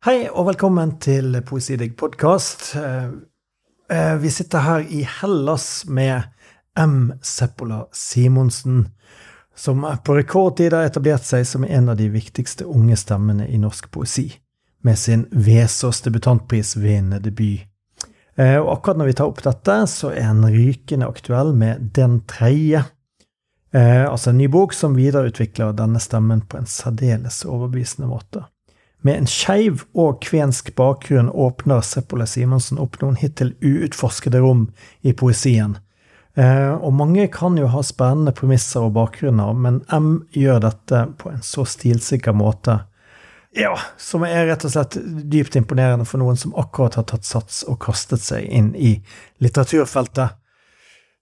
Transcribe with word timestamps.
Hei 0.00 0.30
og 0.32 0.46
velkommen 0.46 0.94
til 0.96 1.34
Poesidigg 1.44 1.90
podkast. 2.00 2.70
Vi 4.22 4.30
sitter 4.32 4.62
her 4.64 4.86
i 4.88 5.02
Hellas 5.04 5.82
med 5.84 6.22
M. 6.72 7.10
Seppola 7.20 7.82
Simonsen, 7.92 8.86
som 9.52 9.84
på 9.84 10.14
rekordtid 10.16 10.72
har 10.72 10.88
etablert 10.88 11.26
seg 11.28 11.44
som 11.44 11.66
en 11.68 11.92
av 11.92 11.98
de 11.98 12.06
viktigste 12.14 12.64
unge 12.64 12.96
stemmene 12.96 13.44
i 13.52 13.60
norsk 13.60 13.90
poesi, 13.92 14.24
med 14.80 14.96
sin 14.96 15.26
Vesås 15.36 16.00
debutantprisvinnende 16.06 17.20
debut. 17.20 17.66
Og 18.40 18.70
akkurat 18.72 19.02
når 19.02 19.10
vi 19.10 19.16
tar 19.18 19.28
opp 19.28 19.42
dette, 19.44 19.76
så 19.84 20.14
er 20.14 20.30
han 20.30 20.48
rykende 20.48 21.10
aktuell 21.12 21.52
med 21.52 21.90
Den 21.92 22.22
tredje. 22.24 22.86
Altså 23.76 24.32
en 24.32 24.40
ny 24.40 24.48
bok 24.48 24.72
som 24.72 24.96
videreutvikler 24.96 25.76
denne 25.76 26.00
stemmen 26.00 26.40
på 26.40 26.56
en 26.56 26.72
særdeles 26.72 27.42
overbevisende 27.44 28.08
måte. 28.08 28.46
Med 29.00 29.16
en 29.16 29.28
skeiv 29.30 29.86
og 29.96 30.18
kvensk 30.24 30.74
bakgrunn 30.76 31.30
åpner 31.32 31.80
Seppola 31.84 32.26
Simonsen 32.28 32.80
opp 32.82 32.98
noen 33.00 33.16
hittil 33.16 33.54
uutforskede 33.64 34.42
rom 34.44 34.66
i 35.00 35.14
poesien. 35.16 35.78
Eh, 36.36 36.72
og 36.72 36.92
mange 36.94 37.24
kan 37.32 37.56
jo 37.58 37.70
ha 37.72 37.82
spennende 37.84 38.34
premisser 38.36 38.84
og 38.86 38.94
bakgrunner, 38.98 39.56
men 39.56 39.80
M 39.92 40.26
gjør 40.36 40.60
dette 40.66 41.06
på 41.18 41.32
en 41.32 41.40
så 41.44 41.64
stilsikker 41.68 42.36
måte. 42.36 42.82
Ja, 43.56 43.72
som 43.98 44.22
er 44.28 44.46
rett 44.46 44.64
og 44.68 44.70
slett 44.76 44.98
dypt 45.32 45.56
imponerende 45.58 46.06
for 46.06 46.22
noen 46.22 46.38
som 46.38 46.52
akkurat 46.60 47.00
har 47.00 47.08
tatt 47.10 47.26
sats 47.26 47.64
og 47.66 47.80
kastet 47.82 48.22
seg 48.22 48.46
inn 48.46 48.74
i 48.78 48.98
litteraturfeltet. 49.42 50.36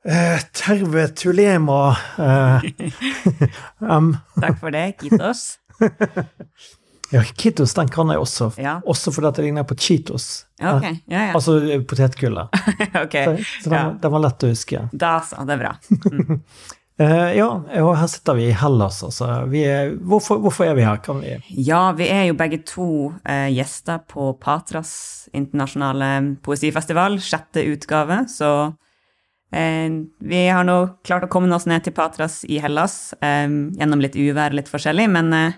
Eh, 0.04 0.42
terve 0.52 1.06
tulema, 1.16 1.96
eh, 2.18 2.68
M. 4.01 4.12
Takk 4.37 4.60
for 4.60 4.74
det, 4.74 4.84
Kitos. 5.01 5.56
Ja, 7.10 7.22
Kittos 7.22 7.74
den 7.74 7.88
kan 7.88 8.10
jeg 8.12 8.20
også. 8.20 8.50
Ja. 8.60 8.78
Også 8.86 9.12
fordi 9.14 9.30
det 9.36 9.44
ligner 9.46 9.64
på 9.68 9.76
Cheetos. 9.78 10.46
Okay. 10.58 10.98
ja, 11.06 11.28
ja. 11.28 11.34
Altså 11.34 11.60
potetgullet. 11.88 12.50
ok, 13.04 13.15
Så, 13.24 13.37
så 13.65 13.70
den, 13.70 13.95
den 14.02 14.12
var 14.12 14.24
lett 14.26 14.45
å 14.45 14.50
huske. 14.50 14.82
Da 14.92 15.15
så, 15.24 15.45
det 15.48 15.56
er 15.56 15.62
bra. 15.62 15.70
Mm. 15.88 16.40
uh, 17.02 17.30
ja, 17.38 17.46
og 17.80 17.92
her 17.96 18.10
sitter 18.12 18.37
vi 18.37 18.48
i 18.50 18.56
Hellas, 18.60 19.00
altså. 19.06 19.30
Vi 19.52 19.62
er, 19.65 19.95
hvorfor, 20.10 20.42
hvorfor 20.45 20.68
er 20.68 20.76
vi 20.76 20.84
her? 20.84 21.00
Kan 21.04 21.23
vi 21.23 21.38
Ja, 21.65 21.87
vi 21.96 22.10
er 22.12 22.26
jo 22.28 22.37
begge 22.37 22.60
to 22.68 22.88
uh, 23.15 23.48
gjester 23.54 24.02
på 24.10 24.34
Patras 24.43 24.93
internasjonale 25.32 26.10
poesifestival, 26.45 27.16
sjette 27.24 27.65
utgave, 27.70 28.20
så 28.32 28.50
uh, 28.74 29.88
vi 30.28 30.43
har 30.45 30.68
nå 30.68 30.76
klart 31.09 31.24
å 31.24 31.32
komme 31.32 31.48
oss 31.56 31.68
ned 31.70 31.87
til 31.87 31.96
Patras 31.96 32.43
i 32.45 32.60
Hellas, 32.60 33.15
eh, 33.24 33.48
gjennom 33.80 34.04
litt 34.04 34.18
uvær, 34.18 34.52
litt 34.52 34.68
forskjellig, 34.68 35.09
men 35.15 35.32
eh, 35.37 35.56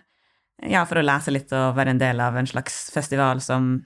ja, 0.69 0.85
for 0.87 1.01
å 1.01 1.05
lese 1.07 1.31
litt 1.33 1.53
og 1.57 1.77
være 1.77 1.91
en 1.95 1.99
del 2.03 2.21
av 2.21 2.37
en 2.37 2.47
slags 2.47 2.91
festival 2.95 3.41
som 3.41 3.85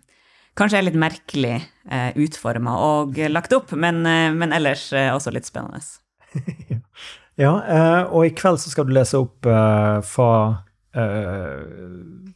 kanskje 0.58 0.78
er 0.78 0.86
litt 0.86 0.98
merkelig 0.98 1.56
eh, 1.90 2.10
utforma 2.16 2.76
og 2.78 3.18
lagt 3.30 3.52
opp, 3.52 3.72
men, 3.78 4.04
eh, 4.06 4.30
men 4.34 4.52
ellers 4.54 4.92
eh, 4.92 5.10
også 5.14 5.32
litt 5.34 5.46
spennende. 5.46 5.80
Ja, 7.34 7.50
eh, 7.66 8.02
og 8.14 8.28
i 8.28 8.30
kveld 8.30 8.60
så 8.62 8.70
skal 8.70 8.86
du 8.86 8.92
lese 8.94 9.18
opp 9.18 9.42
eh, 9.50 9.96
fra 10.06 10.28
eh, 10.94 11.64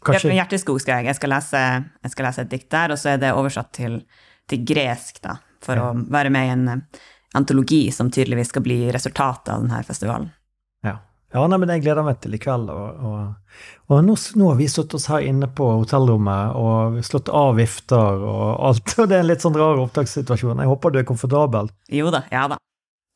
Kanskje 0.02 0.32
Hjerte- 0.32 0.34
Hjerteskog 0.34 0.80
skal 0.82 0.98
jeg. 1.04 1.06
Jeg 1.12 1.18
skal, 1.20 1.30
lese, 1.36 1.60
jeg 2.02 2.10
skal 2.14 2.26
lese 2.26 2.42
et 2.42 2.50
dikt 2.50 2.66
der, 2.74 2.90
og 2.94 2.98
så 2.98 3.12
er 3.12 3.20
det 3.22 3.30
oversatt 3.38 3.70
til, 3.78 4.00
til 4.50 4.64
gresk, 4.66 5.20
da, 5.22 5.36
for 5.62 5.78
Ja. 5.78 5.92
å 5.92 6.02
være 6.10 6.32
med 6.34 6.48
i 6.48 6.52
en 6.56 6.82
antologi 7.38 7.84
som 7.94 8.10
tydeligvis 8.10 8.50
skal 8.50 8.64
bli 8.66 8.80
resultatet 8.94 9.52
av 9.54 9.62
denne 9.62 9.78
festivalen. 9.86 10.32
Ja. 11.34 11.42
Nei, 11.46 11.58
men 11.60 11.68
jeg 11.74 11.82
gleder 11.84 12.06
meg 12.06 12.20
til 12.22 12.36
i 12.36 12.40
kveld. 12.40 12.70
Og, 12.72 13.02
og, 13.04 13.58
og 13.92 14.04
nå, 14.06 14.14
nå 14.40 14.46
har 14.48 14.56
vi 14.60 14.68
satt 14.72 14.94
oss 14.96 15.08
her 15.12 15.26
inne 15.28 15.48
på 15.52 15.66
hotellrommet 15.82 16.56
og 16.56 17.00
slått 17.04 17.28
av 17.28 17.58
vifter 17.58 18.22
og 18.24 18.46
alt. 18.70 18.94
Og 19.02 19.10
det 19.10 19.18
er 19.18 19.24
en 19.26 19.28
litt 19.28 19.44
sånn 19.44 19.58
rar 19.58 19.82
opptakssituasjon. 19.82 20.62
Jeg 20.64 20.70
håper 20.72 20.94
du 20.94 21.02
er 21.02 21.08
komfortabel. 21.08 21.68
Jo 21.92 22.12
da, 22.14 22.22
ja 22.32 22.46
da. 22.54 22.56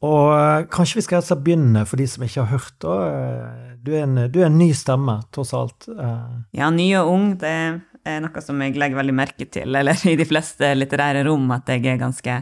Og 0.03 0.33
eh, 0.35 0.65
kanskje 0.73 0.99
vi 0.99 1.05
skal 1.07 1.23
begynne, 1.47 1.85
for 1.87 2.01
de 2.01 2.09
som 2.11 2.25
ikke 2.27 2.43
har 2.45 2.59
hørt. 2.59 2.85
Eh, 2.85 3.71
Du, 3.83 3.91
er 3.97 4.05
en, 4.05 4.19
du 4.31 4.37
er 4.43 4.47
en 4.47 4.59
ny 4.59 4.69
stemme, 4.77 5.17
tross 5.35 5.55
alt. 5.55 5.89
Eh, 5.91 6.37
Ja, 6.59 6.69
ny 6.75 6.89
og 7.01 7.09
ung, 7.15 7.27
det 7.41 7.55
er 8.05 8.21
noe 8.23 8.43
som 8.43 8.61
jeg 8.63 8.75
legger 8.79 8.99
veldig 8.99 9.15
merke 9.15 9.47
til, 9.47 9.75
eller 9.79 9.99
i 10.11 10.17
de 10.19 10.27
fleste 10.27 10.73
litterære 10.77 11.23
rom, 11.27 11.49
at 11.55 11.71
jeg 11.71 11.87
er 11.87 12.03
ganske 12.03 12.37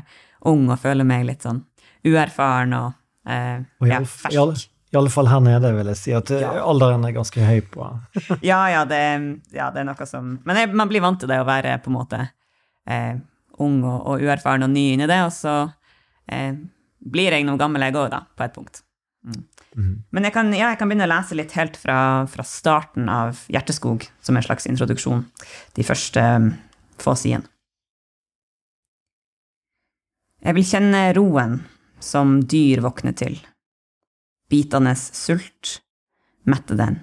ung 0.49 0.66
og 0.72 0.81
føler 0.81 1.05
meg 1.05 1.27
litt 1.28 1.45
sånn 1.45 1.62
uerfaren 2.09 2.72
og, 2.78 2.93
eh, 3.28 3.61
og 3.81 3.89
ja, 3.93 4.00
fersk. 4.09 4.71
I 4.93 4.97
alle 4.99 5.11
fall 5.12 5.28
her 5.31 5.41
nede, 5.45 5.71
vil 5.77 5.87
jeg 5.93 5.99
si. 6.01 6.12
At 6.17 6.31
eh, 6.34 6.41
Ja. 6.43 6.65
alderen 6.67 7.05
er 7.06 7.12
ganske 7.15 7.45
høy 7.47 7.61
på 7.71 7.87
Ja, 8.51 8.61
ja, 8.73 8.84
det, 8.84 9.03
ja, 9.55 9.69
det 9.71 9.84
er 9.84 9.87
noe 9.87 10.06
som 10.09 10.33
Men 10.45 10.56
jeg, 10.59 10.73
man 10.75 10.91
blir 10.91 11.05
vant 11.05 11.21
til 11.23 11.31
det 11.31 11.39
å 11.41 11.47
være 11.47 11.77
på 11.84 11.93
en 11.93 11.99
måte 11.99 12.21
eh, 12.91 13.15
ung 13.61 13.83
og, 13.84 14.06
og 14.09 14.25
uerfaren 14.25 14.65
og 14.67 14.71
ny 14.73 14.87
inni 14.95 15.06
det, 15.06 15.21
og 15.27 15.33
så 15.37 15.55
eh, 16.33 16.55
blir 17.01 17.37
jeg 17.37 17.45
noe 17.47 17.61
gammel 17.61 17.84
jeg 17.87 17.95
òg, 17.97 18.09
da, 18.12 18.23
på 18.37 18.45
et 18.47 18.55
punkt. 18.56 18.83
Mm. 19.27 19.41
Mhm. 19.77 19.93
Men 20.11 20.25
jeg 20.27 20.33
kan, 20.34 20.49
ja, 20.56 20.73
jeg 20.73 20.78
kan 20.81 20.89
begynne 20.91 21.07
å 21.07 21.12
lese 21.12 21.37
litt 21.39 21.53
helt 21.55 21.77
fra, 21.78 21.99
fra 22.27 22.43
starten 22.43 23.07
av 23.12 23.45
Hjerteskog, 23.53 24.09
som 24.25 24.37
en 24.37 24.43
slags 24.43 24.67
introduksjon. 24.67 25.22
De 25.77 25.84
første 25.87 26.25
um, 26.41 26.49
få 26.99 27.15
sidene. 27.21 27.47
Jeg 30.41 30.57
vil 30.57 30.65
kjenne 30.67 31.03
roen 31.15 31.59
som 32.03 32.39
dyr 32.49 32.81
våkner 32.83 33.12
til. 33.12 33.37
Bitende 34.50 34.97
sult, 34.99 35.78
mette 36.43 36.75
den. 36.75 36.99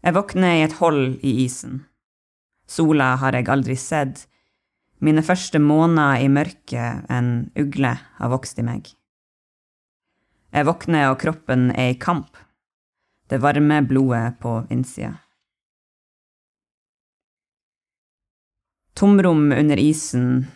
Jeg 0.00 0.16
våkner 0.16 0.56
i 0.56 0.62
et 0.64 0.78
hold 0.78 1.18
i 1.20 1.34
isen. 1.44 1.82
Sola 2.64 3.12
har 3.20 3.36
jeg 3.36 3.50
aldri 3.52 3.76
sett. 3.76 4.24
Mine 5.04 5.20
første 5.24 5.60
måneder 5.60 6.24
i 6.24 6.30
mørket 6.32 7.10
en 7.12 7.50
ugle 7.60 7.92
har 8.16 8.32
vokst 8.32 8.60
i 8.60 8.64
meg. 8.64 8.88
Jeg 10.50 10.66
våkner 10.66 11.10
og 11.10 11.18
kroppen 11.20 11.68
er 11.76 11.92
i 11.92 11.98
kamp. 12.00 12.32
Det 13.28 13.40
varme 13.42 13.82
blodet 13.86 14.38
på 14.40 14.62
innsida. 14.72 15.12
Tomrom 18.96 19.52
under 19.52 19.78
isen 19.80 20.48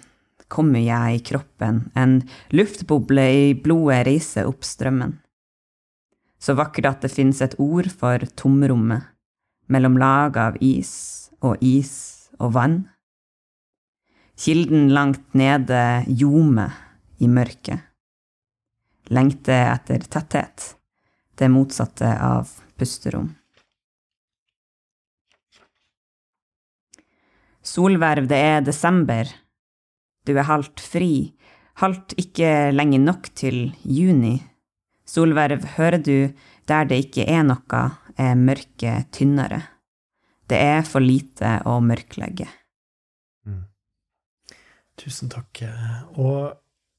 kommer 0.49 0.83
jeg 0.85 1.19
i 1.19 1.23
kroppen, 1.25 1.91
en 1.97 2.21
luftboble 2.55 3.25
i 3.25 3.53
blodet 3.59 4.05
reiser 4.09 4.49
opp 4.49 4.65
strømmen. 4.67 5.19
Så 6.39 6.57
vakkert 6.59 6.91
at 6.91 7.05
det 7.07 7.13
finnes 7.15 7.41
et 7.43 7.57
ord 7.63 7.89
for 7.89 8.23
tomrommet, 8.37 9.07
mellom 9.73 9.97
lag 9.99 10.37
av 10.37 10.59
is 10.61 11.31
og 11.41 11.63
is 11.65 11.95
og 12.39 12.53
vann. 12.57 12.83
Kilden 14.37 14.91
langt 14.93 15.35
nede 15.39 16.05
ljomer 16.11 16.75
i 17.23 17.31
mørket. 17.31 17.81
Lengte 19.15 19.55
etter 19.55 20.05
tetthet, 20.11 20.75
det 21.39 21.49
motsatte 21.53 22.11
av 22.19 22.51
pusterom. 22.79 23.31
Solverv, 27.65 28.27
det 28.29 28.37
er 28.37 28.65
desember. 28.65 29.31
Du 30.25 30.33
er 30.33 30.49
halvt 30.49 30.81
fri, 30.81 31.35
halvt 31.83 32.17
ikke 32.21 32.73
lenge 32.73 33.01
nok 33.03 33.29
til 33.37 33.75
juni. 33.85 34.39
Solverv, 35.05 35.67
hører 35.77 36.01
du, 36.01 36.33
der 36.69 36.89
det 36.89 37.03
ikke 37.07 37.29
er 37.29 37.45
noe, 37.45 37.85
er 38.17 38.37
mørket 38.41 39.13
tynnere. 39.13 39.61
Det 40.49 40.61
er 40.61 40.85
for 40.89 41.05
lite 41.05 41.59
å 41.69 41.79
mørklegge. 41.85 42.49
Tusen 45.01 45.31
takk. 45.33 45.65
Og 46.23 46.55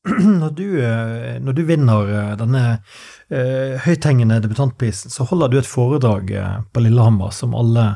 når 0.41 0.52
du, 0.58 0.66
eh, 0.84 1.38
når 1.41 1.56
du 1.58 1.64
vinner 1.66 2.12
eh, 2.14 2.34
denne 2.38 2.64
uh, 2.75 3.85
høythengende 3.85 4.38
debutantprisen, 4.44 5.09
så 5.09 5.25
holder 5.25 5.50
du 5.50 5.58
et 5.58 5.69
foredrag 5.69 6.30
på 6.69 6.84
Lillehammer 6.84 7.34
som 7.34 7.56
alle 7.58 7.88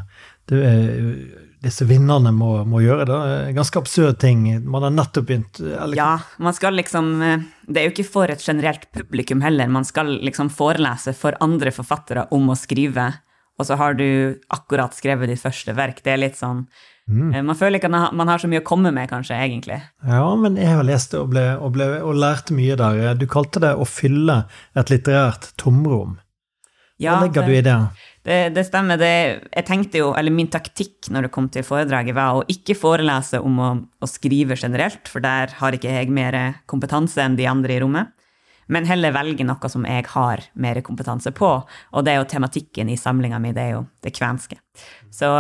det, 0.49 0.63
disse 1.63 1.85
vinnerne 1.89 2.31
må, 2.31 2.51
må 2.65 2.79
gjøre. 2.83 3.05
Det 3.09 3.15
er 3.29 3.55
ganske 3.57 3.79
absurd 3.81 4.19
ting. 4.21 4.45
Man 4.63 4.85
har 4.85 4.93
nettopp 4.95 5.25
begynt 5.27 5.59
eller, 5.63 5.95
Ja, 5.99 6.11
man 6.39 6.53
skal 6.55 6.77
liksom 6.79 7.09
eh, 7.21 7.47
Det 7.67 7.81
er 7.81 7.89
jo 7.89 7.93
ikke 7.95 8.07
for 8.11 8.31
et 8.31 8.43
generelt 8.45 8.85
publikum 8.95 9.41
heller. 9.43 9.67
Man 9.67 9.85
skal 9.87 10.13
liksom 10.23 10.49
forelese 10.53 11.13
for 11.17 11.35
andre 11.43 11.71
forfattere 11.75 12.27
om 12.31 12.47
å 12.49 12.55
skrive, 12.57 13.09
og 13.59 13.67
så 13.67 13.75
har 13.75 13.93
du 13.99 14.39
akkurat 14.55 14.95
skrevet 14.95 15.27
ditt 15.33 15.41
første 15.43 15.75
verk. 15.75 15.99
Det 16.03 16.15
er 16.15 16.23
litt 16.27 16.39
sånn 16.39 16.65
Mm. 17.09 17.33
eh, 17.33 17.41
Man 17.41 17.55
føler 17.57 17.79
ikke 17.79 17.89
at 17.89 18.13
man 18.13 18.27
har 18.29 18.37
så 18.37 18.45
mye 18.47 18.61
å 18.61 18.65
komme 18.69 18.91
med, 18.93 19.09
kanskje, 19.09 19.33
egentlig. 19.33 19.79
Ja, 20.05 20.35
men 20.37 20.55
jeg 20.61 20.67
har 20.77 20.83
lest 20.85 21.09
det 21.09 21.17
og, 21.19 21.31
ble, 21.31 21.57
og, 21.57 21.71
ble, 21.73 21.87
og 22.05 22.13
lærte 22.21 22.53
mye 22.53 22.75
der. 22.77 23.15
Du 23.17 23.25
kalte 23.25 23.57
det 23.63 23.71
å 23.73 23.87
fylle 23.89 24.43
et 24.77 24.91
litterært 24.93 25.47
tomrom. 25.57 26.19
Hva 26.99 27.19
legger 27.23 27.47
du 27.47 27.53
i 27.55 27.63
det? 27.63 27.75
Det, 28.27 28.37
det 28.55 28.65
stemmer. 28.67 28.99
Det, 28.99 29.11
jeg 29.47 29.65
tenkte 29.67 30.01
jo, 30.01 30.11
eller 30.19 30.33
Min 30.35 30.51
taktikk 30.51 31.07
når 31.13 31.27
det 31.27 31.33
kom 31.33 31.47
til 31.51 31.63
foredraget, 31.65 32.17
var 32.17 32.37
å 32.37 32.45
ikke 32.51 32.75
forelese 32.77 33.39
om 33.41 33.59
å, 33.63 33.69
å 34.03 34.09
skrive 34.09 34.57
generelt, 34.59 35.07
for 35.07 35.23
der 35.23 35.55
har 35.61 35.75
ikke 35.75 35.93
jeg 35.95 36.11
mer 36.13 36.37
kompetanse 36.69 37.23
enn 37.23 37.39
de 37.39 37.47
andre 37.49 37.77
i 37.77 37.81
rommet. 37.83 38.11
Men 38.69 38.85
heller 38.85 39.15
velge 39.15 39.45
noe 39.47 39.71
som 39.71 39.85
jeg 39.87 40.05
har 40.11 40.43
mer 40.53 40.77
kompetanse 40.85 41.31
på, 41.33 41.53
og 41.65 42.05
det 42.05 42.13
er 42.13 42.19
jo 42.19 42.27
tematikken 42.29 42.91
i 42.91 42.99
samlinga 42.99 43.39
mi, 43.41 43.55
det 43.55 43.63
er 43.63 43.77
jo 43.79 43.85
det 44.05 44.13
kvenske. 44.13 44.59
Så, 45.09 45.31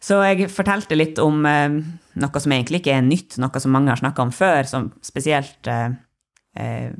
Så 0.00 0.16
jeg 0.24 0.48
fortalte 0.50 0.96
litt 0.96 1.20
om 1.20 1.44
noe 1.44 2.42
som 2.42 2.52
egentlig 2.56 2.80
ikke 2.80 2.96
er 2.96 3.06
nytt, 3.06 3.36
noe 3.38 3.62
som 3.62 3.72
mange 3.74 3.92
har 3.92 4.00
snakka 4.00 4.24
om 4.26 4.32
før, 4.34 4.66
som 4.66 4.90
spesielt 5.04 5.68
eh, 5.70 5.92
eh, 6.56 6.90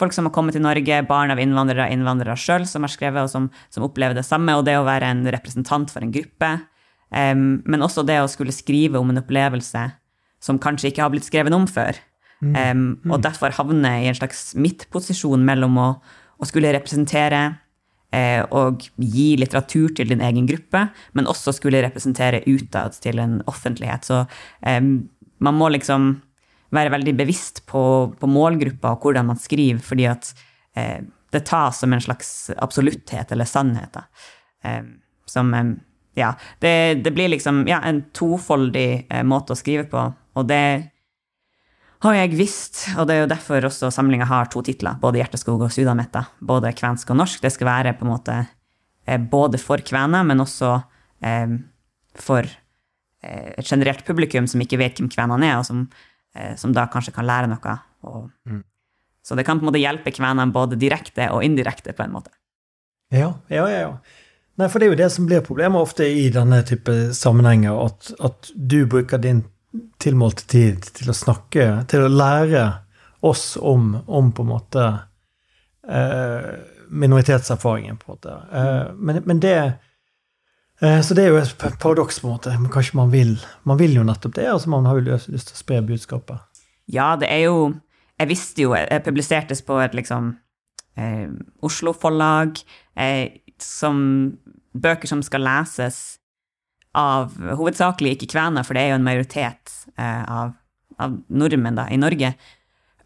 folk 0.00 0.16
som 0.16 0.26
har 0.28 0.34
kommet 0.34 0.56
til 0.56 0.64
Norge, 0.64 1.02
barn 1.08 1.32
av 1.32 1.40
innvandrere, 1.42 1.90
innvandrere 1.94 2.36
sjøl, 2.40 2.66
som 2.68 2.86
har 2.86 2.92
skrevet, 2.92 3.26
og 3.26 3.32
som, 3.32 3.48
som, 3.72 3.86
opplever 3.86 4.16
det 4.16 4.26
samme, 4.26 4.56
og 4.56 4.66
det 4.68 4.78
å 4.80 4.86
være 4.88 5.12
en 5.12 5.24
representant 5.32 5.92
for 5.92 6.04
en 6.04 6.14
gruppe. 6.14 6.52
Um, 7.10 7.60
men 7.66 7.84
også 7.84 8.04
det 8.06 8.20
å 8.22 8.30
skulle 8.30 8.54
skrive 8.54 9.00
om 9.00 9.10
en 9.10 9.20
opplevelse 9.22 9.88
som 10.40 10.60
kanskje 10.62 10.92
ikke 10.92 11.04
har 11.04 11.12
blitt 11.12 11.28
skrevet 11.28 11.56
om 11.56 11.66
før. 11.70 11.98
Mm. 12.40 12.54
Mm. 12.56 13.10
og 13.12 13.18
derfor 13.20 13.52
havne 13.52 13.90
i 14.00 14.06
en 14.08 14.16
slags 14.16 14.54
midtposisjon 14.56 15.42
mellom 15.44 15.74
å, 15.76 15.88
å 16.40 16.46
skulle 16.48 16.70
representere 16.72 17.40
eh, 18.16 18.40
og 18.56 18.86
gi 18.96 19.34
litteratur 19.36 19.92
til 19.98 20.08
din 20.08 20.22
egen 20.24 20.46
gruppe, 20.48 20.86
men 21.12 21.28
også 21.28 21.52
skulle 21.52 21.82
representere 21.84 22.40
utad 22.48 22.96
til 23.04 23.20
en 23.20 23.42
offentlighet. 23.50 24.08
Så 24.08 24.22
um, 24.64 24.94
man 25.44 25.58
må 25.60 25.68
liksom 25.74 26.14
være 26.74 26.92
veldig 26.94 27.14
bevisst 27.18 27.64
på, 27.70 27.82
på 28.18 28.30
målgruppa 28.30 28.94
og 28.94 29.06
hvordan 29.06 29.30
man 29.32 29.40
skriver, 29.40 29.80
fordi 29.84 30.06
at 30.10 30.30
eh, 30.78 31.00
det 31.30 31.44
tas 31.46 31.78
som 31.78 31.92
en 31.92 32.02
slags 32.02 32.50
absolutthet 32.56 33.32
eller 33.32 33.44
sannhet. 33.44 33.96
Eh, 34.64 34.82
som 35.26 35.54
eh, 35.54 35.72
Ja, 36.14 36.34
det, 36.58 36.94
det, 37.04 37.12
blir 37.14 37.28
liksom 37.30 37.68
ja, 37.68 37.78
en 37.86 38.02
tofoldig 38.12 39.06
eh, 39.08 39.22
måte 39.22 39.54
å 39.54 39.58
skrive 39.58 39.84
på, 39.88 40.08
og 40.10 40.48
det 40.50 40.90
har 42.02 42.16
jeg 42.16 42.34
visst, 42.34 42.80
og 42.98 43.06
det 43.06 43.14
er 43.14 43.20
jo 43.22 43.30
derfor 43.30 43.68
også 43.68 43.92
samlinga 43.94 44.26
har 44.26 44.48
to 44.50 44.62
titler, 44.64 44.98
både 45.00 45.20
Hjerteskog 45.20 45.62
og 45.62 45.70
Sudametta, 45.72 46.24
både 46.40 46.72
kvensk 46.74 47.12
og 47.12 47.20
norsk. 47.20 47.42
Det 47.44 47.52
skal 47.54 47.68
være 47.68 47.92
på 47.94 48.06
en 48.06 48.10
måte 48.10 48.36
eh, 48.40 49.20
både 49.20 49.60
for 49.62 49.84
kvener, 49.86 50.26
men 50.26 50.42
også 50.42 50.74
eh, 51.22 51.54
for 52.18 52.56
et 53.20 53.68
generelt 53.68 54.00
publikum 54.06 54.46
som 54.48 54.62
ikke 54.64 54.78
vet 54.80 54.96
hvem 54.96 55.10
kvenene 55.12 55.44
er, 55.44 55.58
og 55.60 55.66
som 55.68 55.82
som 56.56 56.74
da 56.74 56.86
kanskje 56.90 57.14
kan 57.16 57.26
lære 57.26 57.50
noe. 57.50 57.76
Mm. 58.46 58.62
Så 59.22 59.34
det 59.34 59.44
kan 59.44 59.58
på 59.58 59.66
en 59.66 59.70
måte 59.70 59.82
hjelpe 59.82 60.12
kvenene 60.14 60.52
både 60.54 60.78
direkte 60.80 61.28
og 61.34 61.44
indirekte, 61.44 61.92
på 61.96 62.06
en 62.06 62.14
måte. 62.14 62.32
Ja, 63.10 63.34
ja, 63.50 63.66
ja. 63.70 63.80
ja. 63.80 63.92
Nei, 64.60 64.68
for 64.68 64.78
det 64.78 64.86
er 64.86 64.92
jo 64.92 65.00
det 65.00 65.10
som 65.14 65.26
blir 65.28 65.44
problemet 65.44 65.80
ofte 65.80 66.06
i 66.06 66.28
denne 66.32 66.60
type 66.68 66.94
sammenhenger, 67.16 67.76
at, 67.86 68.12
at 68.20 68.50
du 68.54 68.84
bruker 68.90 69.20
din 69.22 69.44
tilmålte 70.02 70.46
tid 70.50 70.88
til 70.96 71.12
å 71.12 71.16
snakke, 71.16 71.68
til 71.90 72.04
å 72.04 72.12
lære 72.12 72.64
oss 73.26 73.54
om, 73.56 73.94
om 74.06 74.32
på 74.34 74.44
en 74.44 74.50
måte 74.50 74.86
eh, 75.88 76.50
minoritetserfaringen, 76.90 78.00
på 78.00 78.08
en 78.08 78.16
måte. 78.16 78.36
Eh, 78.50 78.90
men, 78.96 79.22
men 79.28 79.42
det 79.42 79.56
Eh, 79.56 79.89
så 80.80 81.12
det 81.12 81.26
er 81.26 81.34
jo 81.34 81.40
et 81.40 81.50
paradoks, 81.60 82.22
på 82.22 82.28
en 82.28 82.34
måte. 82.34 82.52
Men 82.56 82.72
kanskje 82.72 82.96
man 82.96 83.10
vil 83.12 83.34
Man 83.68 83.76
vil 83.76 83.98
jo 83.98 84.04
nettopp 84.06 84.34
det. 84.38 84.46
altså 84.48 84.70
Man 84.72 84.86
har 84.88 84.96
jo 84.96 85.12
lyst 85.12 85.28
til 85.28 85.56
å 85.56 85.58
spre 85.58 85.80
budskapet. 85.84 86.40
Ja, 86.88 87.16
det 87.20 87.28
er 87.28 87.44
jo 87.50 87.74
Jeg 88.18 88.28
visste 88.28 88.62
jo 88.62 88.72
Jeg 88.74 89.04
publisertes 89.04 89.62
på 89.62 89.76
et 89.80 89.94
liksom 89.94 90.36
eh, 90.96 91.28
Oslo-forlag. 91.62 92.62
Eh, 92.96 93.40
som 93.60 94.00
Bøker 94.72 95.08
som 95.10 95.22
skal 95.22 95.42
leses 95.42 96.20
av 96.96 97.34
hovedsakelig 97.38 98.16
ikke 98.16 98.32
kvener, 98.34 98.66
for 98.66 98.74
det 98.74 98.84
er 98.84 98.92
jo 98.92 98.98
en 99.00 99.06
majoritet 99.06 99.72
eh, 99.96 100.22
av, 100.22 100.52
av, 100.98 101.16
nordmenn 101.30 101.78
da, 101.78 101.86
i 101.90 101.98
Norge. 102.00 102.32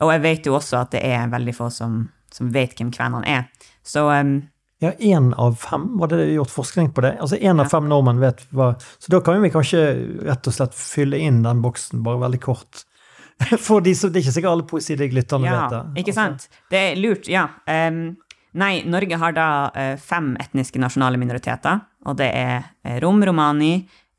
Og 0.05 0.13
jeg 0.13 0.23
vet 0.25 0.49
jo 0.49 0.57
også 0.59 0.83
at 0.83 0.95
det 0.95 1.03
er 1.09 1.33
veldig 1.33 1.55
få 1.57 1.71
som, 1.73 2.03
som 2.33 2.53
vet 2.53 2.75
hvem 2.77 2.93
kvenene 2.95 3.29
er. 3.29 3.71
Så 3.85 4.07
um, 4.09 4.39
ja, 4.85 4.93
én 5.01 5.31
av 5.41 5.57
fem, 5.61 5.87
var 5.99 6.11
det 6.13 6.25
gjort 6.35 6.53
forskning 6.53 6.91
på 6.95 7.05
det? 7.05 7.15
Altså 7.25 7.39
én 7.41 7.61
av 7.63 7.71
fem 7.73 7.87
nordmenn 7.89 8.21
vet 8.23 8.43
hva 8.55 8.75
Så 8.81 9.13
da 9.13 9.21
kan 9.25 9.41
vi 9.43 9.53
kanskje 9.55 9.85
rett 10.27 10.51
og 10.51 10.57
slett 10.57 10.77
fylle 10.77 11.21
inn 11.25 11.43
den 11.47 11.63
boksen 11.65 12.03
bare 12.05 12.21
veldig 12.27 12.41
kort. 12.45 12.85
For 13.67 13.85
de 13.85 13.95
som, 13.97 14.13
det 14.13 14.21
er 14.21 14.27
ikke 14.27 14.37
sikkert 14.37 14.53
alle 14.53 14.69
poesilytterne 14.69 15.49
ja, 15.49 15.57
vet 15.57 15.75
det. 15.75 16.05
Ikke 16.05 16.15
sant. 16.17 16.47
Det 16.71 16.83
er 16.91 17.01
lurt, 17.01 17.29
ja. 17.31 17.49
Um, 17.67 18.05
nei, 18.61 18.75
Norge 18.87 19.19
har 19.21 19.35
da 19.37 19.49
uh, 19.75 19.95
fem 20.01 20.35
etniske 20.43 20.81
nasjonale 20.83 21.19
minoriteter, 21.21 21.83
og 22.07 22.19
det 22.21 22.31
er 22.31 22.57
uh, 22.63 22.99
rom, 23.03 23.25
romani, 23.27 23.73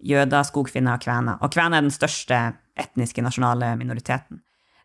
jøder, 0.06 0.44
skogfinner 0.48 0.98
og 0.98 1.06
kvener. 1.06 1.40
Og 1.40 1.54
kvener 1.54 1.80
er 1.80 1.88
den 1.88 1.96
største 1.96 2.42
etniske 2.76 3.24
nasjonale 3.24 3.72
minoriteten. 3.80 4.42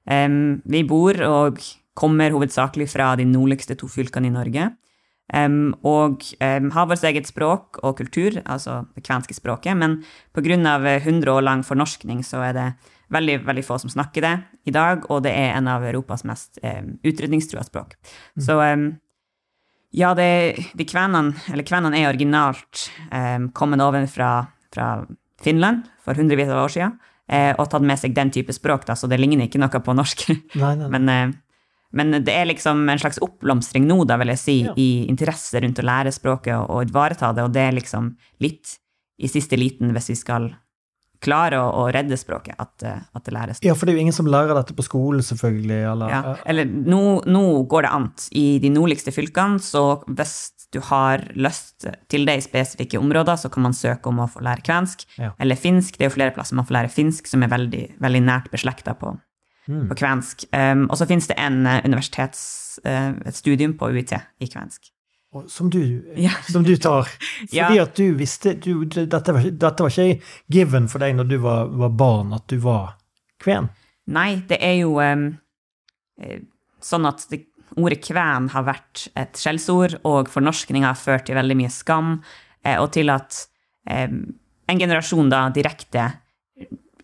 Um, 0.06 0.60
vi 0.68 0.84
bor 0.88 1.18
og 1.26 1.58
kommer 1.98 2.32
hovedsakelig 2.32 2.86
fra 2.92 3.12
de 3.18 3.26
nordligste 3.28 3.76
to 3.78 3.90
fylkene 3.90 4.30
i 4.30 4.34
Norge. 4.34 4.70
Um, 5.30 5.74
og 5.86 6.24
um, 6.42 6.70
har 6.74 6.88
vårt 6.90 7.04
eget 7.06 7.28
språk 7.30 7.78
og 7.86 8.00
kultur, 8.00 8.40
altså 8.44 8.80
det 8.96 9.04
kvenske 9.06 9.36
språket, 9.36 9.76
men 9.78 10.00
pga. 10.34 10.56
100 10.96 11.30
år 11.30 11.44
lang 11.46 11.62
fornorskning 11.62 12.24
så 12.26 12.42
er 12.48 12.56
det 12.56 12.66
veldig 13.14 13.36
veldig 13.46 13.62
få 13.66 13.78
som 13.82 13.90
snakker 13.90 14.24
det 14.24 14.32
i 14.66 14.74
dag, 14.74 15.06
og 15.10 15.22
det 15.22 15.34
er 15.34 15.54
en 15.54 15.68
av 15.70 15.84
Europas 15.86 16.24
mest 16.26 16.58
um, 16.62 16.96
utrydningstrua 17.06 17.62
språk. 17.66 17.94
Mm. 18.38 18.42
Så 18.46 18.58
ja, 19.90 20.12
det, 20.14 20.30
de 20.78 20.86
kvenene, 20.86 21.34
eller 21.50 21.66
kvenene 21.66 21.98
er 21.98 22.10
originalt 22.12 22.86
um, 23.10 23.50
kommet 23.54 23.82
over 23.82 24.06
fra, 24.10 24.30
fra, 24.74 24.92
Finland 25.40 25.86
for 26.04 26.18
hundrevis 26.20 26.50
av 26.52 26.66
år 26.66 26.72
siden, 26.74 26.98
uh, 27.32 27.52
og 27.56 27.70
tatt 27.72 27.86
med 27.86 27.98
seg 27.98 28.14
den 28.14 28.30
type 28.34 28.52
språk, 28.54 28.84
da, 28.86 28.94
så 28.98 29.08
det 29.10 29.18
ligner 29.18 29.46
ikke 29.46 29.62
noe 29.62 29.82
på 29.82 29.94
norsk. 29.96 30.26
Nei, 30.60 30.74
nei, 30.76 30.86
nei. 30.86 30.90
Men 30.94 31.10
uh, 31.10 31.38
men 31.96 32.14
det 32.22 32.34
er 32.34 32.48
liksom 32.50 32.84
en 32.88 33.02
slags 33.02 33.18
oppblomstring 33.24 33.86
nå, 33.88 34.02
da, 34.06 34.18
vil 34.20 34.32
jeg 34.34 34.42
si, 34.42 34.56
ja. 34.66 34.74
i 34.78 35.06
interesse 35.10 35.60
rundt 35.62 35.82
å 35.82 35.86
lære 35.86 36.14
språket 36.14 36.54
og, 36.56 36.68
og 36.70 36.90
ivareta 36.90 37.32
det, 37.34 37.46
og 37.46 37.54
det 37.54 37.66
er 37.66 37.78
liksom 37.80 38.12
litt 38.44 38.76
i 39.20 39.28
siste 39.28 39.58
liten 39.58 39.92
hvis 39.94 40.12
vi 40.12 40.18
skal 40.20 40.50
klare 41.20 41.58
å, 41.60 41.66
å 41.82 41.88
redde 41.92 42.16
språket, 42.18 42.56
at, 42.60 42.84
eh, 42.86 43.00
at, 43.12 43.24
det 43.26 43.34
læres. 43.34 43.60
Ja, 43.64 43.74
for 43.76 43.86
det 43.86 43.92
er 43.92 44.00
jo 44.00 44.06
ingen 44.06 44.16
som 44.16 44.28
lærer 44.30 44.56
dette 44.56 44.76
på 44.76 44.84
skolen, 44.86 45.22
selvfølgelig. 45.24 45.80
Eller, 45.92 46.14
ja, 46.14 46.34
eller 46.48 46.70
nå, 46.70 47.02
nå, 47.28 47.44
går 47.70 47.86
det 47.86 47.92
an. 47.96 48.08
I 48.40 48.46
de 48.62 48.72
nordligste 48.72 49.12
fylkene, 49.14 49.60
så 49.62 50.00
hvis 50.08 50.36
du 50.72 50.80
har 50.86 51.26
lyst 51.34 51.88
til 52.12 52.26
det 52.28 52.38
i 52.38 52.44
spesifikke 52.44 53.00
områder, 53.00 53.36
så 53.42 53.50
kan 53.52 53.66
man 53.66 53.76
søke 53.76 54.10
om 54.10 54.22
å 54.22 54.30
få 54.30 54.44
lære 54.46 54.64
kvensk. 54.66 55.04
Ja. 55.20 55.34
Eller 55.42 55.60
finsk. 55.60 55.98
Det 55.98 56.06
er 56.06 56.12
jo 56.12 56.16
flere 56.16 56.34
plasser 56.36 56.58
man 56.58 56.68
får 56.68 56.78
lære 56.78 56.94
finsk, 56.94 57.28
som 57.28 57.44
er 57.44 57.52
veldig, 57.52 57.84
veldig 58.00 58.22
nært 58.24 58.48
beslekta 58.54 58.96
på, 58.98 59.12
mm. 59.70 59.88
på 59.90 59.96
kvensk. 60.02 60.46
Um, 60.52 60.86
og 60.90 60.98
så 60.98 61.06
finnes 61.08 61.28
det 61.30 61.36
en 61.40 61.62
uh, 61.66 61.78
universitets, 61.86 62.42
uh, 62.84 63.12
et 63.26 63.36
studium 63.36 63.76
på 63.78 63.90
UiT 63.94 64.14
i 64.16 64.48
kvensk. 64.50 64.90
Som 65.46 65.68
du, 65.70 65.82
ja. 66.18 66.32
som 66.50 66.64
du 66.66 66.74
tar. 66.76 67.06
Fordi 67.52 67.76
ja. 67.78 67.84
at 67.84 67.94
du 67.98 68.16
visste 68.18 68.56
du, 68.58 68.82
dette, 68.84 69.34
var, 69.36 69.46
dette, 69.46 69.84
var, 69.86 69.92
ikke 69.94 70.32
given 70.50 70.88
for 70.90 71.02
deg 71.02 71.14
når 71.18 71.30
du 71.30 71.36
var, 71.44 71.70
var, 71.70 71.94
barn, 71.94 72.34
at 72.34 72.48
du 72.50 72.58
var 72.64 72.96
kven? 73.42 73.70
Nei, 74.10 74.42
det 74.50 74.58
er 74.58 74.80
jo 74.80 74.96
um, 74.98 75.28
sånn 76.82 77.06
at 77.06 77.22
det, 77.30 77.44
ordet 77.78 78.00
kven 78.02 78.50
har 78.50 78.66
vært 78.66 79.06
et 79.14 79.38
skjellsord, 79.38 80.00
og 80.02 80.32
fornorskning 80.32 80.82
har 80.82 80.98
ført 80.98 81.28
til 81.28 81.38
veldig 81.38 81.56
mye 81.60 81.70
skam, 81.70 82.16
og 82.66 82.88
til 82.92 83.14
at 83.14 83.38
um, 83.86 84.24
en 84.70 84.82
generasjon 84.82 85.30
da 85.30 85.44
direkte 85.54 86.08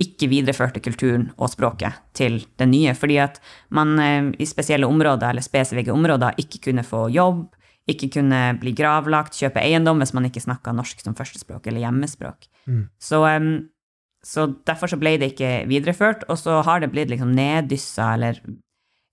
ikke 0.02 0.28
videreførte 0.28 0.82
kulturen 0.84 1.30
og 1.36 1.50
språket 1.52 1.96
til 2.16 2.42
det 2.60 2.66
nye, 2.68 2.94
fordi 2.96 3.20
at 3.22 3.38
man 3.74 3.94
eh, 4.02 4.32
i 4.42 4.48
spesielle 4.48 4.88
områder 4.88 5.30
eller 5.30 5.44
spesifikke 5.44 5.94
områder 5.94 6.36
ikke 6.42 6.60
kunne 6.68 6.84
få 6.86 7.06
jobb, 7.14 7.46
ikke 7.86 8.10
kunne 8.16 8.40
bli 8.60 8.74
gravlagt, 8.76 9.36
kjøpe 9.38 9.62
eiendom 9.62 10.02
hvis 10.02 10.12
man 10.16 10.26
ikke 10.28 10.42
snakka 10.42 10.74
norsk 10.74 11.02
som 11.04 11.14
førstespråk 11.18 11.68
eller 11.68 11.84
hjemmespråk. 11.84 12.48
Mm. 12.66 12.88
Så, 12.98 13.22
så, 14.26 14.46
derfor 14.66 14.90
så 14.90 14.98
ble 15.00 15.14
det 15.22 15.32
ikke 15.34 15.52
videreført, 15.70 16.26
og 16.28 16.40
så 16.40 16.60
har 16.66 16.82
det 16.82 16.90
blitt 16.94 17.12
liksom 17.12 17.30
neddyssa 17.36 18.12
eller 18.18 18.40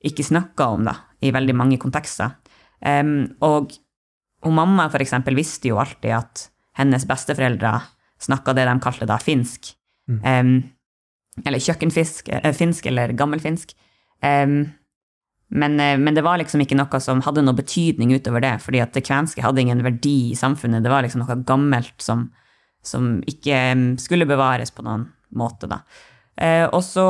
ikke 0.04 0.26
snakka 0.26 0.72
om 0.74 0.90
da, 0.90 0.98
i 1.24 1.32
veldig 1.32 1.56
mange 1.56 1.78
kontekster. 1.80 2.34
Um, 2.84 3.30
og, 3.46 3.78
og 4.44 4.52
mamma 4.52 4.90
for 4.92 5.06
eksempel 5.06 5.38
visste 5.38 5.70
jo 5.70 5.80
alltid 5.80 6.18
at 6.18 6.48
hennes 6.76 7.06
besteforeldre 7.08 7.78
snakka 8.24 8.56
det 8.58 8.66
de 8.68 8.74
kalte 8.84 9.08
da 9.08 9.20
finsk. 9.22 9.72
Mm. 10.10 10.20
Um, 10.26 10.56
eller 11.42 11.62
kjøkkenfisk, 11.62 12.30
äh, 12.30 12.54
finsk 12.54 12.86
eller 12.92 13.14
gammelfinsk. 13.18 13.74
Um, 14.24 14.74
men, 15.54 15.80
uh, 15.80 15.98
men, 16.00 16.14
det 16.16 16.24
var 16.26 16.40
liksom 16.42 16.62
ikke 16.64 16.78
noe 16.78 17.02
som 17.04 17.24
hadde 17.26 17.44
noe 17.46 17.58
betydning 17.58 18.14
utover 18.16 18.44
det, 18.44 18.56
fordi 18.64 18.82
at 18.84 18.94
det 18.94 19.06
kvenske 19.08 19.44
hadde 19.44 19.62
ingen 19.62 19.84
verdi 19.86 20.32
i 20.32 20.38
samfunnet. 20.40 20.84
Det 20.86 20.94
var 20.94 21.06
liksom 21.06 21.24
noe 21.26 21.40
gammelt 21.48 21.96
som, 22.02 22.28
som 22.86 23.18
ikke 23.30 23.98
skulle 24.02 24.30
bevares 24.30 24.74
på 24.74 24.86
noen 24.86 25.08
måte, 25.34 25.70
da. 25.72 25.82
Uh, 26.38 26.68
og 26.70 26.82
så 26.86 27.08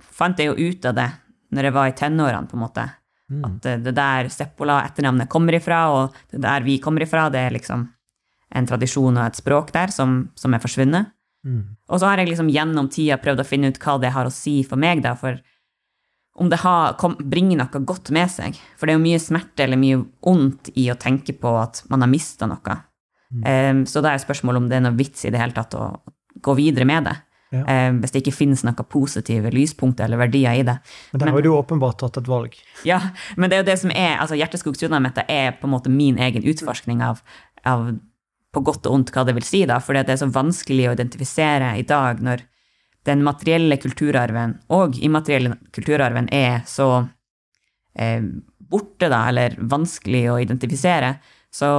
fant 0.00 0.38
jeg 0.38 0.50
jo 0.50 0.70
ut 0.70 0.86
av 0.86 0.96
det 0.96 1.10
når 1.50 1.66
jeg 1.66 1.74
var 1.74 1.90
i 1.90 1.94
tenårene, 1.98 2.46
på 2.50 2.58
en 2.58 2.62
måte. 2.62 2.84
Mm. 3.30 3.40
At 3.46 3.56
det, 3.64 3.72
det 3.86 3.94
der 3.94 4.28
Seppola, 4.30 4.80
etternavnet, 4.86 5.30
kommer 5.30 5.54
ifra, 5.58 5.80
og 5.94 6.20
det 6.30 6.42
der 6.42 6.66
vi 6.66 6.78
kommer 6.82 7.06
ifra, 7.06 7.28
det 7.30 7.42
er 7.46 7.54
liksom 7.54 7.88
en 8.50 8.66
tradisjon 8.66 9.18
og 9.18 9.24
et 9.24 9.38
språk 9.38 9.70
der 9.74 9.92
som, 9.94 10.24
som 10.38 10.54
er 10.54 10.62
forsvunnet. 10.62 11.10
Mm. 11.46 11.76
Og 11.88 12.00
så 12.00 12.08
har 12.08 12.20
jeg 12.20 12.32
liksom 12.32 12.50
gjennom 12.52 12.90
tida 12.92 13.16
prøvd 13.20 13.42
å 13.42 13.48
finne 13.48 13.70
ut 13.70 13.80
hva 13.80 13.96
det 14.02 14.12
har 14.14 14.28
å 14.28 14.34
si 14.34 14.60
for 14.66 14.80
meg, 14.80 15.02
da, 15.04 15.14
for 15.18 15.40
om 16.40 16.48
det 16.48 16.60
har, 16.62 16.94
kom, 17.00 17.16
bringer 17.18 17.58
noe 17.60 17.82
godt 17.84 18.12
med 18.16 18.30
seg. 18.32 18.58
For 18.78 18.86
det 18.86 18.94
er 18.94 19.00
jo 19.00 19.06
mye 19.06 19.20
smerte 19.20 19.66
eller 19.66 19.80
mye 19.80 19.98
ondt 20.30 20.70
i 20.78 20.86
å 20.92 20.98
tenke 21.00 21.34
på 21.36 21.56
at 21.60 21.82
man 21.92 22.04
har 22.04 22.10
mista 22.12 22.48
noe. 22.48 22.76
Um, 23.30 23.84
så 23.86 24.02
da 24.02 24.14
er 24.14 24.22
spørsmålet 24.22 24.62
om 24.62 24.70
det 24.70 24.78
er 24.78 24.86
noe 24.86 24.98
vits 24.98 25.26
i 25.26 25.30
det 25.30 25.38
hele 25.38 25.54
tatt 25.54 25.76
å 25.78 25.90
gå 26.42 26.54
videre 26.58 26.86
med 26.88 27.06
det. 27.06 27.16
Ja. 27.50 27.64
Um, 27.66 27.98
hvis 28.02 28.14
det 28.14 28.22
ikke 28.22 28.34
finnes 28.34 28.62
noen 28.62 28.86
positive 28.90 29.50
lyspunkter 29.52 30.06
eller 30.06 30.20
verdier 30.22 30.60
i 30.60 30.66
det. 30.66 30.76
Men 31.12 31.24
der 31.24 31.32
har 31.34 31.44
du 31.44 31.50
åpenbart 31.52 31.98
tatt 32.02 32.20
et 32.22 32.30
valg. 32.30 32.54
Ja, 32.86 33.00
men 33.36 33.50
det 33.50 33.58
er 33.58 33.64
jo 33.64 33.70
det 33.72 33.78
som 33.82 33.92
er 33.94 34.20
altså 34.22 34.38
Hjerteskog 34.38 34.78
mitt 35.02 35.18
er 35.26 35.58
på 35.58 35.66
en 35.66 35.74
måte 35.74 35.90
min 35.90 36.18
egen 36.18 36.46
utforskning 36.46 37.02
av, 37.02 37.20
av 37.66 37.90
på 38.50 38.62
godt 38.66 38.88
og 38.88 38.96
ondt 38.96 39.12
hva 39.14 39.24
det 39.26 39.36
vil 39.36 39.46
si, 39.46 39.62
da, 39.68 39.78
fordi 39.82 40.02
det 40.06 40.16
er 40.16 40.22
så 40.22 40.30
vanskelig 40.34 40.88
å 40.88 40.94
identifisere 40.96 41.74
i 41.78 41.86
dag 41.86 42.22
når 42.24 42.42
den 43.08 43.22
materielle 43.24 43.78
kulturarven 43.80 44.58
og 44.76 44.98
immaterielle 45.00 45.54
kulturarven 45.72 46.28
er 46.34 46.64
så 46.68 46.88
eh, 47.94 48.24
borte, 48.70 49.08
da, 49.08 49.22
eller 49.30 49.56
vanskelig 49.70 50.24
å 50.30 50.40
identifisere, 50.42 51.14
så, 51.50 51.70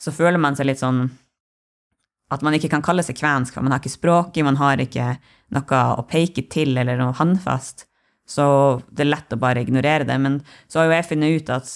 så, 0.00 0.14
føler 0.14 0.40
man 0.40 0.56
seg 0.56 0.70
litt 0.70 0.80
sånn 0.80 1.02
at 2.32 2.44
man 2.44 2.54
ikke 2.56 2.70
kan 2.72 2.84
kalle 2.84 3.02
seg 3.04 3.16
kvensk, 3.18 3.54
for 3.56 3.64
man 3.64 3.74
har 3.74 3.82
ikke 3.82 3.96
språket, 3.96 4.44
man 4.44 4.60
har 4.60 4.80
ikke 4.84 5.14
noe 5.56 5.82
å 5.96 6.04
peke 6.08 6.44
til 6.52 6.76
eller 6.76 7.00
noe 7.00 7.16
håndfast. 7.16 7.86
Så 8.28 8.44
det 8.92 9.06
er 9.06 9.14
lett 9.14 9.32
å 9.32 9.40
bare 9.40 9.62
ignorere 9.64 10.04
det. 10.04 10.18
Men 10.20 10.42
så 10.68 10.82
har 10.82 10.90
jo 10.90 10.96
jeg 10.98 11.06
funnet 11.08 11.38
ut 11.38 11.52
at 11.54 11.70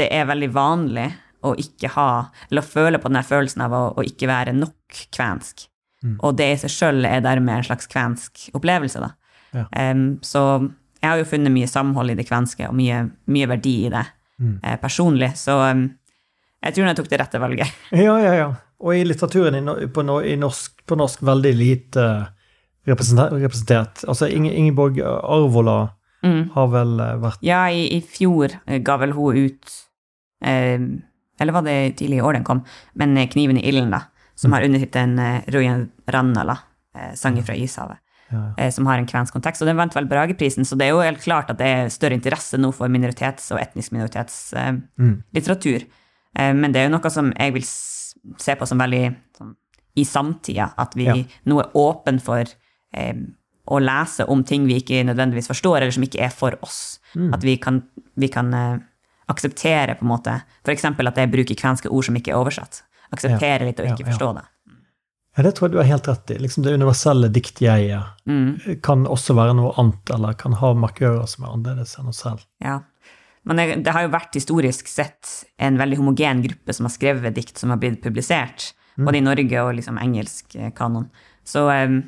det 0.00 0.06
er 0.16 0.28
veldig 0.30 0.48
vanlig 0.54 1.10
å 1.46 1.54
ikke 1.58 1.92
ha, 1.94 2.10
eller 2.48 2.64
å 2.64 2.68
føle 2.68 3.00
på 3.02 3.10
den 3.12 3.26
følelsen 3.26 3.64
av 3.66 3.74
å, 3.76 3.82
å, 3.94 4.04
ikke 4.06 4.30
være 4.30 4.54
nok 4.56 5.02
kvensk. 5.14 5.68
Mm. 6.04 6.18
Og 6.26 6.36
det 6.38 6.48
i 6.52 6.58
seg 6.62 6.74
sjøl 6.74 7.06
er 7.08 7.22
dermed 7.24 7.56
en 7.56 7.66
slags 7.66 7.90
kvensk 7.90 8.48
opplevelse, 8.58 9.02
da. 9.02 9.12
Ja. 9.56 9.64
Um, 9.72 10.18
så 10.22 10.42
jeg 10.98 11.08
har 11.08 11.20
jo 11.20 11.28
funnet 11.30 11.54
mye 11.54 11.68
samhold 11.70 12.12
i 12.12 12.16
det 12.18 12.26
kvenske, 12.28 12.68
og 12.68 12.76
mye, 12.78 13.04
mye 13.30 13.50
verdi 13.50 13.76
i 13.86 13.92
det 13.92 14.04
mm. 14.42 14.56
uh, 14.64 14.76
personlig. 14.82 15.32
Så 15.40 15.56
um, 15.62 15.86
jeg 16.64 16.74
tror 16.74 16.90
jeg 16.90 16.98
tok 16.98 17.12
det 17.12 17.20
rette 17.22 17.42
valget. 17.42 17.84
Ja, 18.06 18.16
ja, 18.22 18.34
ja. 18.38 18.48
Og 18.78 18.94
i 18.94 19.04
litteraturen 19.06 19.58
i, 19.58 19.86
på, 19.90 20.04
i 20.22 20.36
norsk, 20.38 20.84
på, 20.86 20.98
norsk, 20.98 21.22
veldig 21.26 21.54
lite 21.58 22.08
representert. 22.86 24.04
Altså 24.08 24.28
Ingeborg 24.30 25.00
Arvola 25.02 25.80
mm. 26.22 26.42
har 26.54 26.70
vel 26.72 26.92
eh, 27.02 27.16
vært 27.24 27.42
Ja, 27.44 27.64
i, 27.74 27.88
i 27.96 27.98
fjor 28.00 28.54
ga 28.86 28.96
vel 29.02 29.16
hun 29.16 29.40
ut 29.48 29.74
eh, 30.46 30.78
eller 31.40 31.54
var 31.54 31.64
det 31.66 31.96
tidlig 31.98 32.18
i 32.18 32.24
år 32.24 32.38
den 32.38 32.44
kom, 32.44 32.64
men 32.94 33.16
'Kniven 33.16 33.58
i 33.58 33.68
ilden', 33.68 33.90
da, 33.90 34.02
som 34.34 34.50
mm. 34.50 34.54
har 34.54 34.66
undertittelen 34.66 35.18
uh, 35.18 35.40
Rujan 35.54 35.88
Rannala, 36.06 36.58
uh, 36.96 37.14
sanger 37.14 37.42
fra 37.42 37.54
Ishavet. 37.54 37.98
Ja, 38.30 38.42
ja. 38.56 38.66
Uh, 38.66 38.70
som 38.70 38.86
har 38.86 38.98
en 38.98 39.06
kvensk 39.08 39.32
kontekst. 39.32 39.62
Og 39.62 39.68
den 39.70 39.78
vant 39.78 39.94
vel 39.96 40.08
Brageprisen, 40.08 40.66
så 40.68 40.76
det 40.76 40.86
er 40.86 40.92
jo 40.92 41.00
helt 41.02 41.22
klart 41.22 41.50
at 41.50 41.58
det 41.58 41.66
er 41.66 41.88
større 41.92 42.18
interesse 42.18 42.60
nå 42.60 42.72
for 42.76 42.90
minoritets- 42.92 43.50
og 43.54 43.62
etnisk 43.62 43.94
minoritetslitteratur. 43.96 45.88
Mm. 46.38 46.60
men 46.60 46.72
det 46.72 46.80
er 46.80 46.84
jo 46.86 46.92
noe 46.92 47.10
som 47.10 47.32
jeg 47.32 47.54
vil 47.54 47.64
se 47.64 48.54
på 48.54 48.66
som 48.68 48.78
veldig 48.78 49.14
som, 49.36 49.56
i 49.96 50.04
samtida, 50.04 50.68
at 50.78 50.92
vi 50.94 51.06
ja. 51.08 51.14
nå 51.48 51.58
er 51.58 51.72
åpen 51.74 52.20
for 52.20 52.44
å 53.68 53.78
lese 53.80 54.26
om 54.28 54.44
ting 54.44 54.66
vi 54.68 54.76
ikke 54.78 55.00
nødvendigvis 55.08 55.48
forstår, 55.50 55.80
eller 55.80 55.96
som 55.96 56.04
ikke 56.04 56.20
er 56.28 56.30
for 56.30 56.54
oss. 56.62 57.00
Mm. 57.14 57.32
At 57.34 57.42
vi 57.42 57.56
kan, 57.56 57.80
vi 58.14 58.28
kan 58.28 58.52
akseptere 59.28 59.96
på 59.98 60.06
en 60.06 60.12
måte 60.12 60.36
f.eks. 60.64 60.86
at 60.88 61.20
jeg 61.20 61.32
bruker 61.32 61.58
kvenske 61.58 61.90
ord 61.92 62.06
som 62.08 62.16
ikke 62.18 62.32
er 62.32 62.40
oversatt. 62.40 62.82
Akseptere 63.14 63.68
litt 63.68 63.80
og 63.80 63.90
ikke 63.90 64.06
ja, 64.06 64.12
forstå 64.12 64.30
det. 64.36 64.44
Ja, 65.36 65.44
Det 65.46 65.54
tror 65.54 65.68
jeg 65.68 65.76
du 65.76 65.80
har 65.80 65.88
helt 65.88 66.08
rett 66.10 66.30
i. 66.34 66.38
Liksom 66.42 66.64
Det 66.66 66.74
universelle 66.74 67.30
diktjeget 67.32 68.26
mm. 68.26 68.78
kan 68.82 69.06
også 69.06 69.36
være 69.38 69.56
noe 69.58 69.72
annet, 69.80 70.14
eller 70.14 70.36
kan 70.40 70.56
ha 70.58 70.72
markører 70.74 71.28
som 71.30 71.46
er 71.46 71.54
annerledes 71.54 71.94
enn 72.00 72.10
oss 72.10 72.24
selv. 72.24 72.44
Ja, 72.64 72.80
men 73.48 73.82
det 73.84 73.94
har 73.94 74.04
jo 74.04 74.12
vært 74.12 74.34
historisk 74.36 74.90
sett 74.90 75.30
en 75.56 75.78
veldig 75.80 76.00
homogen 76.02 76.42
gruppe 76.44 76.74
som 76.76 76.88
har 76.88 76.92
skrevet 76.92 77.36
dikt 77.36 77.60
som 77.60 77.72
har 77.72 77.80
blitt 77.80 78.02
publisert, 78.04 78.72
mm. 78.98 79.06
både 79.06 79.20
i 79.20 79.24
Norge 79.24 79.62
og 79.62 79.76
liksom 79.78 80.00
engelsk 80.02 80.58
eh, 80.58 80.72
kanon. 80.76 81.06
Så 81.48 81.64
um, 81.70 82.02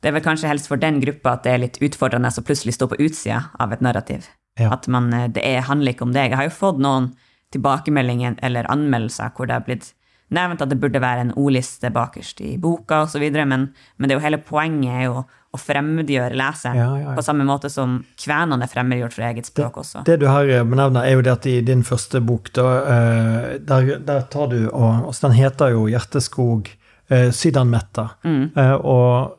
det 0.00 0.08
er 0.08 0.16
vel 0.16 0.24
kanskje 0.24 0.48
helst 0.48 0.70
for 0.70 0.80
den 0.80 1.02
gruppa 1.02 1.34
at 1.34 1.44
det 1.44 1.52
er 1.52 1.62
litt 1.66 1.82
utfordrende 1.84 2.30
å 2.32 2.46
plutselig 2.46 2.78
stå 2.78 2.88
på 2.88 3.00
utsida 3.02 3.42
av 3.60 3.74
et 3.74 3.84
narrativ. 3.84 4.30
Ja. 4.58 4.70
At 4.72 4.88
man, 4.88 5.12
eh, 5.12 5.28
det 5.30 5.44
er, 5.46 5.60
handler 5.68 5.94
ikke 5.94 6.06
om 6.06 6.14
deg. 6.14 6.30
Jeg 6.30 6.38
har 6.38 6.48
jo 6.48 6.56
fått 6.56 6.80
noen 6.82 7.12
tilbakemeldinger 7.54 8.38
eller 8.42 8.70
anmeldelser 8.70 9.34
hvor 9.34 9.48
det 9.48 9.58
har 9.58 9.66
blitt 9.66 9.92
nevnt 10.34 10.62
at 10.64 10.70
det 10.70 10.80
burde 10.80 11.02
være 11.02 11.26
en 11.26 11.32
ordliste 11.38 11.90
bakerst 11.94 12.40
i 12.42 12.56
boka 12.58 13.04
osv., 13.04 13.22
men, 13.44 13.68
men 13.70 14.08
det 14.08 14.14
er 14.14 14.18
jo 14.18 14.24
hele 14.24 14.40
poenget 14.42 14.94
er 14.94 15.04
jo 15.04 15.24
å 15.54 15.58
fremmedgjøre 15.60 16.34
leseren 16.34 16.78
ja, 16.80 16.86
ja, 16.98 17.12
på 17.14 17.22
samme 17.22 17.44
måte 17.46 17.68
som 17.70 18.00
kvenene 18.18 18.66
er 18.66 18.70
fremmedgjort 18.72 19.14
for 19.14 19.26
eget 19.28 19.46
språk 19.46 19.76
også. 19.84 20.02
Det, 20.02 20.16
det 20.16 20.24
du 20.24 20.32
her 20.32 20.64
benevner, 20.66 21.04
er 21.06 21.14
jo 21.14 21.22
det 21.22 21.30
at 21.36 21.46
i 21.46 21.60
din 21.66 21.84
første 21.86 22.18
bok, 22.24 22.50
da, 22.56 22.70
eh, 22.94 23.44
der, 23.62 23.92
der 24.02 24.24
tar 24.32 24.50
du 24.50 24.64
og 24.64 25.06
altså 25.12 25.28
Den 25.28 25.36
heter 25.38 25.76
jo 25.76 25.86
'Hjerteskog 25.86 26.72
eh, 27.12 27.30
Sydanmetta', 27.30 28.08
mm. 28.24 28.44
og 28.82 29.38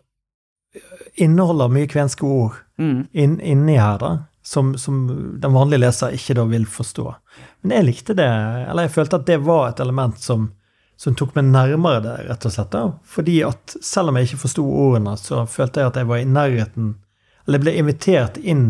inneholder 1.19 1.71
mye 1.71 1.91
kvenske 1.91 2.23
ord 2.23 2.55
mm. 2.79 3.11
inn, 3.11 3.35
inni 3.41 3.75
her, 3.79 3.99
da 3.99 4.13
som, 4.45 4.77
som, 4.77 5.07
den 5.41 5.53
vanlige 5.53 5.81
leser 5.81 6.13
ikke 6.13 6.35
da 6.37 6.43
vil 6.45 6.67
forstå. 6.69 7.05
Men 7.61 7.79
jeg 7.79 7.87
likte 7.87 8.15
det, 8.17 8.29
eller 8.69 8.85
jeg 8.85 8.93
følte 8.93 9.17
at 9.17 9.25
det 9.25 9.39
var 9.41 9.71
et 9.71 9.81
element 9.81 10.19
som, 10.21 10.51
som 11.01 11.15
tok 11.17 11.33
meg 11.37 11.47
nærmere 11.49 12.03
det, 12.03 12.15
rett 12.27 12.45
og 12.45 12.53
slett. 12.53 12.69
da. 12.75 12.83
Fordi 13.09 13.39
at 13.47 13.75
selv 13.81 14.11
om 14.11 14.19
jeg 14.19 14.29
ikke 14.29 14.43
forsto 14.43 14.65
ordene, 14.69 15.15
så 15.17 15.47
følte 15.49 15.81
jeg 15.81 15.89
at 15.89 15.97
jeg 15.97 16.09
var 16.11 16.21
i 16.21 16.29
nærheten 16.29 16.93
Eller 17.45 17.59
jeg 17.59 17.63
ble 17.63 17.73
invitert 17.77 18.37
inn 18.37 18.63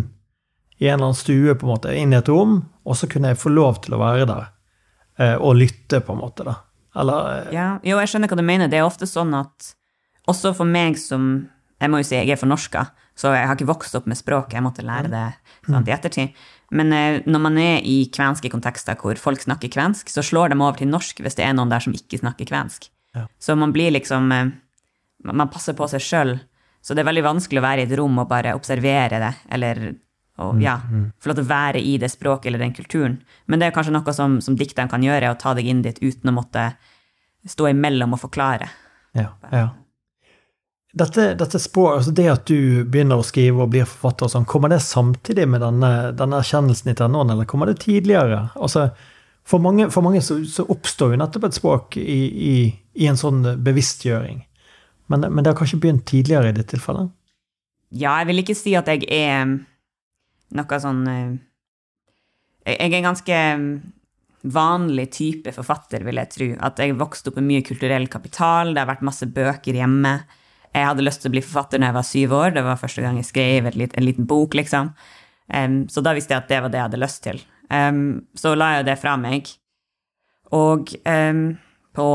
i 0.78 0.88
en 0.88 0.94
eller 0.94 1.10
annen 1.10 1.16
stue, 1.16 1.56
på 1.56 1.68
en 1.68 1.74
måte, 1.74 1.96
inn 1.96 2.12
i 2.12 2.18
et 2.18 2.30
rom, 2.32 2.58
og 2.84 2.98
så 3.00 3.08
kunne 3.08 3.32
jeg 3.32 3.40
få 3.40 3.52
lov 3.52 3.78
til 3.84 3.96
å 3.96 4.00
være 4.02 4.26
der 4.28 4.48
eh, 5.20 5.36
og 5.36 5.56
lytte, 5.60 6.02
på 6.04 6.16
en 6.16 6.20
måte. 6.20 6.44
da. 6.44 6.56
Eller 7.00 7.30
eh, 7.36 7.54
Ja, 7.56 7.68
jo, 7.84 8.00
jeg 8.00 8.12
skjønner 8.12 8.32
hva 8.32 8.40
du 8.40 8.44
mener. 8.48 8.72
Det 8.72 8.80
er 8.80 8.88
ofte 8.88 9.08
sånn 9.08 9.32
at 9.36 9.76
også 10.28 10.52
for 10.58 10.68
meg 10.68 11.00
som 11.00 11.46
Jeg 11.86 11.94
må 11.94 12.02
jo 12.02 12.08
si 12.08 12.18
jeg 12.18 12.34
er 12.34 12.42
fornorska, 12.42 12.88
så 13.16 13.32
jeg 13.36 13.48
har 13.48 13.56
ikke 13.56 13.70
vokst 13.70 13.96
opp 13.98 14.10
med 14.10 14.18
språket. 14.20 14.58
Jeg 14.58 14.66
måtte 14.66 14.86
lære 14.86 15.12
det 15.12 15.26
sant, 15.68 15.88
i 15.88 15.94
ettertid. 15.94 16.46
Men 16.76 16.92
eh, 16.96 17.20
når 17.30 17.44
man 17.44 17.60
er 17.62 17.86
i 17.86 18.00
kvenske 18.14 18.50
kontekster 18.52 18.98
hvor 19.00 19.20
folk 19.22 19.44
snakker 19.44 19.72
kvensk, 19.72 20.10
så 20.10 20.24
slår 20.26 20.52
de 20.52 20.58
over 20.60 20.82
til 20.82 20.90
norsk 20.90 21.22
hvis 21.22 21.38
det 21.38 21.46
er 21.46 21.54
noen 21.56 21.72
der 21.72 21.84
som 21.86 21.94
ikke 21.96 22.20
snakker 22.24 22.50
kvensk. 22.50 22.90
Ja. 23.16 23.28
Så 23.40 23.56
man 23.56 23.74
blir 23.76 23.94
liksom 23.96 24.32
eh, 24.34 24.54
Man 25.26 25.50
passer 25.50 25.74
på 25.74 25.88
seg 25.90 26.04
sjøl. 26.06 26.36
Så 26.86 26.94
det 26.94 27.02
er 27.02 27.08
veldig 27.08 27.24
vanskelig 27.26 27.58
å 27.58 27.66
være 27.66 27.82
i 27.82 27.88
et 27.88 27.94
rom 27.98 28.20
og 28.22 28.28
bare 28.30 28.52
observere 28.54 29.18
det, 29.18 29.32
eller 29.56 29.80
og, 30.36 30.52
mm, 30.58 30.62
ja, 30.62 30.76
mm. 30.84 31.06
få 31.18 31.32
lov 31.32 31.38
til 31.40 31.46
å 31.46 31.50
være 31.50 31.82
i 31.82 31.96
det 31.98 32.10
språket 32.12 32.50
eller 32.52 32.62
den 32.62 32.76
kulturen. 32.76 33.16
Men 33.50 33.62
det 33.62 33.70
er 33.70 33.74
kanskje 33.74 33.96
noe 33.96 34.14
som, 34.14 34.36
som 34.44 34.58
dikteren 34.60 34.92
kan 34.92 35.02
gjøre, 35.02 35.32
å 35.32 35.40
ta 35.40 35.56
deg 35.58 35.70
inn 35.72 35.82
dit 35.86 35.98
uten 36.04 36.30
å 36.30 36.36
måtte 36.36 36.68
stå 37.48 37.72
imellom 37.72 38.14
og 38.14 38.22
forklare. 38.28 38.68
Ja, 39.16 39.32
ja. 39.50 39.70
Dette, 40.96 41.34
dette 41.36 41.60
spår, 41.60 41.90
altså 41.98 42.12
det 42.16 42.26
at 42.32 42.46
du 42.48 42.86
begynner 42.88 43.20
å 43.20 43.26
skrive 43.28 43.66
og 43.66 43.74
blir 43.74 43.88
forfatter, 43.90 44.30
og 44.30 44.32
sånn, 44.32 44.48
kommer 44.48 44.72
det 44.72 44.80
samtidig 44.86 45.44
med 45.52 45.60
denne, 45.60 45.92
denne 46.16 46.40
erkjennelsen 46.40 46.94
i 46.94 46.96
tenårene, 46.96 47.36
eller 47.36 47.50
kommer 47.52 47.68
det 47.68 47.82
tidligere? 47.84 48.46
Altså, 48.56 48.88
for 49.46 49.60
mange, 49.60 49.90
for 49.92 50.06
mange 50.06 50.22
så, 50.24 50.40
så, 50.48 50.64
oppstår 50.72 51.14
jo 51.14 51.20
nettopp 51.20 51.50
et 51.50 51.58
språk 51.58 51.98
i, 52.00 52.22
i, 52.50 52.56
i 52.96 53.10
en 53.12 53.20
sånn 53.20 53.44
bevisstgjøring. 53.66 54.40
Men, 55.12 55.28
men, 55.28 55.44
det 55.44 55.52
har 55.52 55.60
kanskje 55.60 55.82
begynt 55.84 56.08
tidligere 56.10 56.54
i 56.54 56.56
ditt 56.56 56.72
tilfelle? 56.72 57.10
Ja, 57.92 58.16
jeg 58.22 58.32
vil 58.32 58.42
ikke 58.42 58.56
si 58.58 58.74
at 58.80 58.88
jeg 58.90 59.06
er 59.14 59.52
noe 60.56 60.80
sånn 60.82 61.04
eh, 61.12 61.36
Jeg 62.66 62.88
er 62.88 62.98
en 62.98 63.12
ganske 63.12 63.44
vanlig 64.56 65.06
type 65.14 65.54
forfatter, 65.54 66.08
vil 66.08 66.22
jeg 66.22 66.32
tro. 66.34 66.50
At 66.66 66.82
jeg 66.82 66.98
vokste 66.98 67.30
opp 67.30 67.38
med 67.42 67.50
mye 67.52 67.66
kulturell 67.66 68.08
kapital, 68.10 68.74
det 68.74 68.82
har 68.82 68.90
vært 68.90 69.06
masse 69.06 69.28
bøker 69.30 69.78
hjemme. 69.78 70.16
Jeg 70.76 70.90
hadde 70.90 71.06
lyst 71.06 71.22
til 71.24 71.32
å 71.32 71.36
bli 71.38 71.44
forfatter 71.46 71.80
da 71.80 71.90
jeg 71.90 71.96
var 71.96 72.08
syv 72.08 72.34
år. 72.36 72.50
Det 72.58 72.64
var 72.66 72.82
første 72.82 73.04
gang 73.04 73.16
jeg 73.20 73.30
skrev 73.30 73.70
en 73.72 74.04
liten 74.04 74.26
bok, 74.28 74.52
liksom. 74.60 74.86
Um, 75.48 75.84
så 75.92 76.00
da 76.04 76.12
visste 76.18 76.34
jeg 76.34 76.42
at 76.44 76.52
det 76.52 76.60
var 76.64 76.70
det 76.74 76.80
jeg 76.82 76.88
hadde 76.90 77.04
lyst 77.04 77.22
til. 77.24 77.38
Um, 77.70 78.06
så 78.38 78.48
la 78.58 78.68
jeg 78.78 78.88
det 78.90 78.98
fra 79.00 79.14
meg. 79.22 79.44
Og 80.56 80.92
um, 81.08 81.46
på 81.96 82.08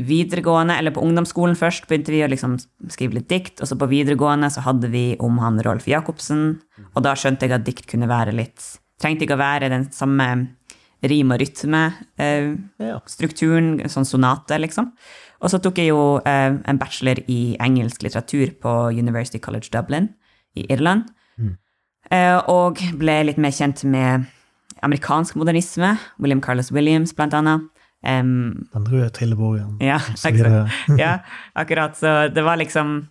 videregående, 0.00 0.78
eller 0.80 0.92
på 0.96 1.02
ungdomsskolen 1.04 1.56
først, 1.58 1.86
begynte 1.88 2.12
vi 2.14 2.24
å 2.24 2.32
liksom 2.32 2.52
skrive 2.90 3.14
litt 3.18 3.30
dikt. 3.30 3.56
Og 3.60 3.66
så 3.70 3.74
på 3.78 3.90
videregående 3.90 4.48
så 4.50 4.60
hadde 4.66 4.88
vi 4.90 5.04
om 5.22 5.34
han 5.42 5.62
Rolf 5.66 5.86
Jacobsen. 5.90 6.42
Og 6.94 7.00
da 7.06 7.12
skjønte 7.14 7.44
jeg 7.46 7.54
at 7.54 7.68
dikt 7.68 7.86
kunne 7.90 8.10
være 8.10 8.32
litt 8.36 8.60
Trengte 9.00 9.24
ikke 9.24 9.38
å 9.38 9.40
være 9.40 9.72
den 9.72 9.86
samme 9.96 10.26
rim- 11.08 11.32
og 11.32 11.40
rytmestrukturen, 11.40 13.68
uh, 13.72 13.80
ja. 13.80 13.88
sånn 13.88 14.04
sonate, 14.04 14.60
liksom. 14.60 14.92
Og 15.40 15.52
så 15.52 15.60
tok 15.62 15.78
jeg 15.80 15.90
jo 15.92 16.20
eh, 16.28 16.52
en 16.68 16.80
bachelor 16.80 17.22
i 17.32 17.56
engelsk 17.62 18.04
litteratur 18.04 18.52
på 18.60 18.74
University 18.92 19.40
College 19.40 19.72
Dublin 19.72 20.10
i 20.56 20.66
Irland. 20.72 21.06
Mm. 21.40 21.54
Eh, 22.12 22.36
og 22.50 22.82
ble 23.00 23.16
litt 23.28 23.40
mer 23.40 23.54
kjent 23.56 23.84
med 23.88 24.28
amerikansk 24.84 25.38
modernisme. 25.40 25.94
William 26.20 26.42
Carlos 26.44 26.72
Williams, 26.72 27.14
blant 27.16 27.36
annet. 27.36 27.68
Um, 28.00 28.68
Den 28.72 28.86
røde 28.88 29.10
trillebåren. 29.16 29.76
Ja, 29.80 30.00
ja, 31.02 31.18
akkurat. 31.54 31.96
Så 31.96 32.28
det 32.34 32.44
var 32.44 32.60
liksom 32.60 33.08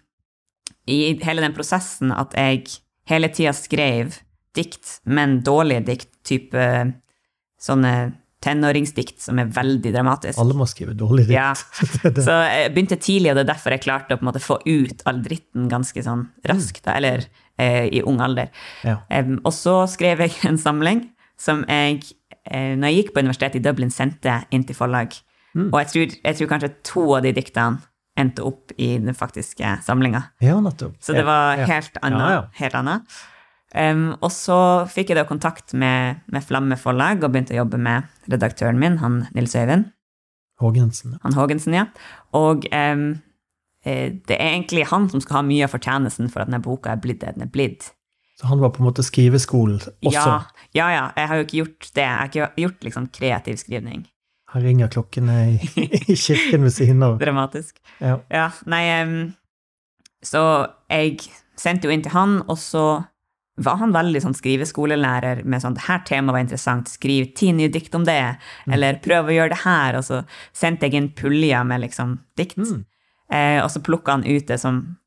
i 0.90 1.18
hele 1.24 1.42
den 1.46 1.54
prosessen 1.54 2.14
at 2.14 2.34
jeg 2.38 2.66
hele 3.10 3.30
tida 3.34 3.54
skrev 3.54 4.18
dikt, 4.58 5.00
men 5.06 5.40
dårlige 5.46 5.86
dikt, 5.86 6.10
type 6.26 6.66
sånne 7.62 7.94
tenåringsdikt 8.44 9.20
som 9.22 9.40
er 9.42 9.50
veldig 9.52 9.92
dramatisk. 9.94 10.40
Alle 10.40 10.56
må 10.56 10.68
skrive 10.70 10.96
dårlig 10.98 11.28
dikt. 11.28 11.36
Ja. 11.36 11.52
Så 12.28 12.36
jeg 12.48 12.72
begynte 12.76 13.00
tidlig, 13.02 13.34
og 13.34 13.40
det 13.40 13.44
er 13.44 13.52
derfor 13.52 13.76
jeg 13.76 13.84
klarte 13.84 14.16
å 14.16 14.24
måte 14.26 14.42
få 14.44 14.60
ut 14.64 15.04
all 15.10 15.20
dritten 15.26 15.68
ganske 15.72 16.04
sånn 16.06 16.28
raskt, 16.48 16.86
da, 16.88 16.96
eller 17.00 17.26
eh, 17.60 17.90
i 18.00 18.04
ung 18.08 18.22
alder. 18.24 18.54
Ja. 18.88 19.02
Em, 19.12 19.38
og 19.44 19.52
så 19.56 19.82
skrev 19.92 20.24
jeg 20.24 20.38
en 20.50 20.60
samling 20.62 21.08
som 21.40 21.66
jeg, 21.68 22.04
eh, 22.46 22.76
når 22.80 22.92
jeg 22.92 23.02
gikk 23.02 23.14
på 23.16 23.26
universitetet 23.26 23.60
i 23.60 23.66
Dublin, 23.68 23.92
sendte 23.94 24.42
inn 24.56 24.64
til 24.68 24.78
forlag. 24.78 25.20
Mm. 25.58 25.70
Og 25.72 25.80
jeg 25.82 25.92
tror, 25.92 26.18
jeg 26.24 26.40
tror 26.40 26.52
kanskje 26.54 26.74
to 26.88 27.06
av 27.18 27.26
de 27.26 27.34
diktene 27.36 27.84
endte 28.20 28.44
opp 28.44 28.74
i 28.76 28.94
den 29.00 29.16
faktiske 29.16 29.78
samlinga. 29.86 30.26
Ja, 30.44 30.58
nettopp. 30.64 30.98
Så 31.04 31.16
det 31.16 31.24
var 31.28 31.60
helt 31.70 32.00
annet. 32.04 32.20
Ja, 32.20 32.32
ja. 32.36 32.42
Helt 32.60 32.76
annet. 32.76 33.20
Em, 33.78 34.16
og 34.18 34.32
så 34.34 34.58
fikk 34.90 35.12
jeg 35.12 35.20
da 35.20 35.28
kontakt 35.30 35.76
med, 35.78 36.24
med 36.34 36.46
Flamme 36.46 36.78
forlag 36.80 37.22
og 37.22 37.34
begynte 37.34 37.54
å 37.54 37.62
jobbe 37.62 37.78
med 37.82 38.10
redaktøren 38.32 38.82
min, 38.82 38.98
han 39.04 39.24
Nils 39.36 39.54
Øyvind. 39.56 39.92
Hågensen. 40.60 41.20
Han 41.24 41.38
Haagensen, 41.38 41.78
ja. 41.78 41.86
Og 42.36 42.66
eh, 42.76 43.06
det 43.86 44.36
er 44.36 44.50
egentlig 44.50 44.90
han 44.90 45.08
som 45.12 45.22
skal 45.24 45.40
ha 45.40 45.46
mye 45.48 45.68
av 45.68 45.72
fortjenesten 45.72 46.28
for 46.34 46.44
at 46.44 46.50
denne 46.50 46.64
boka 46.66 46.92
er 46.92 47.02
blitt 47.04 47.22
det 47.24 47.38
den 47.38 47.46
er 47.48 47.54
blitt. 47.54 47.92
Så 48.40 48.48
han 48.48 48.62
var 48.64 48.72
på 48.72 48.82
en 48.82 48.88
måte 48.88 49.04
skriveskolen 49.04 49.82
også. 49.84 50.14
Ja, 50.16 50.40
ja, 50.74 50.88
ja. 50.94 51.06
Jeg 51.16 51.28
har 51.28 51.40
jo 51.40 51.46
ikke 51.46 51.58
gjort 51.58 51.90
det. 51.96 52.06
Jeg 52.06 52.16
har 52.16 52.30
ikke 52.30 52.64
gjort 52.64 52.86
liksom 52.88 53.08
kreativ 53.16 53.60
skrivning. 53.60 54.06
Her 54.54 54.64
ringer 54.66 54.90
klokkene 54.90 55.36
i, 55.52 55.88
i 56.08 56.16
kirken 56.16 56.64
ved 56.64 56.74
siden 56.74 57.04
av. 57.04 57.18
Dramatisk. 57.24 57.78
Ja. 58.00 58.18
Ja, 58.32 58.48
nei 58.66 58.84
um, 59.04 59.18
Så 60.26 60.42
jeg 60.90 61.20
sendte 61.60 61.90
jo 61.90 61.94
inn 61.94 62.06
til 62.06 62.16
han, 62.16 62.40
og 62.48 62.58
så 62.60 62.86
var 63.60 63.80
han 63.82 63.94
veldig 63.96 64.22
sånn 64.24 64.36
skriveskolelærer 64.38 65.44
med 65.50 65.64
sånn 65.64 65.78
her 65.86 66.02
temaet 66.08 66.36
var 66.36 66.44
interessant, 66.46 66.92
skriv 66.92 67.34
ti 67.38 67.52
nye 67.56 67.72
dikt 67.72 67.96
om 67.96 68.06
det', 68.08 68.38
eller 68.72 69.00
'prøv 69.04 69.30
å 69.30 69.36
gjøre 69.36 69.54
det 69.54 69.64
her', 69.66 69.98
og 69.98 70.04
så 70.04 70.24
sendte 70.54 70.88
jeg 70.88 70.96
inn 70.96 71.12
puljer 71.12 71.66
med 71.66 71.82
liksom 71.82 72.20
dikt. 72.38 72.58
Mm. 72.58 72.86
Eh, 73.32 73.60
og 73.64 73.70
så 73.72 73.84
plukka 73.84 74.12
han 74.18 74.26
ut 74.26 74.48
det 74.48 74.60
som, 74.60 74.98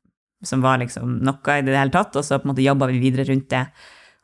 som 0.43 0.61
var 0.61 0.77
liksom 0.79 1.19
noe 1.23 1.57
i 1.57 1.61
det 1.61 1.77
hele 1.77 1.91
tatt, 1.91 2.15
og 2.15 2.23
så 2.23 2.39
på 2.39 2.47
en 2.47 2.53
måte 2.53 2.65
jobba 2.65 2.87
vi 2.87 2.99
videre 2.99 3.27
rundt 3.27 3.49
det. 3.49 3.67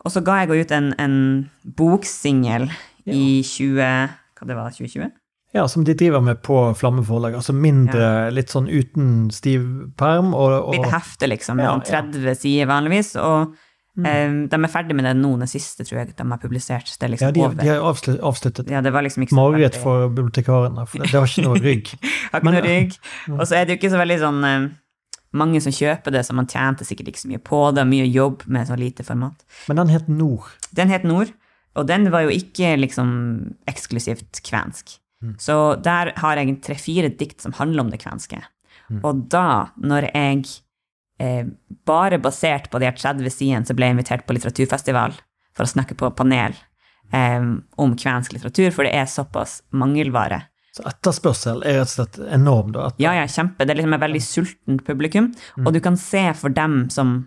Og 0.05 0.11
så 0.11 0.23
ga 0.23 0.45
jeg 0.45 0.61
ut 0.65 0.71
en, 0.71 0.93
en 0.97 1.49
boksingel 1.63 2.69
i 3.05 3.41
20... 3.43 4.09
Hva 4.39 4.47
det 4.47 4.55
var 4.55 4.71
2020? 4.71 5.11
ja, 5.51 5.67
som 5.67 5.83
de 5.83 5.93
driver 5.93 6.21
med 6.21 6.41
på 6.41 6.73
Flamme 6.77 7.03
forlag. 7.05 7.33
Altså 7.39 7.53
mindre, 7.57 8.29
litt 8.33 8.51
sånn 8.53 8.69
uten 8.69 9.29
stiv 9.33 9.65
perm. 9.97 10.33
Og, 10.37 10.53
og, 10.59 10.75
Litt 10.77 10.91
hefte, 10.93 11.29
liksom, 11.29 11.61
Ja, 11.63 11.73
sånn 11.73 12.11
30 12.13 12.37
sider 12.37 12.69
vanligvis. 12.69 13.15
Og 13.17 13.55
eh, 13.97 14.33
de 14.51 14.59
er 14.59 14.71
ferdig 14.71 14.97
med 14.97 15.07
det 15.07 15.15
nå, 15.19 15.31
det 15.41 15.49
siste 15.51 15.85
tror 15.87 16.01
jeg 16.01 16.11
de 16.17 16.27
har 16.31 16.41
publisert. 16.41 16.91
Det 16.91 17.07
er 17.07 17.09
ja, 17.09 17.13
liksom 17.15 17.33
de, 17.37 17.45
over. 17.45 17.55
de 17.61 17.71
har 17.71 17.87
avslut, 17.91 18.19
avsluttet. 18.31 18.69
Ja, 18.71 18.83
det 18.85 18.93
var 18.95 19.05
liksom 19.05 19.25
ikke 19.25 19.35
så 19.35 19.39
Mareritt 19.39 19.79
for 19.79 20.11
bibliotekarene, 20.11 20.85
for 20.89 21.01
det, 21.01 21.09
det 21.11 21.17
har 21.19 21.33
ikke 21.33 21.47
noe 21.47 21.63
rygg. 21.69 21.91
Har 22.29 22.43
ikke 22.43 22.53
noe 22.53 22.63
rygg. 22.67 22.95
Og 23.37 23.43
så 23.43 23.59
er 23.59 23.65
det 23.65 23.75
jo 23.75 23.81
ikke 23.81 23.95
så 23.95 24.03
veldig 24.03 24.21
sånn 24.25 24.45
Mange 25.37 25.59
som 25.61 25.69
kjøper 25.69 26.09
det, 26.15 26.23
så 26.25 26.33
man 26.33 26.47
tjente 26.49 26.87
sikkert 26.87 27.11
ikke 27.11 27.21
så 27.21 27.27
mye 27.29 27.41
på 27.45 27.57
det. 27.77 27.83
Mye 27.85 28.07
jobb 28.09 28.47
med 28.49 28.65
så 28.65 28.73
lite 28.73 29.03
format. 29.05 29.43
Men 29.69 29.77
den 29.77 29.91
het 29.93 30.07
Nord. 30.09 30.47
Den 30.73 30.89
het 30.89 31.05
Nord, 31.05 31.29
og 31.77 31.85
den 31.85 32.07
var 32.09 32.25
jo 32.25 32.33
ikke 32.33 32.71
liksom 32.79 33.11
eksklusivt 33.69 34.41
kvensk. 34.47 34.95
Så 35.37 35.75
der 35.83 36.13
har 36.17 36.39
jeg 36.39 36.61
tre-fire 36.63 37.11
dikt 37.11 37.43
som 37.43 37.53
handler 37.57 37.83
om 37.83 37.91
det 37.91 38.01
kvenske. 38.03 38.39
Og 39.03 39.25
da, 39.31 39.69
når 39.77 40.09
jeg 40.09 40.45
eh, 41.19 41.45
bare 41.85 42.19
basert 42.21 42.69
på 42.71 42.79
de 42.79 42.89
her 42.89 42.97
30 42.97 43.29
sidene, 43.33 43.65
så 43.67 43.75
ble 43.77 43.89
jeg 43.89 43.97
invitert 43.97 44.25
på 44.27 44.35
litteraturfestival 44.37 45.17
for 45.57 45.65
å 45.65 45.71
snakke 45.73 45.97
på 45.99 46.11
panel 46.17 46.55
eh, 47.13 47.49
om 47.77 47.97
kvensk 47.97 48.35
litteratur, 48.35 48.71
for 48.75 48.87
det 48.87 48.95
er 48.97 49.09
såpass 49.09 49.59
mangelvare. 49.71 50.43
Så 50.75 50.85
etterspørsel 50.87 51.63
er 51.65 51.79
rett 51.79 51.89
og 51.89 51.95
slett 51.95 52.19
enorm. 52.29 52.71
da. 52.75 52.91
Ja, 53.01 53.15
ja, 53.17 53.25
kjempe. 53.27 53.65
Det 53.65 53.73
er 53.73 53.81
liksom 53.81 53.95
et 53.97 54.03
veldig 54.05 54.21
sultent 54.23 54.85
publikum, 54.87 55.31
og 55.65 55.73
du 55.73 55.81
kan 55.83 55.97
se 55.99 56.27
for 56.37 56.53
dem 56.53 56.83
som, 56.93 57.17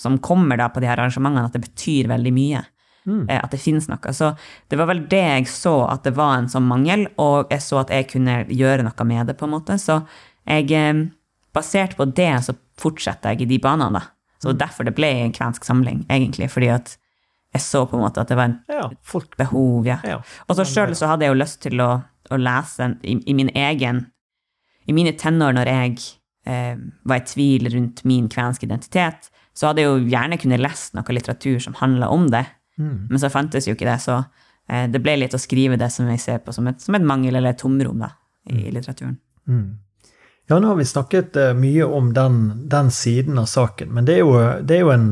som 0.00 0.18
kommer 0.18 0.58
da 0.58 0.68
på 0.68 0.82
de 0.82 0.90
her 0.90 0.98
arrangementene, 0.98 1.46
at 1.46 1.56
det 1.56 1.62
betyr 1.68 2.10
veldig 2.10 2.34
mye. 2.36 2.64
Mm. 3.06 3.24
eh, 3.28 3.38
At 3.38 3.54
det 3.54 3.62
finnes 3.62 3.88
noe. 3.90 4.12
Så 4.14 4.32
det 4.70 4.78
var 4.78 4.90
vel 4.90 5.06
det 5.10 5.22
jeg 5.22 5.48
så, 5.50 5.76
at 5.90 6.04
det 6.06 6.14
var 6.18 6.36
en 6.38 6.50
sånn 6.50 6.66
mangel, 6.68 7.06
og 7.22 7.50
jeg 7.54 7.64
så 7.64 7.80
at 7.82 7.94
jeg 7.94 8.10
kunne 8.12 8.42
gjøre 8.50 8.84
noe 8.86 9.08
med 9.08 9.30
det, 9.30 9.38
på 9.38 9.48
en 9.48 9.54
måte. 9.56 9.78
Så 9.78 10.02
jeg, 10.46 10.70
eh, 10.74 11.06
basert 11.54 11.96
på 11.96 12.06
det, 12.10 12.32
så 12.44 12.54
fortsetter 12.82 13.34
jeg 13.34 13.46
i 13.46 13.50
de 13.54 13.60
banene, 13.62 14.02
da. 14.02 14.10
Så 14.42 14.52
derfor 14.58 14.86
det 14.88 14.96
ble 14.96 15.06
en 15.22 15.34
kvensk 15.34 15.64
samling, 15.64 16.00
egentlig, 16.10 16.48
fordi 16.50 16.72
at 16.74 16.96
jeg 17.54 17.62
så 17.62 17.84
på 17.86 17.94
en 17.94 18.02
måte 18.02 18.22
at 18.22 18.30
det 18.32 18.38
var 18.38 18.48
en 18.48 18.56
ja, 18.72 18.88
folk, 19.06 19.36
behov, 19.38 19.86
ja. 19.86 20.00
ja. 20.08 20.16
Og 20.48 20.56
så 20.58 20.64
sjøl 20.66 20.96
så 20.98 21.10
hadde 21.12 21.26
jeg 21.26 21.34
jo 21.34 21.38
lyst 21.38 21.60
til 21.62 21.82
å, 21.84 21.90
å 22.32 22.38
lese 22.40 22.88
i, 23.04 23.18
i 23.28 23.36
min 23.38 23.52
egen 23.54 24.06
I 24.88 24.94
mine 24.96 25.12
tenår, 25.14 25.52
når 25.54 25.68
jeg 25.70 25.92
eh, 26.50 26.80
var 27.06 27.20
i 27.20 27.26
tvil 27.28 27.68
rundt 27.70 28.02
min 28.08 28.26
kvenske 28.32 28.66
identitet, 28.66 29.28
så 29.54 29.68
hadde 29.68 29.84
jeg 29.84 29.92
jo 29.92 30.10
gjerne 30.10 30.40
kunnet 30.42 30.64
lest 30.64 30.96
noe 30.96 31.14
litteratur 31.14 31.60
som 31.62 31.76
handla 31.78 32.08
om 32.10 32.26
det, 32.32 32.46
Mm. 32.78 33.06
men 33.10 33.20
så 33.20 33.28
fantes 33.28 33.66
jo 33.68 33.74
ikke 33.76 33.84
det, 33.84 33.98
så 34.00 34.22
eh, 34.68 34.86
det 34.90 35.02
ble 35.04 35.18
litt 35.20 35.34
å 35.36 35.40
skrive 35.40 35.76
det 35.76 35.90
som 35.92 36.08
jeg 36.08 36.22
ser 36.22 36.38
på 36.40 36.54
som 36.56 36.70
et, 36.70 36.80
som 36.80 36.96
et 36.96 37.04
mangel 37.04 37.36
eller 37.36 37.52
et 37.52 37.60
tomrom 37.60 38.00
da, 38.00 38.14
i 38.48 38.70
litteraturen. 38.72 39.18
Mm. 39.44 39.66
Ja, 40.50 40.58
nå 40.58 40.68
har 40.72 40.74
vi 40.76 40.84
snakket 40.84 41.36
eh, 41.36 41.52
mye 41.54 41.84
om 41.86 42.12
den, 42.14 42.68
den 42.68 42.90
siden 42.90 43.38
av 43.38 43.46
saken, 43.46 43.92
men 43.94 44.04
det 44.04 44.16
er, 44.18 44.24
jo, 44.24 44.32
det 44.62 44.76
er 44.76 44.80
jo 44.86 44.90
en 44.94 45.08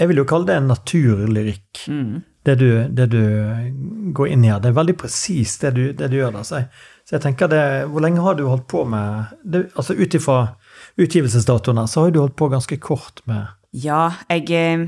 Jeg 0.00 0.08
vil 0.08 0.16
jo 0.22 0.24
kalle 0.24 0.46
det 0.46 0.54
en 0.56 0.68
naturlyrikk, 0.70 1.80
Mm. 1.88 2.22
det, 2.44 2.54
du, 2.56 2.68
det 2.88 3.06
du 3.12 4.12
går 4.16 4.28
inn 4.32 4.44
i 4.44 4.48
her. 4.48 4.60
Det 4.60 4.70
er 4.70 4.78
veldig 4.78 4.94
presist, 4.96 5.60
det, 5.60 5.74
du- 5.76 5.92
det 5.92 6.08
du 6.10 6.16
gjør 6.16 6.32
der. 6.32 6.42
Så 6.48 6.56
jeg, 6.56 6.68
så 7.04 7.16
jeg 7.18 7.22
tenker 7.26 7.48
det 7.52 7.64
Hvor 7.90 8.00
lenge 8.00 8.22
har 8.24 8.34
du 8.38 8.46
holdt 8.48 8.66
på 8.70 8.84
med 8.88 9.26
det, 9.44 9.66
Altså 9.76 9.94
ut 9.98 10.14
ifra 10.14 10.38
utgivelsesdatoen 10.96 11.78
her, 11.82 11.86
så 11.90 12.04
har 12.06 12.10
du 12.14 12.20
holdt 12.22 12.36
på 12.38 12.48
ganske 12.52 12.76
kort 12.80 13.20
med 13.26 13.46
Ja, 13.72 14.10
jeg, 14.30 14.48
eh, 14.50 14.86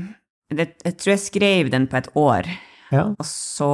jeg 0.57 0.97
tror 0.97 1.13
jeg 1.13 1.19
skrev 1.23 1.69
den 1.71 1.87
på 1.87 1.97
et 2.01 2.09
år, 2.15 2.49
Ja, 2.91 3.05
og 3.17 3.25
så 3.25 3.69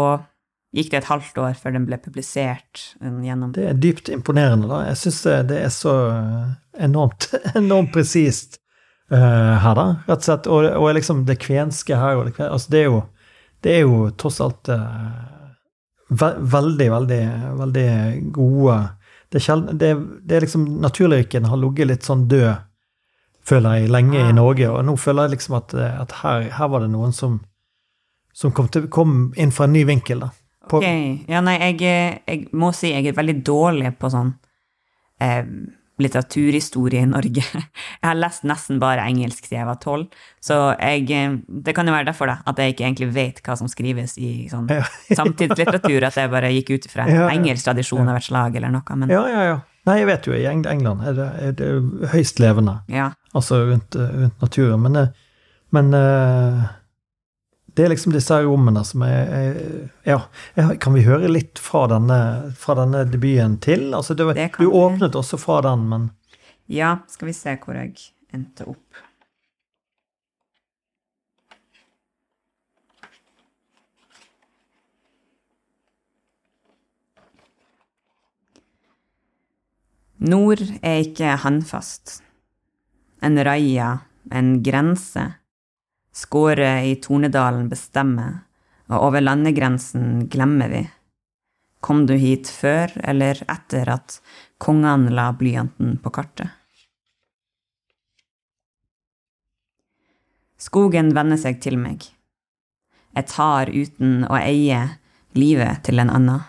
gikk 0.76 0.92
det 0.92 1.02
et 1.02 1.10
halvt 1.10 1.40
år 1.42 1.58
før 1.58 1.74
den 1.76 1.86
ble 1.88 1.98
publisert 2.02 2.84
gjennom 3.02 3.54
det 3.56 3.66
er 3.72 3.78
dypt 3.82 4.12
imponerende, 4.14 4.70
da. 4.70 4.84
Jeg 4.90 5.00
syns 5.02 5.22
det, 5.50 5.62
er 5.66 5.72
så 5.74 5.96
eh, 6.14 6.52
enormt, 6.86 7.32
enormt 7.60 7.94
presist 7.96 8.60
uh, 9.12 9.58
her, 9.64 9.74
da, 9.80 9.88
rett 10.06 10.20
og 10.20 10.28
slett. 10.28 10.52
Og, 10.52 10.70
og 10.78 10.94
liksom 10.98 11.26
det 11.30 11.40
kvenske 11.42 11.98
her 11.98 12.20
og 12.20 12.30
det, 12.30 12.36
kvenske 12.38 12.54
altså 12.60 12.76
det 12.76 12.84
er 12.84 12.90
jo 12.92 13.02
Det 13.60 13.74
er 13.76 13.82
jo 13.84 13.96
tross 14.16 14.40
alt 14.40 14.70
uh, 14.72 15.50
ve 16.10 16.30
veldig, 16.40 16.92
veldig, 16.92 17.24
veldig 17.60 17.90
gode 18.32 18.78
Det 19.30 19.42
er, 19.42 19.44
sjelden, 19.44 19.78
det, 19.78 19.90
det 20.24 20.38
er 20.38 20.46
liksom 20.46 20.64
Naturlyrikken 20.82 21.46
har 21.46 21.60
ligget 21.60 21.90
litt 21.90 22.08
sånn 22.08 22.28
død, 22.30 22.64
føler 23.46 23.82
jeg, 23.82 23.92
lenge 23.92 24.22
i 24.22 24.34
Norge, 24.34 24.70
og 24.70 24.86
nå 24.86 24.96
føler 24.98 25.28
jeg 25.28 25.36
liksom 25.36 25.58
at, 25.60 25.74
at 25.76 26.16
her, 26.22 26.48
her 26.56 26.72
var 26.72 26.86
det 26.86 26.94
noen 26.94 27.14
som 27.14 27.42
som 28.40 28.54
kom, 28.56 28.70
til, 28.72 28.88
kom 28.88 29.34
inn 29.36 29.52
fra 29.52 29.68
en 29.68 29.74
ny 29.76 29.84
vinkel, 29.90 30.22
da. 30.24 30.30
På, 30.70 30.80
Ok, 30.80 30.86
ja 31.32 31.42
nei, 31.42 31.58
jeg, 31.58 32.22
jeg 32.30 32.48
må 32.54 32.70
si 32.78 32.92
jeg 32.94 33.10
er 33.10 33.18
veldig 33.18 33.40
dårlig 33.48 33.92
på 33.98 34.12
sånn 34.14 34.36
eh, 35.24 35.44
litteraturhistorie 36.00 37.02
i 37.04 37.10
Norge. 37.10 37.44
Jeg 38.00 38.06
har 38.06 38.16
lest 38.16 38.46
nesten 38.48 38.78
bare 38.80 39.04
engelsk 39.10 39.44
siden 39.44 39.60
jeg 39.60 39.68
var 39.68 39.80
tolv, 39.84 40.14
så 40.40 40.60
jeg, 40.80 41.10
eh, 41.12 41.34
det 41.66 41.74
kan 41.76 41.90
jo 41.90 41.92
være 41.92 42.08
derfor 42.08 42.30
da, 42.32 42.38
at 42.48 42.62
jeg 42.62 42.72
ikke 42.72 42.86
egentlig 42.86 43.10
vet 43.18 43.42
hva 43.44 43.58
som 43.60 43.68
skrives 43.68 44.14
i 44.22 44.48
sånn 44.52 44.70
Ja. 44.72 44.86
samtidslitteratur, 45.20 46.06
at 46.08 46.16
jeg 46.22 46.32
bare 46.32 46.54
gikk 46.56 46.72
ut 46.78 46.88
fra 46.94 47.10
Ja, 47.12 47.26
engelsk 47.34 47.68
tradisjon 47.68 48.08
av 48.08 48.22
et 48.22 48.30
slag 48.30 48.56
eller 48.56 48.72
noe, 48.72 48.96
men 49.02 49.12
Ja, 49.12 49.26
ja, 49.28 49.44
ja. 49.50 49.58
Nei, 49.90 49.98
jeg 50.02 50.08
vet 50.10 50.28
jo, 50.30 50.36
i 50.38 50.46
England 50.48 51.04
er 51.08 51.18
det, 51.18 51.28
er 51.44 51.54
det 51.60 51.70
høyst 52.14 52.40
levende, 52.40 52.78
ja. 52.94 53.10
altså 53.36 53.64
rundt, 53.68 53.96
eh, 54.00 54.16
rundt 54.24 54.44
naturen. 54.44 54.84
Men, 54.86 54.96
eh, 55.02 55.08
men 55.76 55.94
eh, 55.98 56.64
det 57.80 57.86
er 57.86 57.92
liksom 57.94 58.12
disse 58.12 58.36
rommene 58.44 58.82
som 58.84 59.04
er 59.08 59.30
er- 59.40 59.90
Ja, 60.06 60.18
kan 60.84 60.94
vi 60.98 61.06
høre 61.06 61.30
litt 61.32 61.60
fra 61.64 61.86
denne, 61.88 62.18
fra 62.60 62.76
denne 62.76 63.06
debuten 63.08 63.56
til? 63.64 63.94
Altså, 63.96 64.16
det, 64.20 64.28
Det 64.36 64.50
du 64.58 64.66
vi. 64.66 64.72
åpnet 64.82 65.16
også 65.16 65.40
fra 65.40 65.62
den, 65.62 65.88
men 65.90 66.10
Ja, 66.70 66.98
skal 67.08 67.30
vi 67.32 67.34
se 67.34 67.56
hvor 67.64 67.74
jeg 67.80 67.96
endte 68.36 68.68
opp. 68.68 69.00
Nord 80.20 80.62
er 80.84 81.00
ikke 81.06 81.36
håndfast. 81.44 82.20
En 83.24 83.40
raia, 83.46 83.92
en 84.36 84.58
grense. 84.64 85.26
Skåret 86.20 86.86
i 86.86 86.96
Tornedalen 87.00 87.70
bestemmer, 87.72 88.42
og 88.92 89.06
over 89.08 89.24
landegrensen 89.24 90.26
glemmer 90.32 90.68
vi. 90.68 90.82
Kom 91.80 92.04
du 92.10 92.18
hit 92.20 92.50
før 92.52 92.92
eller 93.08 93.40
etter 93.48 93.88
at 93.94 94.18
kongene 94.60 95.14
la 95.16 95.30
blyanten 95.32 95.96
på 96.04 96.12
kartet? 96.12 96.52
Skogen 100.60 101.14
vender 101.16 101.40
seg 101.40 101.62
til 101.64 101.80
meg. 101.80 102.04
Jeg 103.16 103.32
tar 103.32 103.72
uten 103.72 104.26
å 104.28 104.36
eie 104.42 104.84
livet 105.40 105.86
til 105.88 106.04
en 106.04 106.12
annen. 106.12 106.44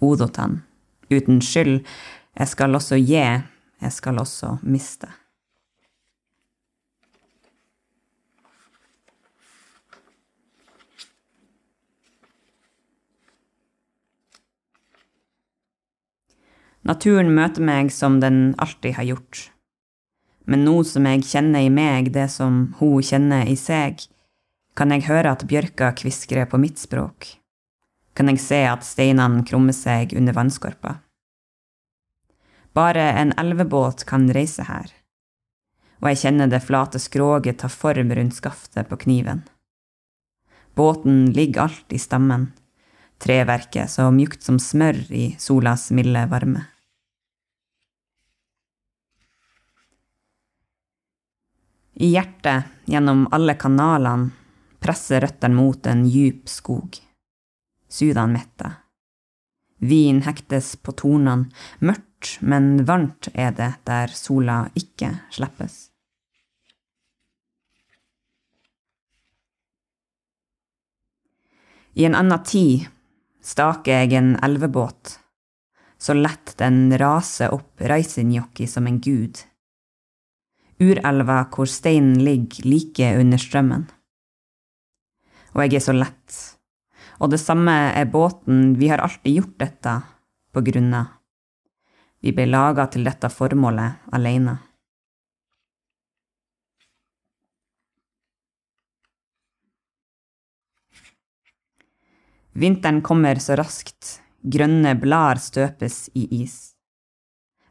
Odotan. 0.00 0.62
Uten 1.12 1.44
skyld, 1.44 1.82
jeg 2.32 2.48
skal 2.48 2.80
også 2.80 2.96
gi, 2.96 3.26
jeg 3.84 3.92
skal 3.92 4.24
også 4.24 4.56
miste. 4.64 5.10
Naturen 16.86 17.34
møter 17.36 17.62
meg 17.64 17.90
som 17.92 18.20
den 18.22 18.54
alltid 18.58 18.96
har 18.96 19.08
gjort. 19.10 19.50
Men 20.48 20.64
nå 20.64 20.80
som 20.88 21.04
jeg 21.06 21.26
kjenner 21.28 21.66
i 21.66 21.72
meg 21.72 22.08
det 22.14 22.30
som 22.32 22.72
hun 22.80 23.04
kjenner 23.04 23.48
i 23.48 23.56
seg, 23.60 24.00
kan 24.74 24.94
jeg 24.94 25.04
høre 25.10 25.34
at 25.34 25.44
bjørka 25.50 25.92
kviskrer 25.98 26.48
på 26.48 26.58
mitt 26.62 26.80
språk. 26.80 27.34
Kan 28.16 28.30
jeg 28.32 28.40
se 28.42 28.62
at 28.66 28.86
steinene 28.86 29.44
krummer 29.46 29.76
seg 29.76 30.14
under 30.16 30.34
vannskorpa. 30.34 30.96
Bare 32.72 33.04
en 33.20 33.34
elvebåt 33.38 34.06
kan 34.08 34.28
reise 34.32 34.64
her, 34.64 34.88
og 36.00 36.12
jeg 36.12 36.20
kjenner 36.22 36.50
det 36.50 36.62
flate 36.64 37.00
skroget 37.02 37.60
ta 37.60 37.68
form 37.68 38.12
rundt 38.16 38.38
skaftet 38.38 38.88
på 38.88 38.98
kniven. 39.04 39.42
Båten 40.78 41.26
ligger 41.34 41.66
alt 41.66 41.92
i 41.92 41.98
stammen, 41.98 42.52
treverket 43.20 43.90
så 43.90 44.08
mjukt 44.14 44.46
som 44.46 44.58
smør 44.62 45.02
i 45.12 45.34
solas 45.38 45.90
milde 45.90 46.24
varme. 46.30 46.69
I 52.00 52.06
hjertet, 52.06 52.64
gjennom 52.84 53.26
alle 53.30 53.54
kanalene, 53.60 54.30
presser 54.80 55.20
røttene 55.20 55.52
mot 55.52 55.86
en 55.86 56.06
djup 56.08 56.48
skog. 56.48 56.96
Sudan 57.92 58.32
metter. 58.32 58.78
Vin 59.84 60.22
hektes 60.24 60.78
på 60.80 60.94
tornene, 60.96 61.50
mørkt, 61.84 62.38
men 62.40 62.86
varmt 62.88 63.28
er 63.34 63.52
det 63.58 63.68
der 63.84 64.14
sola 64.16 64.62
ikke 64.80 65.10
slippes. 65.36 65.90
I 72.00 72.08
en 72.08 72.16
annen 72.16 72.48
tid 72.48 72.88
staker 73.44 74.06
jeg 74.06 74.16
en 74.16 74.32
elvebåt, 74.40 75.18
så 76.00 76.16
lett 76.16 76.56
den 76.56 76.86
raser 76.96 77.52
opp 77.52 77.84
Reisinjoki 77.92 78.64
som 78.64 78.88
en 78.88 79.02
gud. 79.04 79.44
Urelva 80.80 81.42
hvor 81.52 81.68
steinen 81.68 82.22
ligger 82.24 82.64
like 82.64 83.10
under 83.20 83.40
strømmen. 83.40 83.84
Og 85.52 85.66
jeg 85.66 85.76
er 85.76 85.84
så 85.84 85.92
lett. 85.92 86.38
Og 87.20 87.28
det 87.34 87.40
samme 87.42 87.74
er 87.92 88.08
båten, 88.08 88.78
vi 88.80 88.88
har 88.88 89.02
alltid 89.04 89.34
gjort 89.36 89.58
dette 89.60 89.92
på 90.54 90.62
grunna. 90.64 91.02
Vi 92.24 92.32
ble 92.32 92.46
laga 92.48 92.86
til 92.88 93.04
dette 93.04 93.28
formålet 93.32 94.08
alene. 94.16 94.56
Vinteren 102.60 103.02
kommer 103.04 103.38
så 103.40 103.54
raskt, 103.60 104.18
grønne 104.42 104.96
blader 104.98 105.38
støpes 105.40 106.08
i 106.18 106.26
is. 106.42 106.74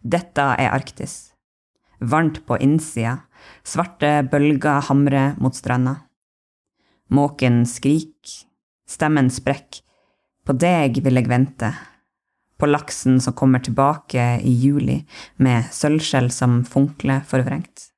Dette 0.02 0.46
er 0.62 0.72
Arktis. 0.72 1.29
Varmt 2.00 2.46
på 2.48 2.58
innsida, 2.64 3.18
svarte 3.64 4.24
bølger 4.32 4.86
hamrer 4.88 5.36
mot 5.38 5.56
stranda. 5.56 5.96
Måken 7.12 7.66
skrik, 7.68 8.46
stemmen 8.88 9.28
sprekk. 9.34 9.82
På 10.48 10.56
deg 10.56 11.02
vil 11.04 11.20
jeg 11.20 11.30
vente, 11.30 11.74
på 12.60 12.68
laksen 12.68 13.20
som 13.24 13.36
kommer 13.36 13.60
tilbake 13.64 14.40
i 14.44 14.52
juli 14.64 15.00
med 15.44 15.68
sølvskjell 15.76 16.32
som 16.32 16.62
funkler 16.68 17.24
forvrengt. 17.28 17.90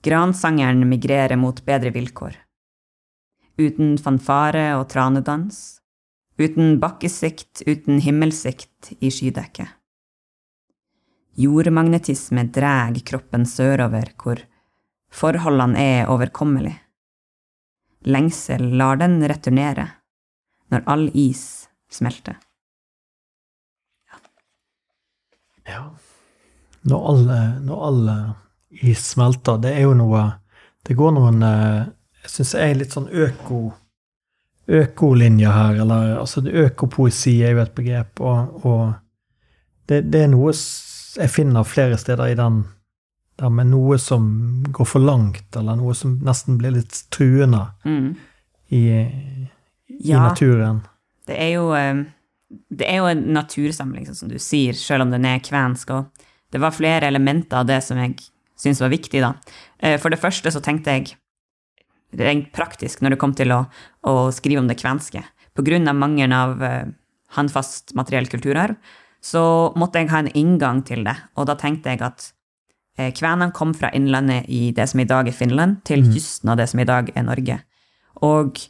Gransangeren 0.00 0.86
migrerer 0.88 1.36
mot 1.36 1.58
bedre 1.64 1.92
vilkår. 1.92 2.38
Uten 3.60 3.98
fanfare 4.00 4.70
og 4.78 4.86
tranedans, 4.88 5.79
uten 6.40 6.78
bakkesikt, 6.80 7.62
uten 7.66 8.00
himmelsikt 8.00 8.92
i 9.00 9.10
skydekket. 9.12 9.68
Jordmagnetisme 11.40 12.44
drar 12.52 12.96
kroppen 13.06 13.46
sørover, 13.46 14.12
hvor 14.18 14.42
forholdene 15.14 15.80
er 15.80 16.10
overkommelige. 16.10 16.80
Lengsel 18.08 18.64
lar 18.80 18.96
den 18.96 19.20
returnere, 19.28 19.86
når 20.72 20.86
all 20.88 21.08
is 21.14 21.68
smelter. 21.92 22.38
Ja. 25.68 25.90
Når 26.88 27.08
alle, 27.12 27.40
når 27.62 27.82
alle 27.86 28.16
is 28.70 29.02
smelter, 29.12 29.60
det 29.60 29.74
er 29.76 29.84
jo 29.84 29.94
noe 29.94 30.22
Det 30.80 30.96
går 30.96 31.12
noen 31.12 31.42
eh, 31.44 31.90
Jeg 32.24 32.30
syns 32.32 32.54
jeg 32.56 32.70
er 32.70 32.78
litt 32.80 32.94
sånn 32.96 33.10
øko 33.12 33.58
økolinje 34.70 35.50
her, 35.50 35.80
eller 35.82 36.18
altså 36.20 36.42
Økopoesi 36.46 37.40
er 37.42 37.56
jo 37.56 37.62
et 37.64 37.74
begrep, 37.74 38.20
og, 38.20 38.64
og 38.66 38.92
det, 39.90 40.04
det, 40.12 40.22
er 40.24 40.30
noe 40.30 40.52
jeg 40.54 41.30
finner 41.34 41.66
flere 41.66 41.98
steder 41.98 42.30
i 42.30 42.36
den 42.38 42.62
der 43.40 43.50
med 43.50 43.70
noe 43.72 43.96
som 43.98 44.28
går 44.70 44.86
for 44.86 45.02
langt, 45.02 45.48
eller 45.56 45.78
noe 45.80 45.94
som 45.96 46.18
nesten 46.26 46.58
blir 46.60 46.74
litt 46.76 47.02
truende 47.10 47.66
Mm. 47.84 48.14
i, 48.70 48.82
i 49.00 50.08
Ja. 50.12 50.20
naturen. 50.28 50.82
Det 51.26 51.36
er 51.40 51.54
jo 51.56 51.72
eh, 51.74 52.04
det 52.70 52.86
er 52.88 52.96
jo 52.98 53.06
en 53.06 53.24
natursamling, 53.34 54.06
sånn 54.06 54.14
som 54.24 54.28
du 54.30 54.38
sier, 54.38 54.74
selv 54.74 55.02
om 55.06 55.10
den 55.14 55.24
er 55.24 55.38
kvensk. 55.38 55.90
Og 55.94 56.06
det 56.52 56.60
var 56.60 56.74
flere 56.74 57.06
elementer 57.06 57.60
av 57.60 57.66
det 57.68 57.80
som 57.86 57.98
jeg 57.98 58.16
syntes 58.58 58.80
var 58.82 58.90
viktig, 58.90 59.20
da. 59.22 59.34
Eh, 59.78 59.98
For 60.02 60.10
det 60.10 60.18
første 60.20 60.50
så 60.50 60.60
tenkte 60.62 60.90
jeg 60.96 61.12
rent 62.18 62.50
praktisk 62.56 63.02
når 63.02 63.14
det 63.14 63.20
kom 63.22 63.34
til 63.38 63.52
å, 63.54 63.60
å 64.08 64.14
skrive 64.34 64.62
om 64.62 64.70
det 64.70 64.78
kvenske. 64.80 65.22
Av 65.60 65.94
mangelen 65.94 66.32
av 66.32 66.62
uh, 66.62 66.88
håndfast 67.36 67.92
materiell 67.98 68.28
kulturarv, 68.30 68.78
så 69.20 69.42
måtte 69.76 70.00
jeg 70.00 70.08
ha 70.08 70.22
en 70.22 70.30
inngang 70.32 70.80
til 70.88 71.04
det. 71.04 71.16
Og 71.36 71.50
da 71.50 71.56
tenkte 71.60 71.92
jeg 71.92 72.00
at 72.06 72.30
uh, 72.98 73.10
kvenene 73.12 73.52
kom 73.56 73.74
fra 73.76 73.90
innlandet 73.92 74.48
i 74.48 74.70
det 74.76 74.88
som 74.88 75.02
i 75.02 75.08
dag 75.08 75.28
er 75.28 75.36
Finland, 75.36 75.82
til 75.84 76.06
kysten 76.08 76.52
av 76.52 76.60
det 76.60 76.70
som 76.72 76.80
i 76.80 76.88
dag 76.88 77.12
er 77.12 77.26
Norge. 77.26 77.58
Og 78.24 78.62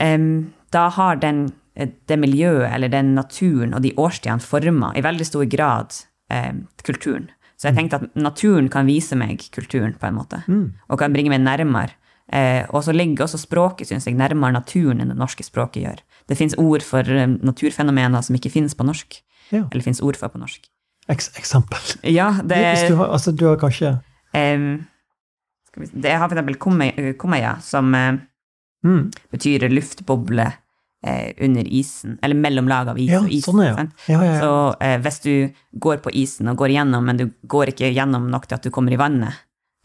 um, 0.00 0.30
da 0.74 0.88
har 0.94 1.18
den, 1.18 1.48
eh, 1.74 1.88
det 2.06 2.18
miljøet 2.20 2.70
eller 2.74 2.92
den 2.92 3.14
naturen 3.16 3.74
og 3.74 3.82
de 3.82 3.94
årstidene 3.96 4.44
forma 4.44 4.92
i 4.94 5.04
veldig 5.04 5.26
stor 5.26 5.44
grad 5.48 5.96
em, 6.30 6.66
kulturen. 6.84 7.30
Så 7.58 7.70
jeg 7.70 7.78
tenkte 7.78 8.02
at 8.02 8.18
naturen 8.18 8.68
kan 8.70 8.86
vise 8.86 9.16
meg 9.18 9.42
kulturen, 9.54 9.96
på 9.98 10.06
en 10.06 10.14
måte, 10.14 10.42
og 10.88 10.98
kan 11.00 11.12
bringe 11.12 11.32
meg 11.32 11.42
nærmere. 11.42 11.96
Eh, 12.32 12.66
og 12.76 12.82
så 12.84 12.92
ligger 12.92 13.24
også 13.24 13.38
språket, 13.40 13.88
syns 13.88 14.04
jeg, 14.06 14.14
nærmere 14.18 14.52
naturen 14.58 15.00
enn 15.00 15.08
det 15.08 15.16
norske 15.16 15.44
språket 15.46 15.82
gjør. 15.86 16.02
Det 16.28 16.36
fins 16.36 16.54
ord 16.60 16.84
for 16.84 17.00
eh, 17.08 17.26
naturfenomener 17.26 18.20
som 18.26 18.36
ikke 18.36 18.52
finnes 18.52 18.74
på 18.76 18.84
norsk. 18.84 19.20
Ja. 19.50 19.62
Eller 19.70 19.82
fins 19.86 20.02
ord 20.04 20.16
for 20.20 20.28
på 20.28 20.38
norsk. 20.42 20.66
Eks 21.08 21.30
eksempel. 21.40 21.80
Ja, 22.04 22.34
det, 22.44 22.58
Hvis 22.74 22.90
du 22.90 22.96
har, 23.00 23.08
altså, 23.16 23.32
du 23.32 23.46
har 23.48 23.56
kanskje 23.56 23.94
eh, 24.36 24.58
vi, 25.78 25.86
det 25.94 26.12
har 26.18 26.28
for 26.28 26.36
eksempel 26.36 26.58
kumme- 26.60 27.14
kummeja, 27.16 27.54
som 27.64 27.94
eh, 27.96 28.18
mm, 28.84 29.04
betyr 29.32 29.64
luftboble 29.72 30.50
eh, 31.06 31.32
under 31.40 31.64
isen, 31.80 32.18
eller 32.22 32.36
mellom 32.36 32.68
lag 32.68 32.88
av 32.92 32.98
is 33.00 33.08
Ja, 33.14 33.22
og 33.24 33.32
is. 33.32 33.44
sånn 33.48 33.62
er. 33.64 33.72
Ja, 34.10 34.18
ja, 34.18 34.22
ja. 34.34 34.38
Så 34.42 34.52
eh, 34.84 34.98
hvis 35.04 35.20
du 35.24 35.32
går 35.80 36.02
på 36.04 36.12
isen 36.12 36.50
og 36.52 36.60
går 36.60 36.74
igjennom, 36.76 37.08
men 37.08 37.16
du 37.20 37.28
går 37.48 37.72
ikke 37.72 37.88
gjennom 37.94 38.28
nok 38.32 38.48
til 38.50 38.58
at 38.58 38.68
du 38.68 38.70
kommer 38.74 38.92
i 38.92 39.00
vannet, 39.00 39.32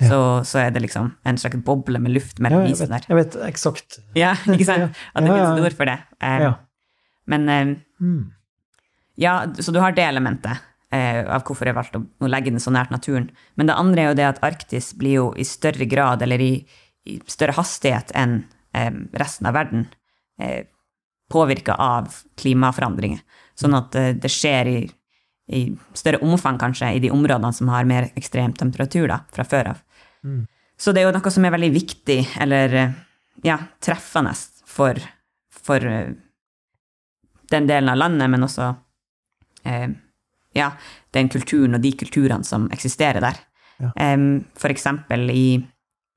Ja. 0.01 0.07
så, 0.09 0.19
så 0.49 0.59
er 0.59 0.71
det 0.73 0.81
liksom 0.81 1.11
en 1.29 1.37
slags 1.37 1.59
boble 1.63 1.99
med 2.01 2.11
luft 2.15 2.39
mellom 2.41 2.65
ja, 2.65 2.71
isen 2.73 2.89
der. 2.89 3.05
jeg 3.07 3.15
vet 3.19 3.35
eksakt. 3.45 3.99
Ja, 4.17 4.33
ikke 4.49 4.65
sant? 4.65 4.97
At 5.13 5.23
det 5.23 5.29
Ja, 5.29 5.35
finnes 5.37 5.59
et 5.59 5.65
ord 5.67 5.75
for 5.77 5.85
det. 5.91 5.99
Um, 6.19 6.41
Ja. 6.47 6.53
Men 7.25 7.49
um, 7.49 7.75
Mm. 8.03 8.31
ja, 9.17 9.45
så 9.59 9.71
du 9.71 9.79
har 9.79 9.93
det 9.95 10.03
elementet 10.03 10.57
uh, 10.91 11.35
av 11.37 11.43
hvorfor 11.47 11.69
jeg 11.69 11.75
valgte 11.77 12.01
å, 12.01 12.07
å 12.25 12.27
legge 12.27 12.51
den 12.51 12.59
så 12.59 12.73
nært 12.73 12.91
naturen. 12.91 13.29
Men 13.55 13.69
det 13.69 13.77
andre 13.79 14.01
er 14.01 14.09
jo 14.11 14.17
det 14.19 14.25
at 14.27 14.41
Arktis 14.43 14.89
blir 14.97 15.13
jo 15.21 15.27
i 15.39 15.45
større 15.47 15.85
grad, 15.87 16.21
eller 16.25 16.41
i, 16.41 16.65
i 17.07 17.19
større 17.31 17.55
hastighet 17.55 18.11
enn 18.17 18.41
um, 18.75 19.05
resten 19.13 19.47
av 19.47 19.53
verden, 19.55 19.85
uh, 20.41 20.65
påvirka 21.31 21.77
av 21.79 22.11
klimaforandringer. 22.41 23.21
Sånn 23.55 23.77
at 23.77 23.95
uh, 23.95 24.11
det 24.19 24.31
skjer 24.33 24.67
i, 24.73 24.77
i 25.51 25.65
større 25.93 26.21
omfang, 26.23 26.57
kanskje, 26.59 26.93
i 26.95 27.01
de 27.03 27.11
områdene 27.11 27.53
som 27.53 27.71
har 27.73 27.87
mer 27.87 28.09
ekstrem 28.15 28.53
temperatur 28.55 29.09
da, 29.11 29.19
fra 29.33 29.43
før 29.47 29.73
av. 29.73 29.81
Mm. 30.23 30.45
Så 30.79 30.93
det 30.93 31.03
er 31.03 31.09
jo 31.09 31.15
noe 31.15 31.33
som 31.33 31.45
er 31.45 31.53
veldig 31.53 31.71
viktig, 31.73 32.19
eller 32.43 32.77
ja, 33.43 33.57
treffende 33.83 34.33
for, 34.69 34.99
for 35.53 35.83
eh, 35.89 36.13
den 37.51 37.67
delen 37.69 37.91
av 37.91 37.99
landet, 37.99 38.31
men 38.31 38.47
også 38.47 38.71
eh, 39.67 39.89
ja, 40.57 40.71
den 41.13 41.29
kulturen 41.33 41.77
og 41.77 41.83
de 41.83 41.93
kulturene 41.97 42.47
som 42.47 42.69
eksisterer 42.73 43.23
der. 43.23 43.39
Ja. 43.81 43.91
Um, 44.13 44.45
for 44.59 44.71
eksempel 44.71 45.27
i, 45.33 45.47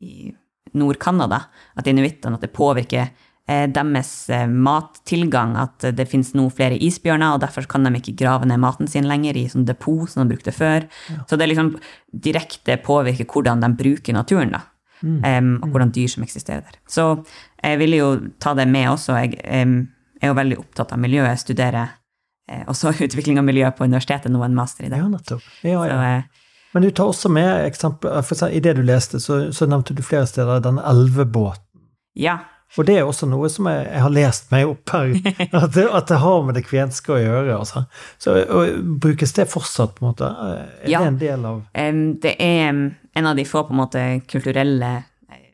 i 0.05 0.31
Nord-Canada, 0.77 1.47
at 1.75 1.89
inuittene, 1.89 2.37
at 2.37 2.45
det 2.45 2.53
påvirker 2.55 3.11
deres 3.47 4.11
eh, 4.35 4.49
mattilgang, 4.51 5.53
at 5.61 5.85
det 5.95 6.09
finnes 6.11 6.33
nå 6.35 6.49
flere 6.51 6.79
isbjørner, 6.83 7.37
og 7.37 7.43
derfor 7.45 7.69
kan 7.71 7.87
de 7.87 7.93
ikke 7.95 8.17
grave 8.19 8.49
ned 8.49 8.59
maten 8.59 8.89
sin 8.91 9.07
lenger 9.07 9.39
i 9.39 9.45
sånn 9.51 9.67
depot 9.69 10.11
som 10.11 10.25
de 10.25 10.35
brukte 10.35 10.55
før. 10.55 10.89
Ja. 11.13 11.21
Så 11.31 11.39
det 11.39 11.47
liksom 11.53 11.77
direkte 12.11 12.79
påvirker 12.83 13.29
hvordan 13.31 13.63
de 13.63 13.71
bruker 13.79 14.17
naturen, 14.17 14.57
da. 14.57 14.65
Mm. 15.05 15.19
Um, 15.21 15.51
og 15.63 15.75
hvordan 15.75 15.93
dyr 15.93 16.09
som 16.09 16.25
eksisterer 16.25 16.65
der. 16.65 16.79
Så 16.89 17.05
jeg 17.61 17.79
ville 17.83 18.01
jo 18.01 18.09
ta 18.41 18.55
det 18.57 18.65
med 18.71 18.89
også. 18.95 19.19
Jeg 19.21 19.37
um, 19.67 19.77
er 20.23 20.33
jo 20.33 20.39
veldig 20.39 20.59
opptatt 20.63 20.95
av 20.97 21.03
miljøet. 21.03 21.29
Jeg 21.35 21.43
studerer 21.45 21.93
uh, 22.51 22.65
også 22.73 22.95
utvikling 23.07 23.39
av 23.39 23.47
miljø 23.47 23.69
på 23.77 23.87
universitetet, 23.87 24.33
nå 24.33 24.43
en 24.43 24.57
master 24.57 24.89
i 24.89 24.91
det. 24.91 24.99
Ja, 25.03 25.13
nettopp. 25.13 25.47
Ja, 25.63 25.85
ja. 25.87 25.93
Så, 25.93 26.01
uh, 26.01 26.43
men 26.75 26.85
du 26.85 26.91
tar 26.91 27.09
også 27.09 27.31
med 27.33 27.47
eksempel, 27.65 28.11
for 28.27 28.51
I 28.51 28.61
det 28.61 28.75
du 28.77 28.83
leste, 28.85 29.21
så, 29.23 29.47
så 29.55 29.69
nevnte 29.71 29.95
du 29.97 30.03
flere 30.05 30.27
steder 30.29 30.61
den 30.65 30.83
elvebåten. 30.83 31.63
Ja. 32.19 32.41
Og 32.77 32.85
det 32.85 32.97
er 32.99 33.07
også 33.09 33.29
noe 33.31 33.49
som 33.53 33.69
jeg, 33.71 33.87
jeg 33.87 34.03
har 34.05 34.13
lest 34.13 34.51
meg 34.53 34.69
opp 34.69 34.93
her, 34.93 35.15
at 35.63 35.75
det, 35.77 35.87
at 35.87 36.09
det 36.11 36.21
har 36.21 36.45
med 36.45 36.59
det 36.59 36.65
kvenske 36.67 37.15
å 37.15 37.19
gjøre. 37.21 37.59
Altså. 37.61 37.85
Så 38.21 38.35
og, 38.43 38.81
Brukes 39.03 39.33
det 39.37 39.49
fortsatt, 39.53 39.95
på 39.97 40.05
en 40.05 40.11
måte? 40.11 40.31
Er 40.85 40.91
ja. 40.91 41.03
det 41.05 41.13
en 41.13 41.21
del 41.21 41.47
av 41.49 41.61
um, 41.63 42.01
Det 42.23 42.35
er 42.43 42.73
en 43.17 43.29
av 43.31 43.37
de 43.39 43.47
få 43.49 43.65
på 43.65 43.73
en 43.73 43.81
måte 43.81 44.03
kulturelle 44.29 44.91
eh, 45.31 45.47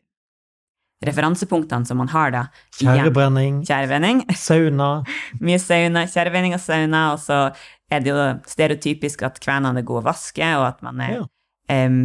referansepunktene 1.07 1.87
som 1.87 2.01
man 2.01 2.11
har 2.11 2.33
da. 2.35 2.41
Tjærebrenning. 2.79 3.61
Tjærebrenning. 3.69 4.25
Sauna. 4.35 4.89
Mye 5.45 5.61
sauna. 5.61 6.03
Tjærebrenning 6.11 6.57
og 6.57 6.65
sauna. 6.65 7.05
Og 7.13 7.23
så 7.23 7.45
er 7.93 8.03
det 8.03 8.11
jo 8.11 8.27
stereotypisk 8.51 9.23
at 9.29 9.39
kvenene 9.43 9.79
er 9.79 9.87
gode 9.87 10.03
å 10.03 10.09
vaske, 10.09 10.49
og 10.57 10.67
at 10.73 10.83
man 10.83 10.99
er, 11.05 11.21
ja. 11.21 11.79
um, 11.87 12.03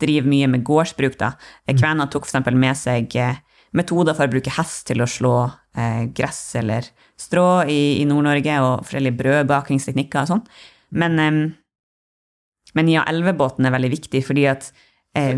driver 0.00 0.32
mye 0.32 0.48
med 0.54 0.64
gårdsbruk. 0.64 1.18
da. 1.20 1.34
Mm. 1.66 1.74
Kvenene 1.74 2.08
tok 2.14 2.30
f.eks. 2.30 2.52
med 2.54 2.78
seg 2.78 3.20
uh, 3.20 3.36
metoder 3.76 4.16
for 4.16 4.26
å 4.26 4.32
bruke 4.32 4.52
hest 4.56 4.86
til 4.90 5.02
å 5.02 5.08
slå 5.08 5.34
eh, 5.78 6.04
gress 6.16 6.42
eller 6.58 6.88
strå 7.20 7.62
i, 7.70 8.00
i 8.00 8.04
Nord-Norge, 8.08 8.58
og 8.64 8.84
forskjellige 8.86 9.18
brødbakingsteknikker 9.20 10.24
og 10.24 10.30
sånn. 10.32 10.44
Men, 11.02 11.18
eh, 11.22 11.40
men 12.78 12.92
ja, 12.92 13.04
elvebåten 13.10 13.66
er 13.66 13.76
veldig 13.76 13.92
viktig 13.98 14.24
fordi 14.26 14.46
at 14.50 14.72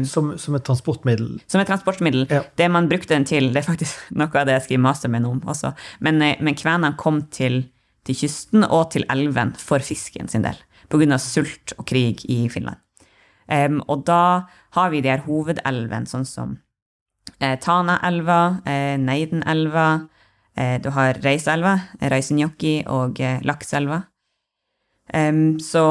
som, 0.04 0.34
som, 0.36 0.52
et 0.58 0.66
transportmiddel? 0.68 1.38
Som 1.48 1.62
et 1.62 1.68
transportmiddel. 1.70 2.26
Ja. 2.28 2.42
Det 2.60 2.66
man 2.68 2.90
brukte 2.90 3.14
den 3.14 3.24
til, 3.24 3.46
det 3.54 3.62
er 3.62 3.70
faktisk 3.70 4.02
noe 4.20 4.28
av 4.28 4.48
det 4.48 4.58
jeg 4.58 4.66
skriver 4.66 4.82
master 4.84 5.12
med 5.12 5.24
om 5.24 5.38
også, 5.48 5.72
men, 6.04 6.20
men 6.20 6.58
kvenene 6.58 6.92
kom 7.00 7.22
til 7.32 7.62
til 8.06 8.18
kysten 8.18 8.66
og 8.66 8.90
til 8.94 9.06
elven 9.12 9.54
for 9.58 9.82
fisken 9.84 10.30
sin 10.30 10.44
del, 10.46 10.58
pga. 10.90 11.18
sult 11.22 11.74
og 11.78 11.86
krig 11.86 12.24
i 12.30 12.48
Finland. 12.50 12.80
Og 13.86 14.04
da 14.06 14.48
har 14.76 14.90
vi 14.90 15.02
de 15.02 15.10
her 15.12 15.24
hovedelvene, 15.26 16.08
sånn 16.08 16.26
som 16.26 16.56
eh, 17.38 17.58
Tanaelva, 17.60 18.62
eh, 18.64 18.96
Neidenelva, 18.98 20.08
eh, 20.56 20.80
du 20.82 20.90
har 20.90 21.20
Reiselva, 21.24 21.78
Reisenjoki 22.00 22.82
og 22.86 23.20
eh, 23.20 23.40
Lakselva. 23.42 24.02
Um, 25.12 25.58
så 25.60 25.84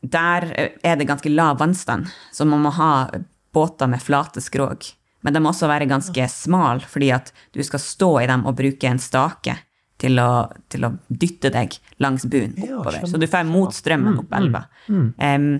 der 0.00 0.46
eh, 0.56 0.76
er 0.82 0.96
det 0.96 1.08
ganske 1.08 1.32
lav 1.32 1.58
vannstand, 1.60 2.08
så 2.32 2.46
man 2.48 2.62
må 2.64 2.72
ha 2.76 3.10
båter 3.52 3.90
med 3.90 4.02
flate 4.02 4.40
skrog. 4.40 4.86
Men 5.20 5.34
de 5.34 5.42
må 5.42 5.50
også 5.50 5.68
være 5.68 5.88
ganske 5.90 6.28
smale, 6.32 6.86
fordi 6.88 7.10
at 7.12 7.32
du 7.52 7.60
skal 7.66 7.82
stå 7.82 8.12
i 8.22 8.28
dem 8.30 8.46
og 8.48 8.56
bruke 8.56 8.88
en 8.88 9.02
stake 9.02 9.58
til 10.00 10.16
å, 10.22 10.46
til 10.72 10.86
å 10.86 10.94
dytte 11.08 11.50
deg 11.52 11.74
langs 12.00 12.24
bunnen 12.24 12.56
oppover. 12.56 13.02
så 13.04 13.20
du 13.20 13.26
får 13.28 13.44
mot 13.44 13.74
strømmen 13.74 14.22
opp 14.22 14.32
elva. 14.38 14.62
Mm, 14.88 15.10
um, 15.18 15.50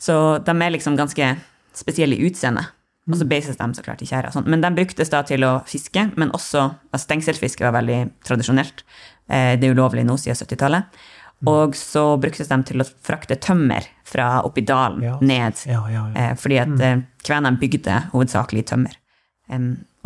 så 0.00 0.16
de 0.40 0.54
er 0.56 0.72
liksom 0.72 0.96
ganske 0.96 1.34
spesielle 1.76 2.16
i 2.16 2.30
utseendet. 2.30 2.72
Og 3.10 3.18
så 3.18 3.26
beises 3.26 3.58
de 3.58 3.66
så 3.74 3.82
klart 3.82 4.02
i 4.04 4.06
tjæra. 4.06 4.30
Sånn. 4.30 4.46
Men 4.50 4.62
de 4.62 4.70
bruktes 4.76 5.10
da 5.10 5.24
til 5.26 5.42
å 5.42 5.56
fiske, 5.66 6.04
men 6.20 6.30
også 6.36 6.68
Stengselfiske 7.02 7.64
var 7.66 7.74
veldig 7.80 7.98
tradisjonelt. 8.26 8.84
Eh, 9.26 9.54
det 9.58 9.66
er 9.66 9.74
ulovlig 9.74 10.04
nå 10.06 10.14
siden 10.20 10.38
70-tallet. 10.38 11.00
Og 11.50 11.74
så 11.74 12.04
bruktes 12.22 12.50
de 12.52 12.58
til 12.68 12.84
å 12.84 12.86
frakte 12.86 13.34
tømmer 13.42 13.88
fra 14.06 14.28
oppi 14.46 14.62
dalen 14.66 15.02
ja. 15.02 15.16
ned. 15.18 15.64
Ja, 15.66 15.80
ja, 15.90 16.04
eh, 16.14 16.36
fordi 16.38 16.60
at 16.62 16.70
mm. 16.70 16.84
Eh, 16.86 17.00
kvenene 17.26 17.58
bygde 17.58 17.96
hovedsakelig 18.12 18.68
tømmer. 18.70 18.94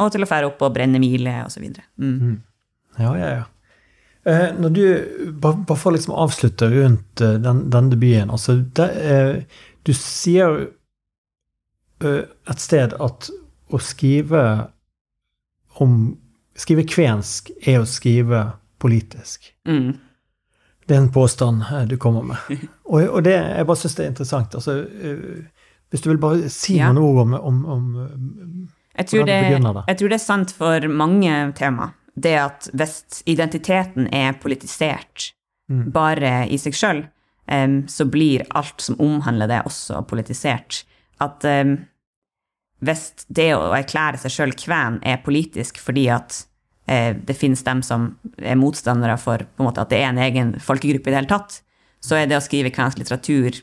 Og 0.00 0.08
til 0.12 0.24
å 0.24 0.28
fære 0.28 0.48
opp 0.48 0.64
og 0.64 0.72
brenne 0.74 1.00
mile 1.00 1.36
osv. 1.44 1.68
Mm. 2.00 2.16
Mm. 2.16 2.40
Ja, 2.96 3.12
ja, 3.20 3.28
ja. 3.36 3.44
Når 4.56 4.72
du, 4.74 4.82
bare, 5.38 5.76
for 5.76 5.92
å 5.92 5.94
liksom 5.94 6.16
avslutte 6.18 6.66
rundt 6.72 7.20
den, 7.20 7.60
den 7.70 7.90
debuten 7.92 8.32
altså, 8.34 8.56
det, 8.74 8.88
Du 9.86 9.92
sier 9.94 10.64
et 12.04 12.60
sted 12.60 12.94
at 13.00 13.28
å 13.72 13.82
skrive 13.82 14.46
om 15.82 16.16
Skrive 16.56 16.86
kvensk 16.88 17.50
er 17.68 17.82
å 17.82 17.84
skrive 17.84 18.38
politisk. 18.80 19.50
Mm. 19.68 19.90
Det 20.88 20.94
er 20.94 21.02
en 21.02 21.10
påstand 21.12 21.66
uh, 21.68 21.82
du 21.84 21.98
kommer 22.00 22.24
med. 22.24 22.62
Og, 22.88 23.02
og 23.02 23.18
det, 23.26 23.34
jeg 23.34 23.66
bare 23.68 23.80
syns 23.82 23.96
det 23.98 24.04
er 24.06 24.08
interessant. 24.08 24.54
Altså, 24.56 24.76
hvis 25.92 26.00
du 26.00 26.08
vil 26.08 26.20
bare 26.22 26.48
si 26.48 26.78
ja. 26.78 26.88
noen 26.88 27.02
ord 27.02 27.20
om, 27.26 27.34
om, 27.36 27.58
om 27.74 27.84
jeg 28.96 29.10
tror, 29.10 29.26
det, 29.28 29.36
jeg 29.50 29.98
tror 30.00 30.14
det 30.14 30.16
er 30.16 30.24
sant 30.24 30.54
for 30.56 30.88
mange 30.88 31.34
tema 31.58 31.90
det 32.16 32.34
at 32.40 32.68
hvis 32.72 33.22
identiteten 33.28 34.08
er 34.14 34.38
politisert 34.40 35.30
mm. 35.68 35.90
bare 35.92 36.46
i 36.48 36.58
seg 36.60 36.76
sjøl, 36.76 37.02
um, 37.52 37.82
så 37.90 38.06
blir 38.08 38.46
alt 38.56 38.80
som 38.82 38.96
omhandler 39.02 39.50
det, 39.50 39.60
også 39.68 40.00
politisert. 40.08 40.84
At 41.22 41.44
um, 41.48 41.78
hvis 42.84 43.06
det 43.32 43.50
å 43.56 43.72
erklære 43.76 44.20
seg 44.20 44.34
sjøl 44.34 44.52
kven 44.58 45.00
er 45.06 45.22
politisk 45.24 45.80
fordi 45.80 46.08
at 46.12 46.42
eh, 46.90 47.14
det 47.16 47.38
finnes 47.38 47.64
dem 47.64 47.80
som 47.86 48.10
er 48.36 48.58
motstandere 48.60 49.16
for 49.20 49.46
måte, 49.62 49.80
at 49.80 49.92
det 49.92 50.02
er 50.02 50.10
en 50.10 50.20
egen 50.20 50.54
folkegruppe 50.60 51.08
i 51.08 51.14
det 51.14 51.22
hele 51.22 51.32
tatt, 51.32 51.60
så 52.04 52.18
er 52.18 52.28
det 52.28 52.36
å 52.38 52.44
skrive 52.44 52.72
kvensk 52.74 53.00
litteratur 53.00 53.62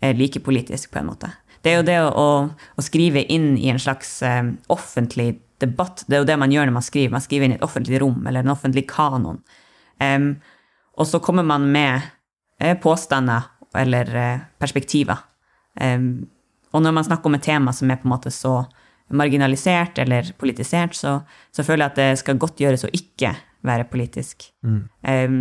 eh, 0.00 0.16
like 0.16 0.40
politisk, 0.40 0.90
på 0.90 1.02
en 1.02 1.10
måte. 1.12 1.30
Det 1.64 1.72
er 1.72 1.78
jo 1.78 1.86
det 1.86 2.00
å, 2.00 2.08
å, 2.10 2.28
å 2.50 2.84
skrive 2.84 3.24
inn 3.32 3.54
i 3.56 3.70
en 3.72 3.80
slags 3.80 4.16
eh, 4.24 4.42
offentlig 4.72 5.34
debatt. 5.62 6.04
Det 6.06 6.16
er 6.16 6.24
jo 6.24 6.28
det 6.28 6.40
man 6.40 6.52
gjør 6.52 6.68
når 6.68 6.76
man 6.76 6.84
skriver. 6.84 7.14
Man 7.14 7.24
skriver 7.24 7.48
inn 7.48 7.56
i 7.56 7.58
et 7.58 7.66
offentlig 7.66 8.00
rom 8.02 8.24
eller 8.26 8.44
en 8.44 8.52
offentlig 8.52 8.86
kanon. 8.90 9.40
Um, 10.02 10.34
og 10.98 11.08
så 11.08 11.20
kommer 11.22 11.46
man 11.46 11.66
med 11.72 12.02
eh, 12.60 12.76
påstander 12.78 13.50
eller 13.74 14.10
eh, 14.18 14.44
perspektiver. 14.60 15.22
Um, 15.80 16.26
og 16.74 16.82
når 16.82 16.96
man 16.96 17.06
snakker 17.06 17.30
om 17.30 17.38
et 17.38 17.46
tema 17.46 17.72
som 17.72 17.90
er 17.90 18.00
på 18.00 18.08
en 18.08 18.14
måte 18.16 18.32
så 18.34 18.64
marginalisert 19.14 19.98
eller 20.02 20.32
politisert, 20.40 20.96
så, 20.96 21.18
så 21.54 21.64
føler 21.64 21.84
jeg 21.84 21.92
at 21.92 22.00
det 22.00 22.22
skal 22.22 22.40
godt 22.40 22.62
gjøres 22.62 22.86
å 22.86 22.92
ikke 22.96 23.34
være 23.64 23.86
politisk. 23.92 24.48
Mm. 24.66 24.80
Um, 25.06 25.38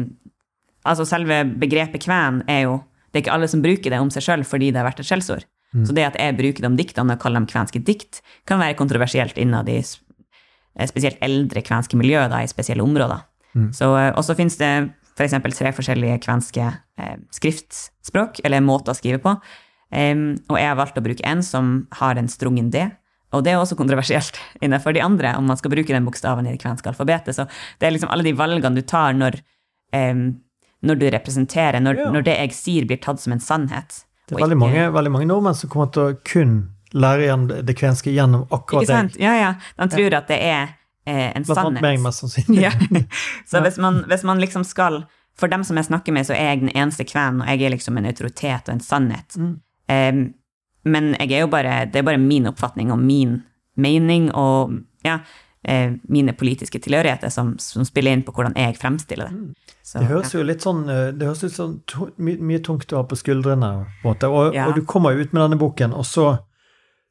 altså 0.88 1.08
selve 1.08 1.42
begrepet 1.60 2.06
kven 2.06 2.44
er 2.52 2.68
jo 2.68 2.82
Det 3.14 3.20
er 3.20 3.24
ikke 3.28 3.34
alle 3.36 3.48
som 3.48 3.62
bruker 3.62 3.94
det 3.94 3.98
om 4.02 4.10
seg 4.10 4.24
sjøl 4.26 4.42
fordi 4.42 4.72
det 4.74 4.80
har 4.82 4.88
vært 4.88 5.04
et 5.04 5.06
skjellsord. 5.06 5.44
Mm. 5.74 5.84
Så 5.86 5.94
det 5.94 6.06
at 6.08 6.16
jeg 6.18 6.34
bruker 6.34 6.66
de 6.66 6.72
diktene 6.80 7.14
og 7.14 7.22
kaller 7.22 7.44
dem 7.44 7.46
kvenske 7.46 7.78
dikt, 7.86 8.24
kan 8.50 8.58
være 8.58 8.78
kontroversielt 8.80 9.38
innad 9.38 9.70
i 9.70 9.76
eh, 9.84 10.88
spesielt 10.90 11.22
eldre 11.22 11.62
kvenske 11.62 11.98
miljø 12.00 12.24
da, 12.32 12.42
i 12.42 12.50
spesielle 12.50 12.82
områder. 12.82 13.22
Mm. 13.54 13.68
Så, 13.78 13.92
eh, 14.00 14.10
og 14.18 14.26
så 14.26 14.34
finnes 14.38 14.58
det 14.58 14.72
f.eks. 15.14 15.36
For 15.38 15.58
tre 15.60 15.74
forskjellige 15.78 16.18
kvenske 16.26 16.72
eh, 16.72 17.16
skriftspråk, 17.38 18.42
eller 18.42 18.66
måter 18.66 18.96
å 18.96 18.98
skrive 18.98 19.22
på. 19.22 19.36
Um, 19.94 20.40
og 20.50 20.58
jeg 20.58 20.72
har 20.72 20.78
valgt 20.80 20.98
å 20.98 21.04
bruke 21.06 21.26
en 21.28 21.44
som 21.46 21.74
har 22.00 22.18
en 22.18 22.30
strungen 22.32 22.72
D. 22.74 22.88
Og 23.34 23.44
det 23.46 23.54
er 23.54 23.62
også 23.62 23.78
kontroversielt 23.78 24.40
innenfor 24.64 24.96
de 24.96 25.04
andre, 25.06 25.36
om 25.38 25.46
man 25.50 25.60
skal 25.60 25.74
bruke 25.74 25.94
den 25.94 26.08
bokstaven 26.08 26.48
i 26.48 26.56
det 26.56 26.62
kvenske 26.64 26.90
alfabetet. 26.90 27.38
Så 27.38 27.48
det 27.80 27.88
er 27.90 27.96
liksom 27.96 28.12
alle 28.14 28.26
de 28.26 28.36
valgene 28.38 28.78
du 28.78 28.86
tar 28.88 29.18
når, 29.18 29.40
um, 29.96 30.28
når 30.86 31.02
du 31.02 31.10
representerer, 31.14 31.82
når, 31.84 32.04
ja. 32.04 32.12
når, 32.14 32.28
det 32.30 32.38
jeg 32.40 32.58
sier, 32.58 32.90
blir 32.90 33.02
tatt 33.04 33.22
som 33.24 33.36
en 33.36 33.44
sannhet. 33.44 34.04
Det 34.28 34.38
er 34.38 34.44
veldig, 34.46 34.58
ikke, 34.58 34.66
mange, 34.66 34.86
veldig 34.96 35.18
mange, 35.18 35.30
nordmenn 35.30 35.58
som 35.58 35.72
kommer 35.72 35.92
til 35.94 36.06
å 36.06 36.14
kun 36.28 36.56
lære 36.94 37.26
igjen 37.26 37.50
det 37.66 37.74
kvenske 37.76 38.14
gjennom 38.14 38.46
akkurat 38.54 38.86
ikke 38.86 38.94
sant? 38.94 39.20
Ja, 39.22 39.34
ja. 39.38 39.52
De 39.80 39.90
tror 39.90 40.16
at 40.18 40.30
det 40.30 40.38
er 40.46 40.62
eh, 41.10 41.30
en 41.34 41.46
Blant 41.46 41.60
sannhet. 41.60 41.84
meg, 41.86 42.00
mest 42.04 42.24
sannsynlig. 42.24 42.64
ja. 42.68 42.74
Så 43.50 43.62
hvis 43.66 43.80
man, 43.82 44.04
hvis 44.10 44.26
man, 44.26 44.42
liksom 44.42 44.66
skal 44.68 45.04
For 45.34 45.50
dem 45.50 45.64
som 45.66 45.78
jeg 45.80 45.88
snakker 45.88 46.14
med, 46.14 46.28
så 46.28 46.36
er 46.38 46.52
jeg 46.52 46.60
den 46.62 46.76
eneste 46.78 47.08
kven, 47.10 47.40
og 47.42 47.48
jeg 47.50 47.66
er 47.66 47.72
liksom 47.74 47.98
en 47.98 48.06
autoritet 48.06 48.68
og 48.68 48.76
en 48.76 48.84
sannhet. 48.86 49.34
Mm. 49.34 49.56
Men 49.88 51.14
jeg 51.16 51.32
er 51.32 51.46
jo 51.46 51.50
bare, 51.52 51.86
det 51.88 52.02
er 52.02 52.06
bare 52.08 52.20
min 52.20 52.50
oppfatning 52.50 52.92
og 52.92 53.00
min 53.00 53.38
mening 53.80 54.30
og 54.36 54.74
ja, 55.06 55.20
eh, 55.64 55.94
mine 56.04 56.34
politiske 56.34 56.80
tilhørigheter 56.80 57.30
som, 57.30 57.56
som, 57.60 57.86
spiller 57.88 58.14
inn 58.14 58.24
på 58.26 58.34
hvordan 58.36 58.56
jeg 58.60 58.78
fremstiller 58.82 59.30
det. 59.30 59.38
Mm. 59.38 59.76
Så, 59.84 60.00
det 60.00 60.10
høres 60.12 60.34
jo 60.36 60.46
litt 60.46 60.66
sånn 60.66 60.84
eh, 60.90 61.12
det 61.16 61.30
høres 61.30 61.44
ut 61.44 61.56
som 61.56 61.76
my, 62.18 62.38
mye 62.40 62.64
tungt 62.64 62.90
du 62.90 62.98
har 63.00 63.08
på 63.10 63.20
skuldrene. 63.20 63.72
på 64.02 64.10
en 64.10 64.12
måte, 64.12 64.32
Og, 64.32 64.56
ja. 64.56 64.68
og 64.68 64.76
du 64.78 64.84
kommer 64.86 65.14
jo 65.14 65.24
ut 65.24 65.34
med 65.34 65.46
denne 65.46 65.60
boken, 65.62 65.96
og 65.96 66.06
så, 66.08 66.28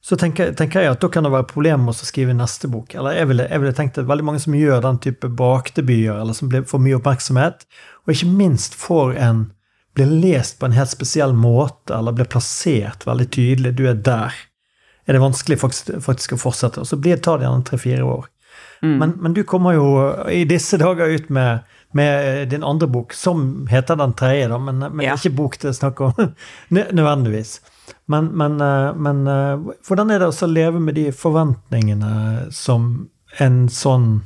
så 0.04 0.18
tenker, 0.20 0.52
tenker, 0.58 0.84
jeg 0.84 0.96
at 0.96 1.02
da 1.02 1.10
kan 1.12 1.26
det 1.26 1.32
være 1.34 1.48
problemer 1.50 1.84
med 1.86 1.96
å 1.96 2.10
skrive 2.12 2.36
neste 2.36 2.70
bok. 2.70 2.94
Eller 2.94 3.18
jeg 3.18 3.32
ville, 3.32 3.48
jeg 3.48 3.64
ville 3.64 3.76
tenkt 3.78 4.02
at 4.02 4.10
veldig 4.10 4.28
mange 4.28 4.44
som 4.44 4.56
gjør 4.58 4.84
den 4.84 5.00
type 5.02 5.32
bakdebyer, 5.40 6.20
eller 6.20 6.36
som 6.36 6.52
blir, 6.52 6.68
får 6.68 6.84
mye 6.84 7.00
oppmerksomhet, 7.00 7.66
og 8.04 8.14
ikke 8.14 8.30
minst 8.30 8.78
får 8.78 9.16
en 9.16 9.50
blir 9.94 10.06
lest 10.06 10.58
på 10.58 10.66
en 10.66 10.76
helt 10.76 10.90
spesiell 10.90 11.34
måte, 11.36 11.94
eller 11.94 12.16
blir 12.16 12.30
plassert 12.30 13.06
veldig 13.06 13.28
tydelig. 13.30 13.74
Du 13.76 13.86
er 13.88 13.94
der. 13.94 14.32
er 15.06 15.12
det 15.12 15.20
vanskelig 15.20 15.58
faktisk, 15.58 15.90
faktisk 16.04 16.36
å 16.36 16.38
fortsette. 16.38 16.80
Og 16.80 16.86
så 16.86 16.96
blir 16.96 17.16
det, 17.16 17.24
tar 17.26 17.40
det 17.40 17.48
gjerne 17.48 17.66
tre-fire 17.66 18.04
år. 18.06 18.28
Men, 18.82 19.10
men, 19.20 19.34
du 19.34 19.44
kommer 19.46 19.76
jo 19.76 19.86
i 20.30 20.42
disse 20.44 20.74
dager 20.80 21.06
ut 21.06 21.28
med, 21.30 21.68
med 21.94 22.48
din 22.50 22.64
andre 22.66 22.88
bok, 22.90 23.12
som 23.14 23.68
heter 23.70 23.96
Den 23.96 24.14
tredje, 24.18 24.48
da, 24.50 24.58
men, 24.58 24.78
men 24.82 25.06
Ja. 25.06 25.14
ikke 25.14 25.36
bok 25.38 25.58
det 25.62 25.68
er 25.70 25.76
snakk 25.78 26.00
om 26.00 26.12
nødvendigvis. 26.74 27.60
Men, 28.10 28.32
men, 28.34 28.58
eh, 28.60 28.94
men 28.94 29.26
eh, 29.30 29.70
hvordan 29.86 30.10
er 30.10 30.18
det 30.18 30.32
å 30.34 30.50
leve 30.50 30.82
med 30.82 30.98
de 30.98 31.12
forventningene 31.14 32.50
som 32.50 33.08
en 33.38 33.68
sånn 33.70 34.24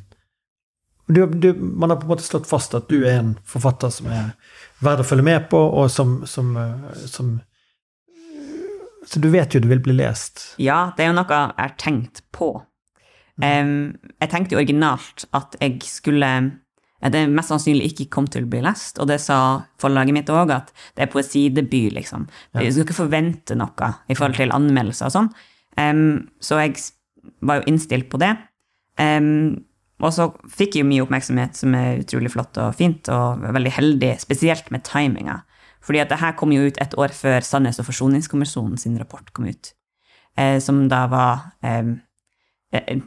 du, 1.07 1.27
du, 1.27 1.53
Man 1.55 1.91
har 1.91 1.97
på 1.97 2.09
en 2.09 2.15
måte 2.15 2.27
slått 2.27 2.49
fast 2.51 2.75
at 2.75 2.89
du 2.91 3.05
er 3.05 3.21
en 3.21 3.35
forfatter 3.47 3.93
som 3.95 4.09
er 4.11 4.33
verd 4.85 5.03
å 5.03 5.07
følge 5.07 5.27
med 5.27 5.49
på, 5.53 5.59
og 5.59 5.91
som, 5.93 6.19
som, 6.29 6.55
eh, 6.61 7.07
som 7.07 7.39
Så 9.07 9.23
du 9.23 9.31
vet 9.31 9.55
jo 9.55 9.63
du 9.63 9.69
vil 9.71 9.83
bli 9.83 9.95
lest. 9.95 10.57
Ja, 10.59 10.93
det 10.97 11.05
er 11.05 11.13
jo 11.13 11.19
noe 11.21 11.31
jeg 11.31 11.55
har 11.63 11.77
tenkt 11.79 12.25
på. 12.35 12.51
Um, 13.37 13.99
jeg 14.19 14.31
tenkte 14.33 14.57
jo 14.57 14.63
originalt 14.63 15.27
at 15.37 15.59
jeg 15.61 15.83
skulle 15.85 16.31
det 17.13 17.21
mest 17.31 17.53
sannsynlig 17.53 17.91
ikke 17.93 18.09
kom 18.17 18.27
til 18.27 18.47
å 18.47 18.51
bli 18.51 18.63
lest, 18.65 18.97
og 18.99 19.07
det 19.11 19.19
sa 19.23 19.61
forlaget 19.79 20.17
mitt 20.17 20.31
òg, 20.33 20.51
at 20.51 20.73
det 20.97 21.05
er 21.05 21.11
poesidebut, 21.13 21.93
liksom. 21.95 22.25
Du 22.57 22.65
skal 22.65 22.83
ikke 22.83 22.97
forvente 22.97 23.55
noe 23.59 23.91
i 24.09 24.17
forhold 24.17 24.39
til 24.41 24.55
anmeldelser 24.57 25.07
og 25.07 25.15
sånn. 25.15 25.29
Um, 25.77 26.33
så 26.43 26.59
jeg 26.65 26.81
var 27.47 27.61
jo 27.61 27.69
innstilt 27.71 28.09
på 28.11 28.19
det. 28.23 28.33
Em, 28.99 29.61
og 30.03 30.13
så 30.13 30.29
fikk 30.53 30.77
jeg 30.77 30.89
mye 30.89 31.05
oppmerksomhet, 31.07 31.57
som 31.57 31.75
er 31.79 32.03
utrolig 32.03 32.33
flott 32.35 32.59
og 32.61 32.75
fint, 32.77 33.09
og 33.13 33.45
veldig 33.57 33.73
heldig, 33.79 34.13
spesielt 34.21 34.69
med 34.75 34.85
timinga. 34.85 35.41
Fordi 35.87 36.03
at 36.03 36.11
det 36.11 36.21
her 36.21 36.35
kom 36.37 36.53
jo 36.53 36.67
ut 36.67 36.81
et 36.83 36.97
år 36.99 37.15
før 37.15 37.47
Sannhets- 37.47 37.81
og 37.81 37.89
forsoningskommisjonen 37.89 38.77
sin 38.81 38.99
rapport 39.01 39.33
kom 39.33 39.49
ut. 39.49 39.73
Eh, 40.37 40.59
som 40.61 40.83
da 40.91 41.07
var 41.09 41.47
eh, 41.65 41.95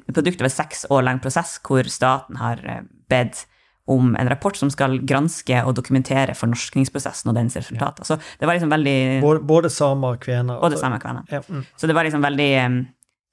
produkt 0.10 0.42
av 0.42 0.48
en 0.48 0.56
seks 0.56 0.88
år 0.90 1.06
lang 1.06 1.20
prosess 1.22 1.60
hvor 1.62 1.86
staten 1.92 2.40
har 2.42 2.64
eh, 2.66 2.82
bedt 3.12 3.46
om 3.90 4.16
en 4.16 4.30
rapport 4.30 4.58
som 4.58 4.70
skal 4.70 5.00
granske 5.06 5.64
og 5.66 5.74
dokumentere 5.78 6.36
fornorskningsprosessen 6.38 7.32
og 7.32 7.38
dens 7.38 7.58
resultater. 7.58 8.06
Så 8.06 8.20
det 8.40 8.46
var 8.46 8.58
liksom 8.58 8.74
veldig 8.74 8.98
Både, 9.24 9.42
både 9.50 9.72
samer 9.74 10.18
og 10.18 10.22
kvener. 10.26 10.60
Både 10.62 10.78
samme 10.78 11.00
kvener. 11.02 11.26
Ja, 11.34 11.42
mm. 11.48 11.64
Så 11.76 11.90
det 11.90 11.96
var 11.98 12.06
liksom 12.06 12.22
veldig 12.22 12.50
um, 12.66 12.80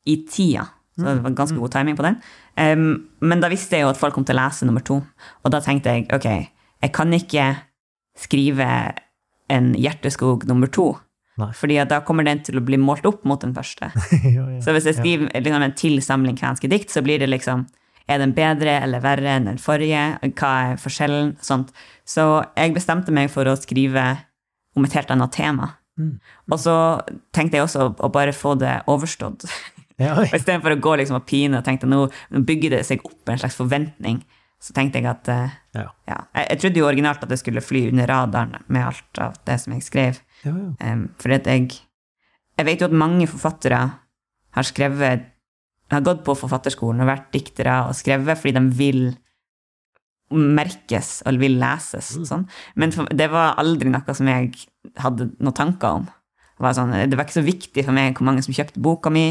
i 0.08 0.16
tida. 0.24 0.64
Så 0.96 1.04
det 1.04 1.22
var 1.26 1.34
ganske 1.36 1.58
god 1.60 1.72
timing 1.74 1.96
på 1.96 2.04
den. 2.06 2.20
Um, 2.56 3.08
men 3.20 3.42
da 3.42 3.50
visste 3.52 3.76
jeg 3.76 3.84
jo 3.84 3.92
at 3.92 3.98
folk 4.00 4.16
kom 4.16 4.24
til 4.24 4.38
å 4.38 4.42
lese 4.46 4.68
nummer 4.68 4.84
to. 4.84 5.02
Og 5.44 5.52
da 5.52 5.60
tenkte 5.64 5.92
jeg 5.92 6.06
ok, 6.14 6.28
jeg 6.82 6.92
kan 6.96 7.12
ikke 7.12 7.50
skrive 8.16 8.68
en 9.52 9.74
Hjerteskog 9.76 10.46
nummer 10.48 10.70
to. 10.72 10.94
Nei. 11.36 11.50
Fordi 11.52 11.76
da 11.88 12.00
kommer 12.04 12.24
den 12.24 12.40
til 12.44 12.56
å 12.56 12.64
bli 12.64 12.78
målt 12.80 13.04
opp 13.08 13.26
mot 13.28 13.42
den 13.42 13.52
første. 13.56 13.90
jo, 14.36 14.46
ja. 14.54 14.60
Så 14.64 14.72
hvis 14.72 14.88
jeg 14.88 14.96
skriver 14.96 15.28
liksom, 15.34 15.66
en 15.66 15.76
til 15.76 15.98
samling 16.04 16.38
kvenske 16.38 16.70
dikt, 16.72 16.94
så 16.94 17.04
blir 17.04 17.20
det 17.22 17.32
liksom 17.32 17.68
Er 18.06 18.20
den 18.22 18.36
bedre 18.36 18.76
eller 18.84 19.02
verre 19.02 19.32
enn 19.34 19.48
den 19.48 19.56
forrige? 19.58 20.00
Hva 20.38 20.50
er 20.62 20.76
forskjellen? 20.78 21.32
Sånt. 21.42 21.72
Så 22.06 22.22
jeg 22.54 22.76
bestemte 22.76 23.10
meg 23.10 23.32
for 23.32 23.50
å 23.50 23.56
skrive 23.58 24.04
om 24.78 24.86
et 24.86 24.94
helt 24.94 25.10
annet 25.10 25.32
tema. 25.34 25.72
Mm. 25.98 26.20
Og 26.46 26.60
så 26.62 26.76
tenkte 27.34 27.58
jeg 27.58 27.66
også 27.66 27.88
å 27.98 28.10
bare 28.14 28.36
få 28.36 28.54
det 28.60 28.76
overstått. 28.86 29.48
Ja, 30.00 30.16
Og 30.20 30.34
Istedenfor 30.36 30.74
å 30.74 30.80
gå 30.82 30.96
liksom 31.00 31.18
og 31.18 31.28
pine 31.28 31.60
og 31.60 31.66
tenkte 31.66 31.88
nå, 31.88 32.02
nå 32.06 32.42
bygger 32.46 32.76
det 32.76 32.82
seg 32.88 33.04
opp 33.06 33.30
en 33.32 33.40
slags 33.40 33.56
forventning, 33.56 34.20
så 34.60 34.74
tenkte 34.76 35.00
jeg 35.00 35.08
at 35.08 35.28
uh, 35.32 35.54
ja. 35.76 35.86
ja, 36.08 36.18
jeg, 36.36 36.48
jeg 36.50 36.60
trodde 36.62 36.80
jo 36.80 36.88
originalt 36.88 37.24
at 37.24 37.32
det 37.32 37.38
skulle 37.40 37.64
fly 37.64 37.86
under 37.90 38.08
radaren 38.10 38.56
med 38.72 38.84
alt 38.84 39.20
av 39.22 39.38
det 39.48 39.58
som 39.62 39.76
jeg 39.76 39.86
skrev. 39.86 40.20
ja, 40.44 40.52
ja. 40.52 40.72
Um, 40.84 41.08
for 41.20 41.36
at 41.36 41.48
jeg 41.48 41.82
Jeg 42.56 42.64
vet 42.64 42.80
jo 42.80 42.86
at 42.88 42.96
mange 42.96 43.26
forfattere 43.28 43.78
har 44.56 44.64
skrevet 44.64 45.26
Har 45.92 46.00
gått 46.00 46.24
på 46.24 46.34
forfatterskolen 46.34 47.00
og 47.04 47.10
vært 47.10 47.32
diktere 47.32 47.74
og 47.86 47.94
skrevet 47.94 48.38
fordi 48.38 48.54
de 48.56 48.62
vil 48.74 49.02
merkes 50.34 51.22
og 51.26 51.38
vil 51.38 51.58
leses. 51.60 52.16
Mm. 52.18 52.24
Sånn. 52.26 52.46
Men 52.74 52.94
for, 52.94 53.06
det 53.14 53.28
var 53.30 53.54
aldri 53.60 53.92
noe 53.92 54.14
som 54.16 54.26
jeg 54.26 54.50
hadde 54.98 55.28
noen 55.38 55.54
tanker 55.54 56.00
om. 56.00 56.08
Det 56.56 56.64
var, 56.64 56.74
sånn, 56.74 56.94
det 57.06 57.14
var 57.14 57.28
ikke 57.28 57.38
så 57.38 57.44
viktig 57.46 57.84
for 57.84 57.94
meg 57.94 58.16
hvor 58.16 58.26
mange 58.26 58.42
som 58.42 58.56
kjøpte 58.56 58.82
boka 58.82 59.12
mi. 59.12 59.28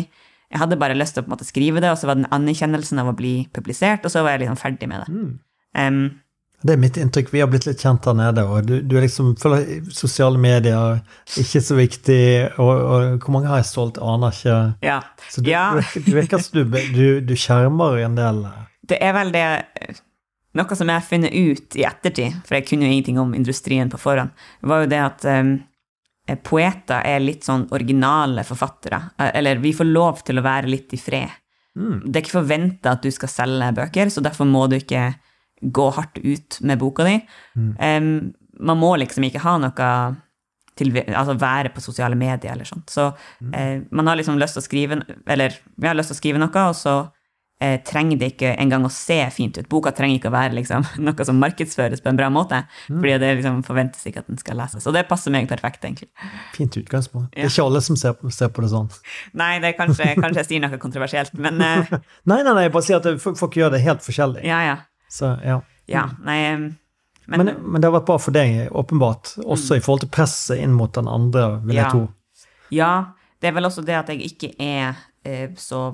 Jeg 0.56 0.62
hadde 0.64 0.78
bare 0.80 0.96
lyst 0.96 1.18
til 1.18 1.24
å 1.24 1.26
på 1.26 1.32
en 1.34 1.36
måte 1.36 1.48
skrive 1.50 1.82
det, 1.84 1.90
og 1.92 1.98
så 2.00 2.08
var 2.08 2.16
den 2.16 2.30
anerkjennelsen 2.32 3.02
av 3.04 3.10
å 3.12 3.16
bli 3.18 3.34
publisert, 3.54 4.06
og 4.08 4.14
så 4.14 4.22
var 4.24 4.38
jeg 4.38 4.46
liksom 4.46 4.62
ferdig 4.62 4.88
med 4.88 5.04
det. 5.04 5.26
Um, 5.76 6.06
Det 6.66 6.74
er 6.74 6.80
mitt 6.82 6.96
inntrykk. 6.98 7.28
Vi 7.34 7.42
har 7.44 7.50
blitt 7.52 7.66
litt 7.68 7.82
kjent 7.84 8.02
der 8.08 8.16
nede, 8.18 8.46
og 8.48 8.64
du, 8.66 8.78
du 8.82 8.96
er 8.98 9.04
liksom 9.04 9.34
føler 9.38 9.84
sosiale 9.94 10.40
medier 10.42 11.02
ikke 11.38 11.60
så 11.62 11.76
viktig, 11.78 12.22
og, 12.56 12.72
og 12.72 13.20
hvor 13.26 13.36
mange 13.36 13.52
har 13.52 13.60
jeg 13.60 13.68
solgt, 13.74 14.00
aner 14.02 14.32
ikke. 14.34 14.56
ja. 14.88 15.02
Så 15.30 15.44
du, 15.44 15.52
Ja. 15.52 15.66
du, 15.76 15.82
virker- 15.84 16.06
du 16.08 16.12
virker 16.22 16.42
som 16.42 16.58
du, 16.58 16.80
du, 16.96 17.06
du 17.22 17.36
skjermer 17.36 18.00
en 18.08 18.16
del. 18.18 18.42
Det 18.90 18.98
er 19.02 19.14
vel 19.20 19.32
det 19.36 19.46
Noe 20.56 20.76
som 20.80 20.88
jeg 20.88 20.96
har 21.02 21.04
funnet 21.04 21.34
ut 21.36 21.76
i 21.76 21.84
ettertid, 21.84 22.36
for 22.48 22.56
jeg 22.56 22.64
kunne 22.70 22.86
jo 22.88 22.94
ingenting 22.96 23.18
om 23.20 23.34
industrien 23.36 23.90
på 23.92 23.98
forhånd, 24.00 24.32
var 24.64 24.86
jo 24.86 24.92
det 24.94 25.02
at 25.04 25.26
um, 25.28 25.50
poeter 26.46 27.06
er 27.06 27.22
litt 27.22 27.46
sånn 27.46 27.68
originale 27.76 28.44
forfattere. 28.48 29.02
Eh, 29.20 29.32
Eller 29.40 29.62
vi 29.62 29.74
får 29.78 29.90
lov 29.90 30.24
til 30.26 30.40
å 30.40 30.46
være 30.46 30.72
litt 30.72 30.96
i 30.96 31.02
fred. 31.02 31.42
Det 31.76 32.16
er 32.16 32.24
ikke 32.24 32.38
forventa 32.38 32.94
at 32.96 33.04
du 33.04 33.12
skal 33.12 33.28
selge 33.28 33.74
bøker, 33.76 34.08
så 34.08 34.22
derfor 34.24 34.48
må 34.48 34.62
du 34.72 34.78
ikke 34.78 35.10
gå 35.60 35.88
hardt 35.92 36.22
ut 36.24 36.60
med 36.64 36.80
boka 36.80 37.04
di. 37.04 37.18
Um, 37.56 38.32
man 38.64 38.80
må 38.80 38.94
liksom 39.02 39.26
ikke 39.28 39.42
ha 39.44 39.58
noe 39.60 39.90
til, 40.80 40.92
altså 41.04 41.36
være 41.40 41.72
på 41.76 41.84
sosiale 41.84 42.16
medier 42.20 42.54
eller 42.54 42.68
sånt. 42.68 42.88
Så 42.92 43.10
eh, 43.52 43.84
man 43.92 44.08
har 44.08 44.20
liksom 44.20 44.40
lyst 44.40 44.58
til 44.58 44.64
å 44.64 44.66
skrive 44.66 44.98
Eller 45.28 45.56
vi 45.76 45.88
har 45.88 45.96
lyst 45.96 46.12
til 46.12 46.18
å 46.18 46.22
skrive 46.22 46.42
noe, 46.42 46.66
og 46.70 46.76
så 46.80 46.96
eh, 47.62 47.78
trenger 47.88 48.20
det 48.20 48.32
ikke 48.34 48.54
engang 48.62 48.86
å 48.88 48.92
se 48.94 49.18
fint 49.34 49.58
ut. 49.58 49.68
Boka 49.72 49.94
trenger 49.96 50.20
ikke 50.20 50.32
å 50.32 50.36
være 50.36 50.58
liksom, 50.58 50.86
noe 51.08 51.28
som 51.28 51.40
markedsføres 51.42 52.04
på 52.04 52.12
en 52.12 52.20
bra 52.20 52.30
måte, 52.34 52.64
fordi 52.88 53.16
det 53.22 53.32
liksom 53.40 53.62
forventes 53.68 54.06
ikke 54.10 54.24
at 54.24 54.32
den 54.32 54.42
skal 54.42 54.60
leses. 54.60 54.88
Og 54.88 54.96
det 54.98 55.06
passer 55.10 55.34
meg 55.36 55.50
perfekt, 55.52 55.84
egentlig. 55.88 56.10
Fint 56.56 56.80
utgangspunkt. 56.82 57.32
Det 57.36 57.46
er 57.46 57.52
ikke 57.54 57.68
alle 57.68 57.84
som 57.86 58.00
ser 58.00 58.18
på, 58.20 58.32
ser 58.34 58.52
på 58.56 58.66
det 58.66 58.72
sånn. 58.74 58.90
Nei, 59.42 59.54
det 59.64 59.76
kanskje, 59.80 60.14
kanskje 60.20 60.44
jeg 60.44 60.52
sier 60.52 60.66
noe 60.66 60.82
kontroversielt, 60.82 61.36
men 61.40 61.62
eh, 61.64 61.94
Nei, 62.32 62.42
nei, 62.42 62.52
nei, 62.52 62.66
jeg 62.68 62.74
bare 62.76 62.88
sier 62.88 63.02
at 63.02 63.40
folk 63.40 63.60
gjør 63.60 63.76
det 63.76 63.84
helt 63.86 64.04
forskjellig. 64.06 64.44
ja, 64.48 64.64
ja. 64.72 64.82
Så, 65.16 65.30
ja. 65.46 65.60
Ja, 65.88 66.08
nei 66.26 66.40
eh, 66.48 66.58
men, 67.26 67.42
Men, 67.42 67.52
men 67.62 67.82
det 67.82 67.88
har 67.88 67.94
vært 67.96 68.08
bra 68.10 68.18
for 68.22 68.36
deg, 68.36 68.68
åpenbart, 68.76 69.36
også 69.46 69.78
i 69.78 69.82
forhold 69.84 70.04
til 70.04 70.12
presset 70.14 70.62
inn 70.62 70.74
mot 70.78 70.92
den 70.94 71.08
andre, 71.10 71.46
vil 71.66 71.80
jeg 71.80 71.94
tro. 71.94 72.04
Ja, 72.74 72.92
det 73.42 73.50
er 73.50 73.56
vel 73.58 73.68
også 73.70 73.84
det 73.86 73.96
at 73.98 74.12
jeg 74.14 74.28
ikke 74.30 74.52
er 74.62 75.00
eh, 75.26 75.54
så 75.58 75.88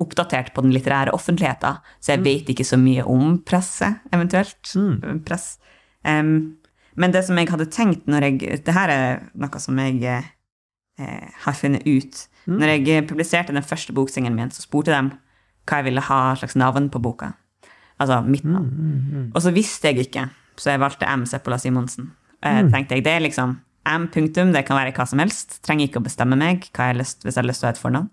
oppdatert 0.00 0.54
på 0.54 0.64
den 0.64 0.72
litterære 0.74 1.12
offentligheten, 1.16 1.80
så 2.00 2.14
jeg 2.14 2.24
vet 2.24 2.50
ikke 2.52 2.66
så 2.66 2.78
mye 2.80 3.04
om 3.04 3.38
presset, 3.46 4.00
eventuelt. 4.14 4.72
Press. 5.26 5.58
Um, 6.04 6.60
men 7.00 7.12
det 7.14 7.22
som 7.26 7.38
jeg 7.38 7.50
hadde 7.52 7.68
tenkt 7.70 8.08
når 8.10 8.26
jeg 8.26 8.60
Det 8.64 8.74
her 8.74 8.90
er 8.92 9.20
noe 9.38 9.60
som 9.62 9.78
jeg 9.78 10.00
eh, 11.00 11.28
har 11.44 11.56
funnet 11.56 11.86
ut. 11.86 12.26
Når 12.50 12.72
jeg 12.74 12.88
eh, 12.88 13.06
publiserte 13.06 13.54
den 13.54 13.66
første 13.66 13.94
boksingen 13.96 14.34
min, 14.36 14.50
så 14.50 14.64
spurte 14.64 14.92
de 14.92 15.14
hva 15.68 15.80
jeg 15.80 15.86
ville 15.90 16.02
ha 16.02 16.20
slags 16.40 16.56
navn 16.58 16.88
på 16.90 17.02
boka. 17.02 17.34
Altså 18.00 18.20
mitt 18.24 18.44
navn. 18.44 19.30
Og 19.34 19.42
så 19.44 19.52
visste 19.54 19.90
jeg 19.90 20.06
ikke, 20.08 20.28
så 20.56 20.72
jeg 20.72 20.80
valgte 20.80 21.08
M. 21.08 21.26
Seppola 21.28 21.60
Simonsen. 21.60 22.10
Eh, 22.42 22.64
tenkte 22.72 22.96
jeg, 22.96 23.04
det 23.04 23.12
er 23.12 23.24
liksom 23.26 23.58
M. 23.86 24.08
punktum, 24.12 24.52
det 24.52 24.64
kan 24.66 24.78
være 24.80 24.92
hva 24.96 25.06
som 25.08 25.20
helst. 25.22 25.60
Trenger 25.64 25.88
ikke 25.88 26.00
å 26.00 26.08
bestemme 26.08 26.36
meg 26.40 26.68
hva 26.74 26.90
jeg 26.90 27.00
lyst, 27.00 27.24
hvis 27.24 27.36
jeg 27.36 27.42
har 27.42 27.48
lyst 27.48 27.62
til 27.62 27.68
å 27.68 27.70
ha 27.70 27.76
et 27.76 27.82
fornavn. 27.82 28.10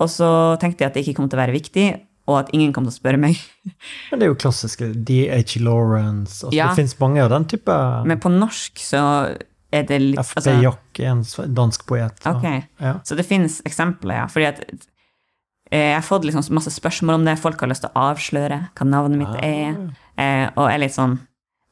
Og 0.00 0.08
så 0.08 0.28
tenkte 0.62 0.82
jeg 0.84 0.90
at 0.90 0.96
det 0.96 1.04
ikke 1.04 1.18
kom 1.20 1.28
til 1.28 1.36
å 1.38 1.42
være 1.42 1.54
viktig, 1.56 1.86
og 2.30 2.36
at 2.38 2.50
ingen 2.56 2.72
kom 2.72 2.84
til 2.86 2.92
å 2.94 2.96
spørre 2.96 3.18
meg. 3.20 3.38
Men 4.10 4.20
det 4.20 4.26
er 4.26 4.30
jo 4.32 4.38
klassiske 4.40 4.90
D.H. 5.04 5.58
Lawrence 5.64 6.44
altså, 6.46 6.54
Ja. 6.56 6.68
Det 6.70 6.80
fins 6.82 6.94
mange 7.00 7.22
av 7.24 7.30
den 7.32 7.44
type 7.50 7.76
Men 8.06 8.20
på 8.22 8.30
norsk 8.32 8.78
så 8.80 9.02
er 9.70 9.84
det 9.86 9.98
litt 10.02 10.18
F.B. 10.22 10.38
altså, 10.40 10.54
Jack 10.64 11.00
er 11.02 11.10
en 11.12 11.24
dansk 11.54 11.84
poet. 11.86 12.16
så- 12.22 12.32
Ok. 12.36 12.46
Ja. 12.80 12.94
Så 13.06 13.16
det 13.18 13.26
finnes 13.28 13.60
eksempler, 13.66 14.16
ja. 14.22 14.26
Fordi 14.30 14.46
at 14.48 14.60
eh, 15.70 15.90
jeg 15.92 15.94
har 15.94 16.06
fått 16.06 16.24
liksom 16.26 16.48
masse 16.54 16.72
spørsmål 16.74 17.20
om 17.20 17.24
det. 17.28 17.36
Folk 17.38 17.60
har 17.60 17.70
lyst 17.70 17.84
til 17.86 17.92
å 17.94 18.08
avsløre 18.10 18.60
hva 18.74 18.86
navnet 18.88 19.20
mitt 19.20 19.36
er. 19.44 19.76
Eh, 20.18 20.46
og 20.56 20.66
jeg 20.66 20.74
er 20.74 20.82
litt 20.86 20.96
sånn 20.96 21.18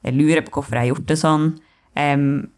Jeg 0.06 0.14
lurer 0.14 0.44
på 0.46 0.52
hvorfor 0.60 0.76
jeg 0.78 0.84
har 0.86 0.92
gjort 0.94 1.06
det 1.10 1.16
sånn. 1.18 1.48
Em, 1.98 2.50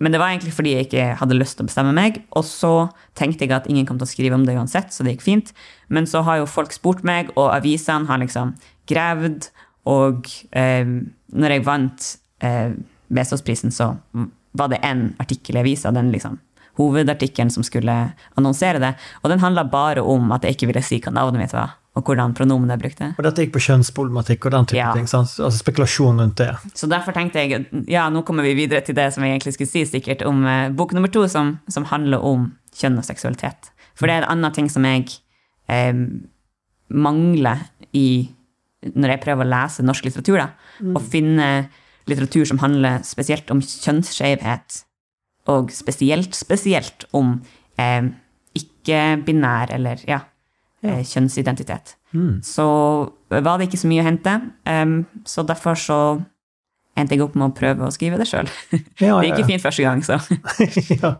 men 0.00 0.14
det 0.14 0.20
var 0.20 0.32
egentlig 0.32 0.54
fordi 0.56 0.72
jeg 0.74 0.86
ikke 0.88 1.06
hadde 1.20 1.36
lyst 1.36 1.58
til 1.58 1.66
å 1.66 1.68
bestemme 1.68 1.92
meg. 1.96 2.22
Og 2.36 2.44
så 2.48 2.72
tenkte 3.18 3.44
jeg 3.44 3.52
at 3.52 3.68
ingen 3.68 3.84
kom 3.88 3.98
til 4.00 4.08
å 4.08 4.10
skrive 4.10 4.38
om 4.38 4.46
det 4.48 4.56
uansett, 4.56 4.94
så 4.94 5.04
det 5.04 5.14
gikk 5.14 5.26
fint. 5.26 5.52
Men 5.92 6.08
så 6.08 6.24
har 6.24 6.40
jo 6.40 6.48
folk 6.48 6.72
spurt 6.72 7.04
meg, 7.06 7.32
og 7.36 7.52
avisene 7.52 8.08
har 8.08 8.22
liksom 8.22 8.54
gravd. 8.88 9.50
Og 9.92 10.30
eh, 10.56 10.88
når 11.36 11.56
jeg 11.56 11.66
vant 11.68 12.08
eh, 12.48 12.72
Vesaasprisen, 13.12 13.74
så 13.74 13.92
var 14.56 14.72
det 14.72 14.80
én 14.86 15.10
artikkel 15.20 15.58
i 15.58 15.64
avisa, 15.64 15.92
den 15.92 16.12
liksom 16.14 16.40
hovedartikkelen 16.80 17.52
som 17.52 17.62
skulle 17.66 17.94
annonsere 18.40 18.80
det. 18.82 18.94
Og 19.22 19.30
den 19.32 19.42
handla 19.44 19.64
bare 19.68 20.02
om 20.02 20.32
at 20.34 20.42
jeg 20.48 20.56
ikke 20.58 20.72
ville 20.72 20.82
si 20.84 20.98
hva 21.04 21.12
navnet 21.14 21.44
mitt 21.44 21.54
var, 21.54 21.76
og 21.98 22.06
hvordan 22.06 22.32
pronomen 22.38 22.70
jeg 22.72 22.80
brukte. 22.82 23.08
Og 23.18 23.24
dette 23.26 23.44
gikk 23.44 23.52
på 23.56 23.62
kjønnsproblematikk 23.66 24.46
og 24.48 24.54
den 24.54 24.68
type 24.72 24.78
Ja. 24.80 24.92
ting. 24.96 25.06
Sant? 25.10 25.32
Altså 25.42 25.58
spekulasjon 25.62 26.20
rundt 26.22 26.36
det. 26.40 26.50
Så 26.74 26.88
derfor 26.88 27.12
tenkte 27.16 27.42
jeg 27.42 27.66
ja, 27.90 28.08
nå 28.10 28.22
kommer 28.24 28.46
vi 28.46 28.54
videre 28.54 28.80
til 28.86 28.94
det 28.94 29.08
som 29.14 29.24
jeg 29.26 29.36
egentlig 29.38 29.54
skulle 29.58 29.70
si, 29.72 29.84
sikkert 29.84 30.22
om 30.26 30.44
eh, 30.46 30.68
bok 30.70 30.92
nummer 30.96 31.10
to, 31.12 31.26
som, 31.28 31.58
som 31.68 31.84
handler 31.90 32.22
om 32.24 32.52
kjønn 32.78 32.98
og 32.98 33.04
seksualitet. 33.04 33.72
For 33.98 34.06
det 34.06 34.14
er 34.16 34.22
en 34.24 34.38
annen 34.38 34.52
ting 34.56 34.70
som 34.72 34.84
jeg 34.86 35.08
eh, 35.68 35.92
mangler 36.90 37.66
i 37.96 38.30
når 38.96 39.10
jeg 39.12 39.20
prøver 39.26 39.44
å 39.44 39.50
lese 39.50 39.82
norsk 39.84 40.06
litteratur, 40.06 40.38
da, 40.40 40.46
å 40.96 41.00
finne 41.04 41.48
litteratur 42.08 42.46
som 42.48 42.62
handler 42.62 43.02
spesielt 43.04 43.50
om 43.52 43.60
kjønnsskjevhet, 43.60 44.78
og 45.48 45.70
spesielt, 45.72 46.34
spesielt 46.36 47.06
om 47.16 47.38
eh, 47.80 48.10
ikke-binær 48.58 49.72
eller 49.76 50.02
ja, 50.08 50.20
eh, 50.84 51.00
kjønnsidentitet. 51.06 51.96
Så 52.42 52.66
var 53.30 53.58
det 53.58 53.68
ikke 53.68 53.78
så 53.78 53.88
mye 53.90 54.02
å 54.02 54.08
hente, 54.08 54.34
um, 54.66 54.94
så 55.28 55.44
derfor 55.46 55.78
så 55.78 55.98
endte 56.98 57.14
jeg 57.14 57.22
opp 57.22 57.36
med 57.38 57.52
å 57.52 57.54
prøve 57.54 57.86
å 57.86 57.94
skrive 57.94 58.18
det 58.18 58.26
sjøl. 58.28 58.50
Ja, 59.00 59.20
Det 59.20 59.30
gikk 59.30 59.44
jo 59.44 59.48
fint 59.52 59.62
første 59.62 59.86
gang, 59.86 60.02
så 60.04 60.18
ja, 61.00 61.12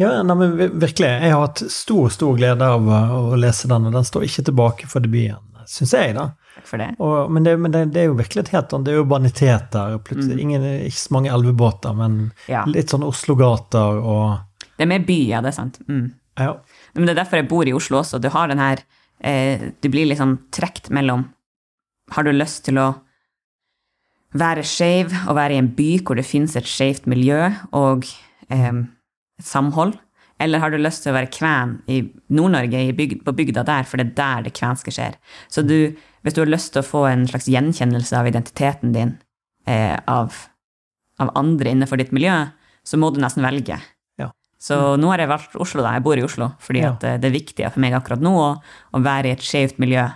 ja 0.00 0.10
nei, 0.26 0.36
men 0.40 0.56
virkelig. 0.58 1.08
Jeg 1.08 1.30
har 1.30 1.44
hatt 1.46 1.62
stor, 1.70 2.10
stor 2.12 2.34
glede 2.40 2.66
av 2.66 2.90
å 2.90 3.38
lese 3.38 3.70
den, 3.70 3.86
og 3.88 3.94
den 3.94 4.08
står 4.08 4.26
ikke 4.26 4.48
tilbake 4.50 4.90
for 4.90 5.04
debuten, 5.04 5.62
syns 5.70 5.94
jeg, 5.94 6.16
da. 6.18 6.32
Takk 6.54 6.66
for 6.70 6.78
det. 6.82 6.88
Og, 7.02 7.30
men 7.34 7.44
det, 7.46 7.54
men 7.60 7.72
det, 7.74 7.84
det 7.94 8.02
er 8.04 8.08
jo 8.10 8.16
virkelig 8.18 8.44
et 8.44 8.52
helt 8.54 8.72
annet. 8.72 8.86
Det 8.88 8.94
er 8.94 9.02
urbaniteter. 9.04 9.96
Plutselig, 10.06 10.40
ingen, 10.42 10.64
ikke 10.88 11.00
så 11.02 11.14
mange 11.16 11.32
elvebåter, 11.34 11.94
men 11.98 12.18
Ja. 12.50 12.64
litt 12.70 12.92
sånn 12.94 13.06
Oslo-gater 13.06 14.00
og 14.02 14.38
Det 14.76 14.82
er 14.86 14.90
mer 14.90 15.04
by, 15.06 15.18
ja, 15.28 15.40
det 15.44 15.52
er 15.52 15.58
sant. 15.58 15.80
Mm. 15.88 16.12
ja. 16.38 16.52
Men 16.94 17.06
det 17.06 17.14
er 17.16 17.22
derfor 17.24 17.36
jeg 17.42 17.48
bor 17.50 17.66
i 17.68 17.72
Oslo 17.74 18.00
også. 18.02 18.20
Du 18.22 18.28
har 18.30 18.48
den 18.48 18.58
her 18.62 18.82
eh, 19.20 19.70
Du 19.82 19.88
blir 19.90 20.06
liksom 20.10 20.38
trukket 20.54 20.90
mellom 20.90 21.28
Har 22.14 22.22
du 22.26 22.32
lyst 22.32 22.64
til 22.66 22.78
å 22.78 22.92
være 24.34 24.64
skeiv 24.66 25.12
og 25.28 25.36
være 25.38 25.54
i 25.54 25.60
en 25.62 25.68
by 25.76 25.90
hvor 26.02 26.18
det 26.18 26.26
finnes 26.26 26.56
et 26.58 26.66
skeivt 26.66 27.06
miljø 27.10 27.52
og 27.72 28.04
eh, 28.50 28.72
et 29.38 29.46
samhold? 29.46 29.94
Eller 30.42 30.58
har 30.58 30.72
du 30.74 30.76
lyst 30.82 31.04
til 31.04 31.12
å 31.12 31.16
være 31.16 31.30
kven 31.30 31.76
i 31.86 32.00
Nord-Norge, 32.34 32.80
bygd, 32.98 33.20
på 33.24 33.32
bygda 33.38 33.62
der, 33.68 33.86
for 33.86 34.00
det 34.02 34.08
er 34.10 34.16
der 34.18 34.42
det 34.48 34.54
kvenske 34.58 34.90
skjer? 34.92 35.14
Så 35.48 35.62
du, 35.62 35.94
hvis 36.24 36.34
du 36.36 36.40
har 36.42 36.50
lyst 36.50 36.72
til 36.74 36.80
å 36.82 36.86
få 36.88 37.04
en 37.10 37.26
slags 37.28 37.46
gjenkjennelse 37.52 38.16
av 38.18 38.26
identiteten 38.30 38.92
din 38.96 39.14
eh, 39.68 39.96
av, 40.08 40.32
av 41.20 41.30
andre 41.38 41.70
innenfor 41.74 42.00
ditt 42.00 42.12
miljø, 42.16 42.34
så 42.84 42.96
må 43.00 43.10
du 43.14 43.20
nesten 43.22 43.44
velge. 43.44 43.76
Ja. 44.20 44.30
Så 44.60 44.96
nå 45.00 45.10
har 45.12 45.20
jeg 45.22 45.28
valgt 45.30 45.54
Oslo, 45.60 45.84
da. 45.84 45.92
Jeg 45.98 46.04
bor 46.06 46.16
i 46.20 46.24
Oslo, 46.24 46.50
fordi 46.64 46.80
Ja. 46.82 46.94
eh, 47.02 47.18
det 47.20 47.28
er 47.30 47.36
viktig 47.38 47.68
for 47.72 47.80
meg 47.84 47.92
akkurat 47.96 48.24
nå 48.24 48.32
å, 48.40 48.48
å 48.96 49.02
være 49.04 49.30
i 49.30 49.36
et 49.36 49.44
skjevt 49.44 49.78
miljø. 49.84 50.06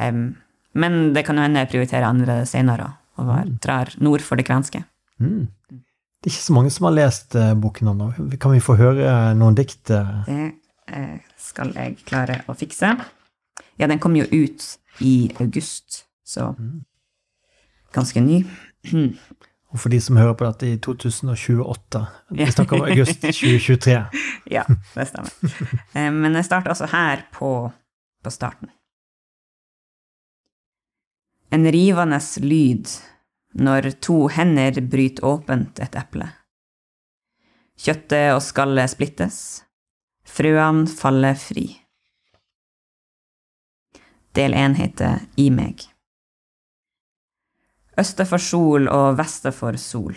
Um, 0.00 0.36
men 0.74 1.12
det 1.14 1.24
kan 1.26 1.36
jo 1.36 1.42
hende 1.42 1.60
jeg 1.64 1.72
prioriterer 1.74 2.06
andre 2.08 2.40
senere, 2.46 2.92
og 3.18 3.26
var- 3.26 3.50
drar 3.60 3.90
nord 4.00 4.22
for 4.22 4.36
det 4.38 4.46
kvenske. 4.46 4.84
Mm. 5.20 5.48
Det 5.68 6.28
er 6.28 6.34
ikke 6.34 6.46
så 6.46 6.54
mange 6.54 6.70
som 6.70 6.84
har 6.86 6.92
lest 6.94 7.34
eh, 7.34 7.54
boken 7.54 7.88
ennå. 7.94 8.10
Kan 8.38 8.52
vi 8.54 8.60
få 8.62 8.76
høre 8.78 9.34
noen 9.34 9.54
dikt? 9.58 9.90
eh? 9.90 10.22
Det 10.26 10.52
eh, 10.94 11.18
skal 11.40 11.72
jeg 11.74 11.96
klare 12.06 12.42
å 12.48 12.54
fikse. 12.56 12.94
Ja, 13.80 13.86
den 13.88 13.98
kom 13.98 14.14
jo 14.18 14.24
ut 14.30 14.64
i 15.00 15.30
august, 15.40 16.04
så 16.24 16.50
ganske 17.92 18.20
ny. 18.22 18.44
Og 19.70 19.78
for 19.78 19.92
de 19.92 20.00
som 20.02 20.16
hører 20.18 20.34
på 20.34 20.46
dette 20.48 20.66
i 20.66 20.78
2028. 20.82 22.00
Vi 22.34 22.46
snakker 22.50 22.76
om 22.80 22.88
august 22.88 23.20
2023. 23.22 23.96
Ja, 24.50 24.64
det 24.96 25.04
stemmer. 25.06 25.30
Eh, 25.94 26.08
Men 26.10 26.34
jeg 26.34 26.44
starter 26.48 26.72
altså 26.72 26.88
her 26.90 27.20
på, 27.32 27.50
på 28.24 28.30
starten. 28.34 28.72
En 31.54 31.66
rivende 31.70 32.18
lyd 32.42 32.90
når 33.58 33.90
to 34.02 34.28
hender 34.30 34.80
bryter 34.90 35.26
åpent 35.26 35.78
et 35.82 35.94
eple. 35.98 36.26
Kjøttet 37.80 38.34
og 38.34 38.42
skallet 38.44 38.90
splittes. 38.92 39.38
Frøene 40.26 40.86
faller 40.90 41.38
fri. 41.38 41.68
Del 44.34 44.54
én 44.54 44.76
I 45.36 45.50
meg. 45.50 45.86
Øste 47.98 48.24
for 48.24 48.38
sol 48.38 48.88
og 48.88 49.18
veste 49.18 49.52
for 49.52 49.76
sol 49.76 50.14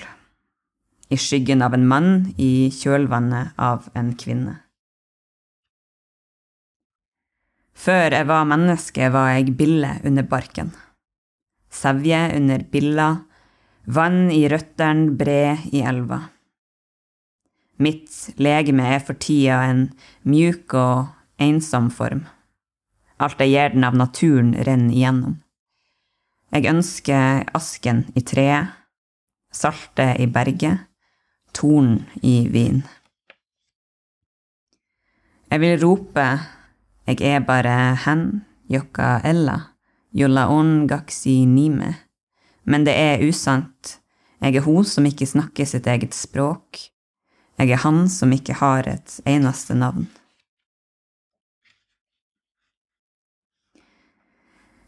i 1.13 1.17
skyggen 1.19 1.61
av 1.61 1.75
en 1.77 1.87
mann, 1.87 2.11
i 2.37 2.69
kjølvannet 2.73 3.53
av 3.61 3.89
en 3.97 4.13
kvinne. 4.17 4.57
Før 7.73 8.15
jeg 8.15 8.27
var 8.29 8.47
menneske, 8.47 9.09
var 9.11 9.33
jeg 9.35 9.55
bille 9.59 9.97
under 10.07 10.25
barken. 10.29 10.71
Sevje 11.73 12.21
under 12.37 12.63
billa, 12.71 13.09
vann 13.85 14.29
i 14.31 14.45
røttene, 14.49 15.11
bre 15.19 15.57
i 15.73 15.83
elva. 15.83 16.21
Mitt 17.83 18.37
legeme 18.39 18.85
er 18.95 19.01
for 19.03 19.17
tida 19.19 19.63
en 19.67 19.87
mjuk 20.29 20.77
og 20.77 21.09
ensom 21.41 21.89
form. 21.91 22.23
Alt 23.23 23.39
jeg 23.39 23.53
gir 23.53 23.71
den 23.71 23.85
av 23.87 23.95
naturen, 23.95 24.51
renner 24.67 24.91
igjennom. 24.91 25.37
Jeg 26.51 26.67
ønsker 26.69 27.45
asken 27.55 28.03
i 28.19 28.21
treet, 28.27 28.73
saltet 29.53 30.19
i 30.19 30.27
berget, 30.27 30.89
torn 31.55 32.01
i 32.21 32.49
vin. 32.51 32.81
Jeg 35.53 35.61
vil 35.61 35.79
rope, 35.85 36.25
jeg 37.07 37.21
er 37.29 37.45
bare 37.47 37.93
hen, 38.03 38.25
jokka 38.69 39.21
ella, 39.29 39.59
jolla 40.11 40.47
on 40.51 40.87
gaksi 40.89 41.43
nime, 41.45 41.93
men 42.65 42.87
det 42.87 42.95
er 42.97 43.23
usant, 43.23 43.99
jeg 44.43 44.57
er 44.59 44.65
hun 44.65 44.83
som 44.83 45.07
ikke 45.07 45.29
snakker 45.29 45.69
sitt 45.69 45.87
eget 45.87 46.17
språk, 46.17 46.81
jeg 47.61 47.71
er 47.71 47.83
han 47.85 48.07
som 48.09 48.33
ikke 48.35 48.57
har 48.59 48.89
et 48.89 49.19
eneste 49.29 49.77
navn. 49.77 50.09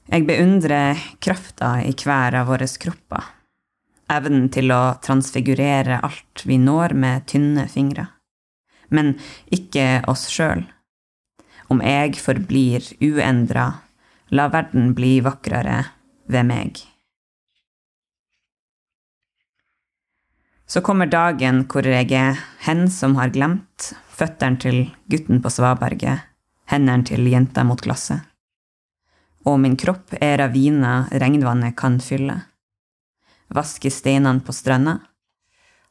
Jeg 0.06 0.28
beundrer 0.28 1.00
krafta 1.18 1.80
i 1.82 1.94
hver 1.98 2.36
av 2.38 2.52
våre 2.52 2.68
kropper, 2.82 3.24
evnen 4.14 4.52
til 4.54 4.70
å 4.70 4.98
transfigurere 5.02 5.98
alt 6.06 6.44
vi 6.46 6.60
når 6.62 6.94
med 6.94 7.26
tynne 7.32 7.66
fingre, 7.72 8.06
men 8.94 9.16
ikke 9.50 10.04
oss 10.12 10.28
sjøl. 10.30 10.62
Om 11.74 11.82
jeg 11.82 12.20
forblir 12.22 12.86
uendra, 13.02 13.66
la 14.30 14.46
verden 14.54 14.94
bli 14.94 15.18
vakrere 15.26 15.80
ved 16.30 16.46
meg. 16.54 16.84
Så 20.70 20.86
kommer 20.86 21.10
dagen 21.10 21.64
hvor 21.66 21.86
jeg 21.86 22.14
er 22.14 22.38
hen 22.70 22.86
som 22.94 23.18
har 23.18 23.34
glemt, 23.34 23.90
føttene 24.14 24.62
til 24.62 24.80
gutten 25.10 25.42
på 25.42 25.50
svaberget, 25.50 26.30
hendene 26.70 27.10
til 27.10 27.26
jenta 27.34 27.66
mot 27.66 27.82
glasset. 27.82 28.22
Og 29.46 29.60
min 29.62 29.76
kropp 29.78 30.16
er 30.22 30.38
ravina 30.42 31.06
regnvannet 31.12 31.76
kan 31.78 32.00
fylle. 32.02 32.40
Vaske 33.54 33.92
steinene 33.94 34.42
på 34.42 34.54
stranda, 34.56 34.98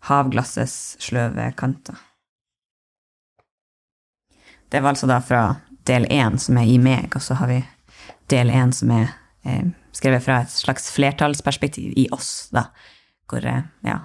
havglassets 0.08 0.96
sløve 1.00 1.52
kanter. 1.56 1.94
Det 4.68 4.80
var 4.82 4.90
altså 4.94 5.06
da 5.06 5.20
fra 5.22 5.42
del 5.86 6.06
én, 6.10 6.38
som 6.40 6.58
er 6.58 6.66
i 6.66 6.78
meg, 6.82 7.12
og 7.14 7.22
så 7.22 7.36
har 7.38 7.50
vi 7.52 7.60
del 8.32 8.50
én, 8.50 8.72
som 8.74 8.90
er 8.96 9.12
eh, 9.46 9.68
skrevet 9.94 10.24
fra 10.24 10.40
et 10.42 10.50
slags 10.50 10.88
flertallsperspektiv 10.96 11.92
i 12.00 12.08
oss, 12.12 12.48
da. 12.54 12.66
Hvor, 13.30 13.44
eh, 13.46 13.62
ja, 13.86 14.00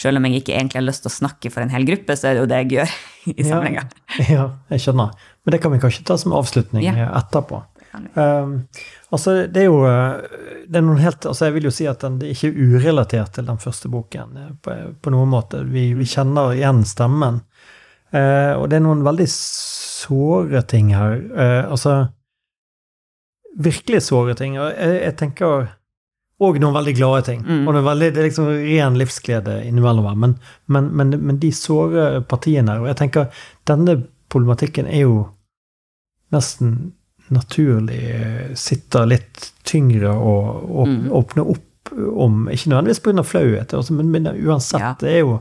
selv 0.00 0.16
om 0.20 0.24
jeg 0.30 0.40
ikke 0.40 0.54
egentlig 0.56 0.80
har 0.80 0.86
lyst 0.88 1.04
til 1.04 1.10
å 1.12 1.16
snakke 1.18 1.52
for 1.52 1.60
en 1.66 1.74
hel 1.74 1.84
gruppe, 1.86 2.16
så 2.16 2.30
er 2.30 2.38
det 2.38 2.44
jo 2.46 2.50
det 2.54 2.62
jeg 2.62 2.70
gjør 2.78 2.94
i 3.34 3.44
samlinga. 3.50 3.84
Ja, 4.30 4.46
jeg 4.72 4.86
skjønner. 4.86 5.12
Men 5.44 5.54
det 5.56 5.60
kan 5.64 5.74
vi 5.76 5.82
kanskje 5.82 6.06
ta 6.08 6.16
som 6.22 6.32
avslutning 6.38 6.86
Ja. 6.86 6.94
eh, 6.96 7.12
etterpå. 7.20 7.60
Um, 8.14 8.68
altså, 9.10 9.46
det 9.46 9.62
er 9.62 9.68
jo 9.68 9.78
eh, 9.88 10.20
det 10.68 10.76
er 10.80 10.84
noen 10.84 11.00
helt, 11.00 11.24
altså 11.26 11.48
Jeg 11.48 11.54
vil 11.56 11.68
jo 11.68 11.72
si 11.72 11.86
at 11.88 12.02
den 12.04 12.18
det 12.20 12.28
er 12.28 12.36
ikke 12.36 12.76
urelatert 12.76 13.32
til 13.36 13.48
den 13.48 13.60
første 13.62 13.88
boken 13.92 14.36
eh, 14.36 14.50
på, 14.62 14.76
på 15.02 15.12
noen 15.14 15.32
måte. 15.32 15.62
Vi, 15.68 15.90
vi 15.96 16.08
kjenner 16.08 16.52
igjen 16.56 16.84
stemmen. 16.88 17.42
Uh, 18.08 18.56
og 18.56 18.70
det 18.70 18.78
er 18.78 18.84
noen 18.86 19.02
veldig 19.04 19.26
såre 19.28 20.62
ting 20.68 20.94
her. 20.96 21.18
Uh, 21.32 21.64
altså 21.72 21.98
Virkelig 23.58 24.04
såre 24.06 24.36
ting. 24.38 24.54
Og 24.60 24.68
jeg, 24.70 25.00
jeg 25.02 25.16
tenker 25.18 25.66
Og 26.38 26.60
noen 26.62 26.76
veldig 26.76 26.92
glade 26.94 27.24
ting. 27.26 27.40
Mm. 27.42 27.64
Og 27.66 27.72
det 27.74 27.80
er, 27.80 27.86
veldig, 27.88 28.10
det 28.14 28.20
er 28.20 28.28
liksom 28.28 28.50
ren 28.52 28.98
livsglede 29.00 29.56
innimellom 29.66 30.06
her. 30.06 30.20
Men, 30.24 30.36
men, 30.70 30.92
men, 30.94 31.16
men 31.26 31.40
de 31.42 31.50
såre 31.56 32.22
partiene 32.30 32.76
her 32.76 32.84
Og 32.84 32.92
jeg 32.92 33.00
tenker 33.00 33.42
denne 33.68 33.96
problematikken 34.30 34.86
er 34.86 35.02
jo 35.08 35.18
nesten 36.32 36.92
naturlig 37.30 38.00
sitte 38.56 38.56
sitter 38.58 39.06
litt 39.06 39.52
tyngre 39.64 40.10
og, 40.14 40.70
og 40.70 40.88
Mm. 40.88 41.10
åpner 41.12 41.50
opp 41.50 41.64
om 42.16 42.48
Ikke 42.52 42.68
nødvendigvis 42.68 43.00
pga. 43.00 43.22
flauhet, 43.24 43.72
altså, 43.74 43.92
men, 43.94 44.10
men 44.10 44.26
uansett, 44.46 44.80
Ja. 44.80 44.94
det 45.00 45.08
er 45.12 45.18
jo 45.20 45.40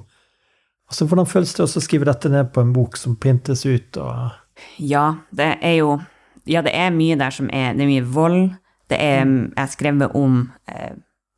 altså 0.89 1.05
Hvordan 1.07 1.25
føles 1.27 1.53
det 1.53 1.63
å 1.65 1.81
skrive 1.81 2.05
dette 2.05 2.29
ned 2.29 2.53
på 2.53 2.61
en 2.61 2.73
bok 2.73 2.95
som 2.97 3.15
printes 3.15 3.65
ut? 3.65 3.97
og 3.97 4.31
Ja, 4.79 5.15
det 5.35 5.57
er 5.61 5.75
jo 5.77 6.01
Ja, 6.47 6.61
det 6.61 6.71
er 6.73 6.89
mye 6.91 7.17
der 7.17 7.29
som 7.31 7.49
er 7.51 7.73
Det 7.73 7.81
er 7.83 7.88
mye 7.91 8.05
vold. 8.13 8.55
Det 8.89 8.97
er 8.99 9.25
Jeg 9.25 9.51
har 9.57 9.67
skrevet 9.67 10.15
om 10.15 10.51
eh, 10.69 10.93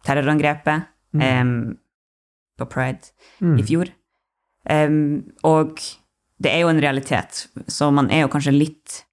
terrorangrepet 0.06 0.86
em, 1.20 1.78
på 2.60 2.66
Pride 2.70 3.12
Mm. 3.42 3.58
i 3.60 3.64
fjor. 3.64 3.88
Um, 4.70 5.24
og 5.44 5.80
det 6.42 6.52
er 6.54 6.60
jo 6.60 6.68
en 6.70 6.80
realitet, 6.82 7.48
så 7.68 7.92
man 7.92 8.10
er 8.12 8.22
jo 8.22 8.28
kanskje 8.28 8.52
litt 8.58 9.04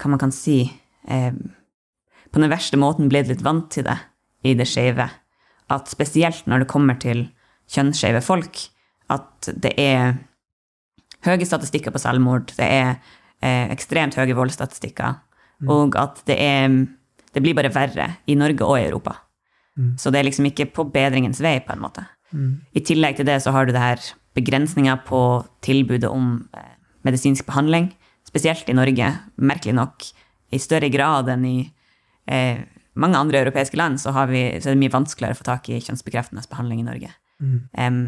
Hva 0.00 0.10
man 0.12 0.20
kan 0.20 0.32
si 0.34 0.62
eh, 1.08 1.34
På 2.30 2.42
den 2.42 2.52
verste 2.52 2.78
måten 2.78 3.10
blitt 3.10 3.30
litt 3.30 3.44
vant 3.44 3.70
til 3.74 3.86
det 3.88 3.96
i 4.46 4.54
det 4.56 4.68
skeive. 4.68 5.08
At 5.70 5.90
spesielt 5.90 6.46
når 6.48 6.62
det 6.62 6.70
kommer 6.70 6.98
til 7.00 7.26
kjønnsskeive 7.70 8.22
folk, 8.24 8.58
at 9.10 9.50
det 9.62 9.74
er 9.78 10.14
høye 11.26 11.46
statistikker 11.46 11.92
på 11.94 12.00
selvmord, 12.00 12.54
det 12.56 12.66
er 12.66 12.92
eh, 13.42 13.66
ekstremt 13.74 14.16
høye 14.18 14.36
voldsstatistikker, 14.38 15.18
og 15.68 15.98
at 16.00 16.22
det 16.30 16.38
er 16.40 16.86
Det 17.30 17.42
blir 17.44 17.54
bare 17.54 17.70
verre 17.70 18.06
i 18.26 18.34
Norge 18.34 18.66
og 18.66 18.80
i 18.80 18.88
Europa. 18.88 19.12
Så 19.96 20.10
det 20.10 20.18
er 20.18 20.24
liksom 20.26 20.48
ikke 20.48 20.66
på 20.74 20.84
bedringens 20.90 21.38
vei, 21.40 21.60
på 21.62 21.72
en 21.72 21.82
måte. 21.84 22.02
I 22.74 22.80
tillegg 22.80 23.16
til 23.16 23.26
det 23.26 23.42
så 23.42 23.52
har 23.54 23.66
du 23.66 23.72
det 23.72 23.80
her 23.80 24.00
begrensninger 24.34 24.96
på 25.06 25.44
tilbudet 25.62 26.10
om 26.10 26.48
eh, 26.54 26.74
medisinsk 27.06 27.46
behandling, 27.46 27.90
spesielt 28.30 28.68
i 28.70 28.76
Norge, 28.76 29.10
merkelig 29.42 29.76
nok, 29.76 30.06
i 30.50 30.58
større 30.62 30.90
grad 30.90 31.28
enn 31.30 31.46
i 31.46 31.56
eh, 32.30 32.62
mange 33.00 33.18
andre 33.18 33.44
europeiske 33.44 33.78
land, 33.78 34.00
så, 34.02 34.14
har 34.14 34.30
vi, 34.30 34.42
så 34.58 34.70
er 34.70 34.76
det 34.76 34.82
mye 34.82 34.94
vanskeligere 34.94 35.36
å 35.36 35.40
få 35.40 35.46
tak 35.46 35.68
i 35.70 35.78
kjønnsbekreftende 35.82 36.42
behandling 36.50 36.82
i 36.82 36.88
Norge. 36.88 37.12
Em, 37.78 38.00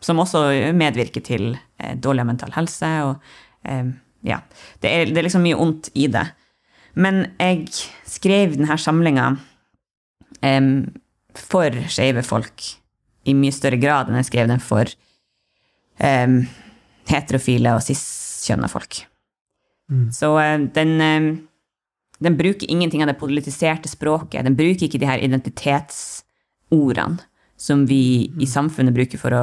som 0.00 0.20
også 0.22 0.46
medvirker 0.76 1.24
til 1.24 1.52
eh, 1.52 1.96
dårligere 1.96 2.30
mental 2.32 2.54
helse, 2.56 2.90
og 3.06 3.68
um, 3.68 3.92
ja, 4.26 4.40
det 4.80 4.92
er, 4.92 5.10
det 5.12 5.20
er 5.20 5.28
liksom 5.28 5.44
mye 5.44 5.58
ondt 5.60 5.90
i 5.94 6.08
det. 6.12 6.24
Men 7.00 7.22
jeg 7.38 7.68
skrev 8.08 8.56
denne 8.56 8.78
samlinga 8.80 9.28
um, 10.42 10.72
for 11.36 11.76
skeive 11.92 12.24
folk 12.26 12.64
i 13.28 13.36
mye 13.36 13.54
større 13.54 13.78
grad 13.80 14.08
enn 14.08 14.18
jeg 14.18 14.30
skrev 14.30 14.48
den 14.50 14.64
for 14.64 14.88
um, 16.00 16.40
heterofile 17.10 17.76
og 17.76 17.84
cis-kjønna 17.84 18.70
folk. 18.72 19.04
Så 20.14 20.38
eh, 20.40 20.58
den, 20.74 21.00
eh, 21.00 21.36
den 22.20 22.36
bruker 22.38 22.70
ingenting 22.70 23.02
av 23.02 23.08
det 23.08 23.18
politiserte 23.18 23.88
språket. 23.88 24.44
Den 24.44 24.54
bruker 24.56 24.86
ikke 24.86 25.00
de 25.02 25.06
her 25.08 25.18
identitetsordene 25.24 27.18
som 27.60 27.82
vi 27.86 28.30
i 28.40 28.46
samfunnet 28.48 28.94
bruker 28.96 29.18
for 29.20 29.30
å 29.36 29.42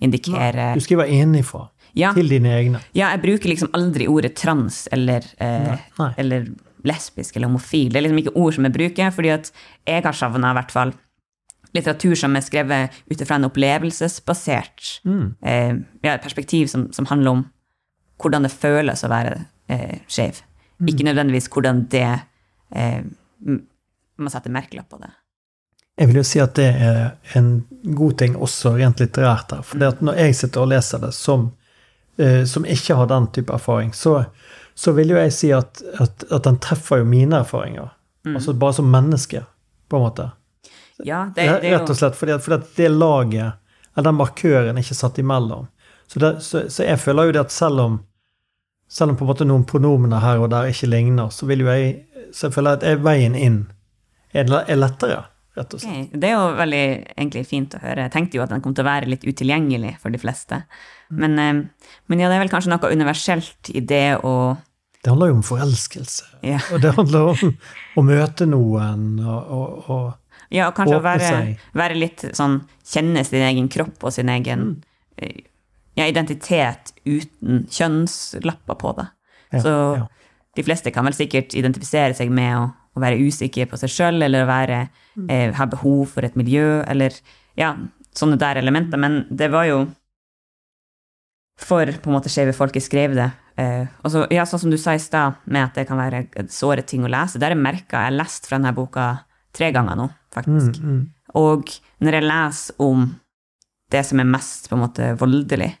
indikere 0.00 0.70
Du 0.74 0.80
skriver 0.80 1.10
innenfra 1.12 1.66
Ja. 1.94 2.12
til 2.14 2.28
dine 2.28 2.48
egne. 2.54 2.80
Ja, 2.94 3.10
jeg 3.10 3.22
bruker 3.22 3.48
liksom 3.50 3.68
aldri 3.74 4.06
ordet 4.08 4.34
trans 4.36 4.86
eller, 4.92 5.20
eh, 5.38 5.76
Nei. 5.98 6.14
eller 6.16 6.46
lesbisk 6.84 7.36
eller 7.36 7.48
homofil. 7.48 7.90
Det 7.92 7.96
er 7.96 8.02
liksom 8.08 8.18
ikke 8.22 8.36
ord 8.36 8.54
som 8.54 8.64
jeg 8.64 8.72
bruker, 8.72 9.10
fordi 9.10 9.30
at 9.34 9.50
jeg 9.86 10.02
har 10.04 10.12
savna 10.12 10.50
i 10.52 10.54
hvert 10.54 10.70
fall 10.70 10.92
litteratur 11.74 12.14
som 12.16 12.36
er 12.36 12.40
skrevet 12.40 12.90
ut 13.10 13.18
ifra 13.20 13.34
en 13.36 13.44
opplevelsesbasert 13.50 15.00
Mm. 15.04 15.34
eh, 15.42 15.74
ja, 16.04 16.16
perspektiv 16.18 16.68
som, 16.68 16.92
som 16.92 17.04
handler 17.06 17.30
om 17.30 17.50
hvordan 18.20 18.42
det 18.42 18.52
føles 18.52 19.04
å 19.04 19.08
være 19.08 19.46
eh, 19.68 20.00
skeiv. 20.06 20.42
Mm. 20.78 20.88
Ikke 20.92 21.06
nødvendigvis 21.08 21.48
hvordan 21.52 21.86
det 21.90 22.20
eh, 22.74 23.00
Man 24.18 24.32
setter 24.32 24.50
merkelapp 24.50 24.88
på 24.90 24.98
det. 24.98 25.10
Jeg 25.98 26.10
vil 26.10 26.16
jo 26.20 26.24
si 26.26 26.40
at 26.42 26.54
det 26.58 26.66
er 26.66 27.38
en 27.38 27.52
god 27.82 28.16
ting 28.18 28.34
også 28.38 28.72
rent 28.74 28.98
litterært 29.02 29.54
her. 29.54 29.62
For 29.66 29.78
når 29.78 30.18
jeg 30.18 30.34
sitter 30.38 30.62
og 30.62 30.72
leser 30.72 31.02
det 31.02 31.12
som, 31.14 31.52
eh, 32.18 32.42
som 32.46 32.66
ikke 32.66 32.96
har 32.98 33.06
den 33.10 33.28
type 33.34 33.54
erfaring, 33.54 33.92
så, 33.94 34.24
så 34.74 34.94
vil 34.94 35.14
jo 35.14 35.18
jeg 35.18 35.34
si 35.34 35.52
at, 35.54 35.82
at, 35.98 36.26
at 36.30 36.44
den 36.46 36.58
treffer 36.62 37.02
jo 37.02 37.06
mine 37.06 37.42
erfaringer. 37.44 37.92
Mm. 38.26 38.36
Altså 38.36 38.54
bare 38.58 38.78
som 38.78 38.90
menneske, 38.90 39.44
på 39.88 39.98
en 39.98 40.06
måte. 40.06 40.28
Ja, 41.06 41.28
det, 41.34 41.46
det 41.46 41.70
er 41.70 41.78
Rett 41.78 41.90
og 41.90 41.98
slett 41.98 42.18
fordi 42.18 42.34
at, 42.34 42.42
fordi 42.42 42.58
at 42.58 42.70
det 42.76 42.90
laget, 42.90 43.58
eller 43.94 44.10
den 44.10 44.18
markøren, 44.18 44.76
er 44.76 44.82
ikke 44.82 44.98
satt 44.98 45.18
imellom. 45.22 45.66
Så, 46.06 46.18
det, 46.22 46.32
så, 46.42 46.64
så 46.70 46.86
jeg 46.86 46.98
føler 47.02 47.28
jo 47.28 47.38
det 47.38 47.44
at 47.46 47.54
selv 47.54 47.82
om 47.84 47.98
selv 48.88 49.12
om 49.12 49.18
på 49.18 49.26
en 49.26 49.30
måte 49.32 49.46
noen 49.48 49.66
pronomener 49.68 50.22
her 50.24 50.42
og 50.42 50.50
der 50.52 50.70
ikke 50.70 50.88
ligner, 50.88 51.32
så 51.34 51.48
vil 51.48 51.64
jo 51.64 51.72
jeg 51.72 51.98
selvfølgelig 52.36 52.78
at 52.78 52.86
er 52.88 53.02
veien 53.04 53.36
inn 53.36 53.58
er, 54.32 54.48
er 54.48 54.78
lettere, 54.78 55.22
rett 55.56 55.74
og 55.74 55.82
slett. 55.82 56.06
Okay. 56.08 56.20
Det 56.20 56.28
er 56.28 56.36
jo 56.36 56.46
veldig 56.58 56.84
egentlig 57.14 57.42
fint 57.48 57.76
å 57.76 57.82
høre. 57.82 58.06
Jeg 58.06 58.14
tenkte 58.14 58.38
jo 58.38 58.44
at 58.44 58.52
den 58.52 58.62
kom 58.64 58.76
til 58.76 58.84
å 58.84 58.90
være 58.90 59.10
litt 59.10 59.26
utilgjengelig 59.26 59.94
for 60.02 60.14
de 60.14 60.20
fleste. 60.20 60.62
Men, 61.08 61.36
eh, 61.40 61.90
men 62.08 62.22
ja, 62.22 62.30
det 62.30 62.38
er 62.38 62.44
vel 62.44 62.52
kanskje 62.52 62.72
noe 62.72 62.92
universelt 62.92 63.72
i 63.72 63.80
det 63.80 64.18
å 64.24 64.56
Det 64.98 65.12
handler 65.12 65.30
jo 65.30 65.38
om 65.38 65.44
forelskelse. 65.46 66.32
Ja. 66.42 66.60
Og 66.72 66.82
det 66.84 66.94
handler 66.96 67.32
om 67.32 67.54
å 67.96 68.04
møte 68.04 68.48
noen 68.48 69.20
og, 69.22 69.52
og, 69.58 69.92
og 69.92 70.54
Ja, 70.54 70.70
og 70.70 70.76
kanskje 70.76 70.96
å 70.96 71.04
være, 71.04 71.30
være 71.76 71.96
litt 71.98 72.24
sånn 72.36 72.62
Kjenne 72.88 73.20
sin 73.24 73.44
egen 73.44 73.66
kropp 73.68 74.04
og 74.08 74.14
sin 74.16 74.30
egen 74.32 74.78
Mm. 75.18 75.44
Ja, 75.98 76.06
identitet 76.06 76.92
uten 77.08 77.64
kjønnslapper 77.74 78.78
på 78.78 78.94
det. 79.00 79.08
Ja, 79.52 79.60
Så 79.64 79.72
ja. 79.98 80.06
de 80.56 80.62
fleste 80.66 80.92
kan 80.94 81.04
vel 81.08 81.16
sikkert 81.16 81.54
identifisere 81.58 82.14
seg 82.14 82.30
med 82.30 82.54
å, 82.56 82.66
å 82.96 83.02
være 83.02 83.18
usikker 83.18 83.66
på 83.70 83.78
seg 83.80 83.90
sjøl, 83.92 84.22
eller 84.22 84.46
å 84.46 84.50
være, 84.50 84.80
Mm. 85.18 85.30
eh, 85.34 85.52
ha 85.58 85.64
behov 85.66 86.04
for 86.12 86.22
et 86.22 86.36
miljø, 86.38 86.84
eller 86.86 87.10
ja, 87.58 87.72
sånne 88.14 88.36
der 88.38 88.60
elementer. 88.60 89.00
Men 89.02 89.24
det 89.34 89.48
var 89.50 89.64
jo 89.66 89.80
for 91.58 91.86
på 91.90 92.06
en 92.10 92.14
måte 92.14 92.30
skeive 92.30 92.54
folk 92.54 92.76
jeg 92.78 92.86
skrev 92.86 93.16
det. 93.18 93.26
Eh, 93.58 93.88
og 94.04 94.12
så, 94.14 94.22
ja, 94.30 94.44
sånn 94.46 94.60
som 94.62 94.70
du 94.70 94.78
sa 94.78 94.94
i 94.94 95.02
stad, 95.02 95.40
med 95.50 95.64
at 95.64 95.74
det 95.74 95.88
kan 95.88 95.98
være 95.98 96.20
såre 96.54 96.84
ting 96.86 97.02
å 97.02 97.10
lese. 97.10 97.38
Det 97.40 97.48
har 97.48 97.56
jeg 97.56 97.64
merka. 97.64 97.98
Jeg 98.04 98.12
har 98.12 98.18
lest 98.20 98.46
fra 98.46 98.60
denne 98.60 98.74
boka 98.76 99.08
tre 99.58 99.72
ganger 99.74 99.98
nå, 99.98 100.06
faktisk. 100.34 100.78
Mm, 100.78 100.92
mm. 100.92 101.00
Og 101.42 101.72
når 102.04 102.12
jeg 102.20 102.28
leser 102.28 102.74
om 102.86 103.08
det 103.90 104.04
som 104.06 104.20
er 104.22 104.28
mest 104.30 104.68
på 104.70 104.76
en 104.78 104.84
måte 104.84 105.10
voldelig, 105.18 105.72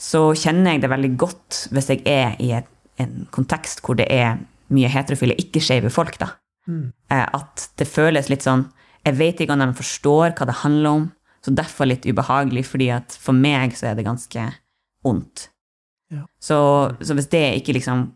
så 0.00 0.30
kjenner 0.38 0.74
jeg 0.74 0.82
det 0.84 0.90
veldig 0.92 1.10
godt 1.20 1.58
hvis 1.74 1.90
jeg 1.92 2.02
er 2.08 2.36
i 2.40 2.52
et, 2.56 2.68
en 3.00 3.26
kontekst 3.34 3.82
hvor 3.84 3.98
det 3.98 4.06
er 4.12 4.38
mye 4.72 4.88
heterofile, 4.88 5.36
ikke-skeive 5.40 5.90
folk, 5.92 6.16
da. 6.20 6.32
Mm. 6.68 6.92
Eh, 7.10 7.26
At 7.36 7.68
det 7.80 7.88
føles 7.88 8.28
litt 8.30 8.44
sånn 8.44 8.66
Jeg 9.06 9.16
vet 9.16 9.40
ikke 9.40 9.54
om 9.56 9.62
de 9.64 9.72
forstår 9.78 10.34
hva 10.36 10.46
det 10.46 10.58
handler 10.60 10.90
om, 10.90 11.04
så 11.40 11.54
derfor 11.56 11.88
litt 11.88 12.04
ubehagelig, 12.04 12.66
fordi 12.68 12.90
at 12.92 13.16
for 13.16 13.32
meg 13.32 13.72
så 13.76 13.88
er 13.90 13.94
det 13.96 14.04
ganske 14.04 14.42
ondt. 15.08 15.46
Ja. 16.12 16.26
Så, 16.36 16.58
så 17.00 17.16
hvis 17.16 17.30
det 17.32 17.40
ikke 17.62 17.72
liksom 17.78 18.10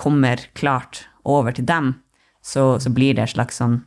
kommer 0.00 0.40
klart 0.56 1.02
over 1.28 1.52
til 1.52 1.66
dem, 1.68 1.92
så, 2.40 2.80
så 2.80 2.88
blir 2.88 3.12
det 3.18 3.26
et 3.26 3.34
slags 3.34 3.60
sånn 3.60 3.82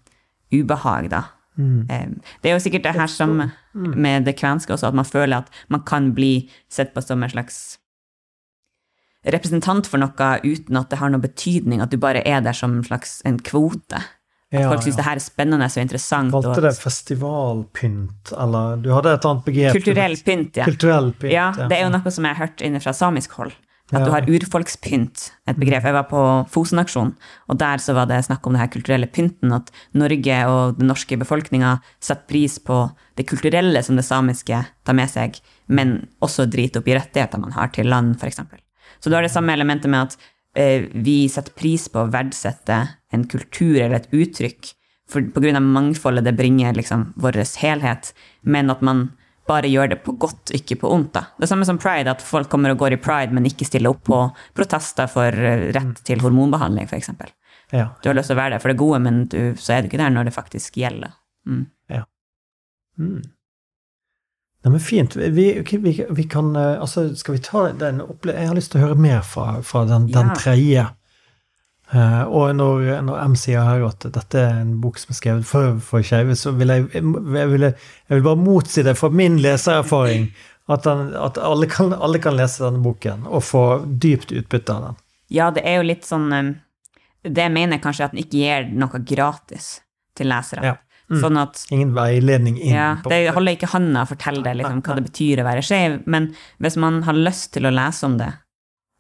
ubehag, 0.54 1.10
da. 1.10 1.24
Mm. 1.58 1.88
Eh, 1.90 2.06
Det 2.44 2.52
er 2.52 2.56
jo 2.60 2.62
sikkert 2.68 2.86
det 2.86 2.94
her 3.00 3.10
som 3.10 3.42
med 3.78 4.26
det 4.28 4.38
kvenske 4.40 4.74
også, 4.74 4.92
at 4.92 4.98
man 4.98 5.08
føler 5.08 5.44
at 5.44 5.52
man 5.74 5.84
kan 5.88 6.12
bli 6.18 6.50
sett 6.72 6.94
på 6.96 7.04
som 7.06 7.24
en 7.24 7.34
slags 7.34 7.78
representant 9.28 9.88
for 9.90 10.00
noe 10.00 10.30
uten 10.46 10.78
at 10.80 10.92
det 10.92 11.00
har 11.02 11.12
noe 11.12 11.24
betydning, 11.24 11.82
at 11.84 11.92
du 11.92 11.98
bare 12.02 12.22
er 12.28 12.44
der 12.46 12.56
som 12.56 12.78
en 12.78 12.86
slags 12.86 13.20
en 13.28 13.40
kvote. 13.44 14.00
At 14.48 14.62
Ja, 14.62 14.70
folk 14.72 14.86
syns 14.86 14.96
ja. 14.96 15.02
det 15.02 15.06
her 15.10 15.20
er 15.20 15.24
spennende 15.26 15.66
og 15.68 15.82
interessant. 15.82 16.32
Valgte 16.32 16.62
det 16.64 16.78
festivalpynt, 16.80 18.32
eller 18.32 18.78
du 18.80 18.94
hadde 18.96 19.18
et 19.18 19.26
annet 19.28 19.44
begrep? 19.44 19.76
kulturell 19.76 20.16
pynt, 20.24 20.60
ja. 20.62 20.68
Kulturell 20.70 21.12
pynt, 21.20 21.34
Ja, 21.34 21.50
det 21.52 21.76
er 21.76 21.84
jo 21.84 21.90
noe 21.92 22.14
som 22.16 22.24
jeg 22.24 22.38
har 22.38 22.48
hørt 22.48 22.64
inne 22.64 22.80
fra 22.80 22.94
samisk 22.96 23.36
hold. 23.36 23.52
At 23.96 24.04
du 24.04 24.12
har 24.12 24.26
urfolkspynt, 24.28 25.30
et 25.48 25.60
begrep. 25.60 25.86
Jeg 25.88 25.96
var 25.96 26.08
på 26.10 26.22
Fosen-aksjonen, 26.52 27.14
og 27.48 27.60
der 27.62 27.80
så 27.80 27.94
var 27.96 28.10
det 28.10 28.20
snakk 28.26 28.44
om 28.44 28.56
det 28.56 28.60
her 28.60 28.72
kulturelle 28.74 29.08
pynten, 29.08 29.54
at 29.56 29.72
Norge 29.96 30.40
og 30.52 30.80
den 30.82 30.92
norske 30.92 31.16
befolkninga 31.20 31.78
setter 32.04 32.28
pris 32.28 32.58
på 32.60 32.82
det 33.16 33.28
kulturelle 33.30 33.80
som 33.86 33.96
det 33.96 34.04
samiske 34.04 34.60
tar 34.84 34.98
med 34.98 35.12
seg, 35.12 35.40
men 35.72 36.02
også 36.20 36.50
driter 36.52 36.84
opp 36.84 36.90
i 36.92 36.98
rettigheter 36.98 37.40
man 37.40 37.56
har 37.56 37.72
til 37.72 37.88
land, 37.88 38.18
f.eks. 38.20 38.44
Så 39.00 39.08
du 39.08 39.16
har 39.16 39.24
det 39.24 39.32
samme 39.32 39.56
elementet 39.56 39.92
med 39.94 40.10
at 40.10 40.18
eh, 40.60 40.90
vi 40.92 41.30
setter 41.32 41.56
pris 41.56 41.88
på 41.88 42.04
å 42.04 42.12
verdsette 42.12 42.82
en 43.16 43.24
kultur 43.32 43.78
eller 43.80 44.02
et 44.02 44.12
uttrykk 44.12 44.74
for, 45.08 45.24
på 45.32 45.44
grunn 45.44 45.60
av 45.60 45.64
mangfoldet 45.64 46.26
det 46.28 46.36
bringer 46.36 46.76
liksom 46.76 47.12
vår 47.22 47.40
helhet, 47.62 48.12
men 48.44 48.74
at 48.74 48.84
man 48.84 49.08
bare 49.48 49.70
gjør 49.72 49.90
det 49.94 50.00
på 50.04 50.14
godt, 50.20 50.52
ikke 50.58 50.76
på 50.82 50.92
ondt. 50.94 51.14
da. 51.16 51.26
Det 51.40 51.48
samme 51.50 51.66
som 51.66 51.80
pride, 51.82 52.12
at 52.12 52.22
folk 52.24 52.50
kommer 52.52 52.74
og 52.74 52.82
går 52.82 52.98
i 52.98 53.02
pride, 53.02 53.34
men 53.36 53.48
ikke 53.48 53.66
stiller 53.68 53.94
opp 53.96 54.04
på 54.10 54.20
protester 54.58 55.08
for 55.12 55.32
eh, 55.32 55.70
rett 55.76 56.04
til 56.08 56.22
hormonbehandling, 56.24 56.88
f.eks. 56.92 57.10
Ja. 57.72 57.90
Du 58.04 58.10
har 58.10 58.16
lyst 58.16 58.32
til 58.32 58.38
å 58.38 58.42
være 58.42 58.56
der 58.56 58.64
for 58.64 58.72
det 58.72 58.80
gode, 58.80 59.00
men 59.04 59.26
du, 59.32 59.40
så 59.60 59.74
er 59.78 59.82
du 59.84 59.90
ikke 59.90 60.00
der 60.04 60.14
når 60.14 60.30
det 60.30 60.36
faktisk 60.38 60.78
gjelder. 60.80 61.16
Mm. 61.48 61.66
Mm. 62.98 63.22
Nei, 64.66 64.72
men 64.74 64.80
fint. 64.82 65.16
Vi, 65.16 65.46
vi, 65.62 65.92
vi 66.10 66.24
kan 66.26 66.48
eh, 66.58 66.80
Altså, 66.82 67.04
skal 67.16 67.36
vi 67.38 67.42
ta 67.46 67.68
den 67.78 68.02
opple... 68.02 68.34
Jeg 68.34 68.50
har 68.50 68.58
lyst 68.58 68.72
til 68.74 68.82
å 68.82 68.88
høre 68.88 68.98
mer 69.00 69.22
fra, 69.22 69.60
fra 69.62 69.84
den, 69.86 70.08
den 70.12 70.32
Ja. 70.32 70.38
tredje. 70.40 70.86
Eh, 71.96 72.24
og 72.28 72.52
når, 72.58 73.02
når 73.08 73.22
M 73.30 73.36
sier 73.40 73.64
her 73.64 73.86
at 73.88 74.04
dette 74.12 74.42
er 74.42 74.60
en 74.60 74.76
bok 74.84 75.00
som 75.00 75.14
er 75.14 75.20
skrevet 75.22 75.48
for, 75.48 75.78
for 75.84 76.04
skeive, 76.04 76.36
så 76.36 76.52
vil 76.58 76.74
jeg, 76.74 76.88
jeg, 76.98 77.48
vil, 77.54 77.70
jeg 77.72 78.18
vil 78.18 78.26
bare 78.26 78.42
motsi 78.42 78.84
det 78.84 78.98
fra 79.00 79.10
min 79.14 79.40
lesererfaring. 79.44 80.30
At, 80.68 80.84
den, 80.84 81.14
at 81.16 81.38
alle, 81.40 81.70
kan, 81.72 81.94
alle 81.96 82.20
kan 82.20 82.36
lese 82.36 82.66
denne 82.66 82.84
boken 82.84 83.24
og 83.32 83.40
få 83.48 83.62
dypt 83.88 84.34
utbytte 84.36 84.74
av 84.74 84.90
den. 84.90 84.98
Ja, 85.32 85.48
det 85.56 85.64
er 85.68 85.80
jo 85.80 85.86
litt 85.88 86.06
sånn 86.08 86.28
Det 87.24 87.46
mener 87.52 87.76
jeg 87.76 87.84
kanskje 87.84 88.06
at 88.06 88.14
den 88.14 88.22
ikke 88.24 88.40
gir 88.40 88.68
noe 88.72 89.00
gratis 89.08 89.78
til 90.16 90.28
lesere. 90.32 90.66
Ja. 90.68 90.76
Sånn 91.08 91.40
at 91.40 91.62
Ingen 91.72 91.94
veiledning 91.96 92.58
inn. 92.60 92.74
ja, 92.76 92.90
Det 93.08 93.32
holder 93.32 93.56
ikke 93.56 93.72
handa 93.72 94.04
å 94.04 94.10
fortelle 94.10 94.44
deg 94.44 94.60
liksom, 94.60 94.82
hva 94.84 94.96
det 95.00 95.06
betyr 95.08 95.40
å 95.40 95.48
være 95.48 95.64
skeiv, 95.64 96.02
men 96.04 96.34
hvis 96.60 96.76
man 96.84 97.00
har 97.08 97.16
lyst 97.16 97.54
til 97.56 97.68
å 97.68 97.72
lese 97.72 98.04
om 98.10 98.18
det, 98.20 98.34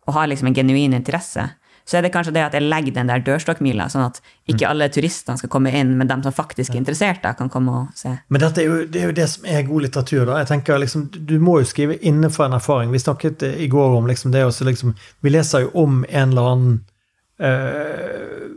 og 0.07 0.15
har 0.15 0.29
liksom 0.31 0.47
en 0.47 0.55
genuin 0.55 0.95
interesse, 0.95 1.49
så 1.87 1.97
er 1.97 2.03
det 2.03 2.11
kanskje 2.11 2.33
det 2.35 2.41
at 2.43 2.55
jeg 2.57 2.67
legger 2.67 2.97
den 2.97 3.07
der 3.07 3.21
dørstokkmila, 3.23 3.85
sånn 3.87 4.09
at 4.09 4.19
ikke 4.51 4.67
alle 4.67 4.89
turistene 4.91 5.39
skal 5.39 5.51
komme 5.53 5.71
inn, 5.71 5.93
men 5.95 6.09
de 6.09 6.17
som 6.25 6.35
faktisk 6.35 6.73
er 6.73 6.81
interessert, 6.81 7.21
da, 7.23 7.31
kan 7.37 7.47
komme 7.51 7.71
og 7.71 7.93
se. 7.95 8.11
Men 8.27 8.43
dette 8.43 8.59
er 8.59 8.67
jo, 8.67 8.81
det 8.91 9.01
er 9.01 9.07
jo 9.07 9.15
det 9.15 9.27
som 9.31 9.47
er 9.47 9.63
god 9.69 9.85
litteratur. 9.85 10.25
da. 10.27 10.41
Jeg 10.41 10.49
tenker 10.51 10.81
liksom, 10.83 11.07
Du 11.15 11.37
må 11.39 11.59
jo 11.61 11.69
skrive 11.69 11.95
innenfor 12.01 12.45
en 12.45 12.57
erfaring. 12.59 12.91
Vi 12.91 12.99
snakket 12.99 13.47
eh, 13.47 13.63
i 13.63 13.69
går 13.71 13.95
om 14.01 14.07
liksom 14.07 14.35
det 14.35 14.43
også 14.45 14.67
liksom 14.67 14.95
Vi 15.23 15.31
leser 15.31 15.63
jo 15.63 15.71
om 15.79 16.03
en 16.09 16.29
eller 16.35 16.51
annen 16.51 16.77
eh, 17.39 18.47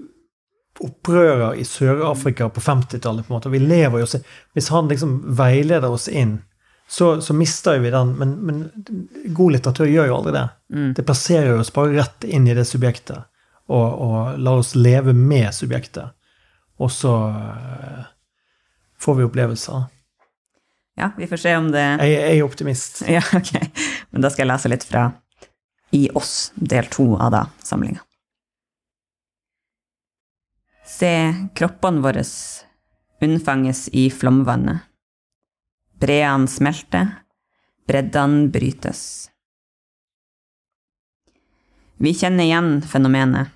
opprører 0.80 1.54
i 1.54 1.64
Sør-Afrika 1.64 2.48
på 2.48 2.60
50-tallet. 2.60 3.26
på 3.26 3.32
en 3.32 3.38
måte, 3.38 3.50
Vi 3.50 3.58
lever 3.58 4.00
jo 4.00 4.06
Hvis 4.54 4.68
han 4.68 4.88
liksom 4.88 5.22
veileder 5.38 5.90
oss 5.90 6.08
inn, 6.08 6.40
så, 6.91 7.20
så 7.22 7.34
mister 7.34 7.78
vi 7.78 7.91
den. 7.91 8.12
Men, 8.18 8.30
men 8.30 8.70
god 9.24 9.53
litteratur 9.53 9.86
gjør 9.86 10.09
jo 10.11 10.14
aldri 10.16 10.32
det. 10.34 10.49
Mm. 10.74 10.88
Det 10.95 11.05
plasserer 11.07 11.59
oss 11.59 11.70
bare 11.72 11.95
rett 11.95 12.24
inn 12.26 12.49
i 12.51 12.57
det 12.57 12.64
subjektet, 12.66 13.28
og, 13.70 13.86
og 14.03 14.41
lar 14.43 14.59
oss 14.64 14.74
leve 14.74 15.14
med 15.14 15.55
subjektet. 15.55 16.11
Og 16.82 16.91
så 16.91 17.14
eh, 17.28 18.03
får 18.99 19.20
vi 19.20 19.28
opplevelser. 19.28 19.86
Ja, 20.99 21.12
vi 21.14 21.30
får 21.30 21.45
se 21.45 21.55
om 21.57 21.70
det 21.70 21.84
Jeg, 21.84 22.11
jeg 22.11 22.41
er 22.41 22.43
optimist. 22.49 23.03
Ja, 23.16 23.22
ok. 23.38 23.55
Men 24.11 24.26
da 24.26 24.34
skal 24.34 24.49
jeg 24.49 24.51
lese 24.51 24.74
litt 24.74 24.91
fra 24.91 25.07
I 25.95 26.09
oss, 26.18 26.51
del 26.59 26.91
to 26.91 27.12
av 27.22 27.30
da, 27.36 27.47
samlinga. 27.62 28.03
Se 30.91 31.14
kroppene 31.55 32.03
våre 32.03 32.26
unnfanges 33.22 33.86
i 33.95 34.09
flomvannet. 34.11 34.89
Breene 36.01 36.48
smelter, 36.48 37.11
breddene 37.84 38.48
brytes. 38.48 39.28
Vi 42.01 42.14
kjenner 42.16 42.46
igjen 42.46 42.70
fenomenet. 42.80 43.51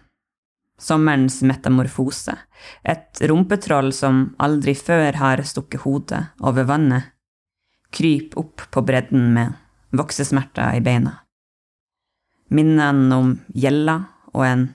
Sommerens 0.76 1.38
metamorfose. 1.40 2.34
Et 2.84 3.24
rumpetroll 3.30 3.88
som 3.97 4.34
aldri 4.36 4.74
før 4.76 5.16
har 5.22 5.40
stukket 5.49 5.86
hodet 5.86 6.20
over 6.45 6.68
vannet, 6.68 7.14
kryper 7.88 8.45
opp 8.45 8.68
på 8.76 8.84
bredden 8.84 9.30
med 9.32 9.57
voksesmerter 9.97 10.76
i 10.76 10.84
beina. 10.84 11.22
Minnene 12.53 13.22
om 13.22 13.36
gjella 13.57 14.03
og 14.34 14.45
en 14.53 14.70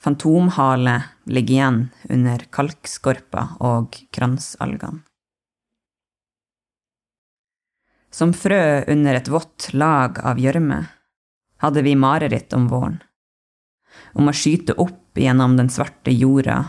fantomhale 0.00 1.02
ligger 1.28 1.58
igjen 1.58 1.82
under 2.08 2.48
kalkskorpa 2.48 3.50
og 3.60 4.00
kransalgene. 4.08 5.04
Som 8.14 8.30
frø 8.30 8.84
under 8.92 9.16
et 9.18 9.26
vått 9.26 9.72
lag 9.74 10.20
av 10.22 10.38
gjørme 10.38 10.84
hadde 11.64 11.82
vi 11.82 11.96
mareritt 11.98 12.52
om 12.54 12.68
våren. 12.70 13.00
Om 14.14 14.30
å 14.30 14.34
skyte 14.38 14.76
opp 14.78 15.18
gjennom 15.18 15.56
den 15.58 15.70
svarte 15.72 16.14
jorda, 16.14 16.60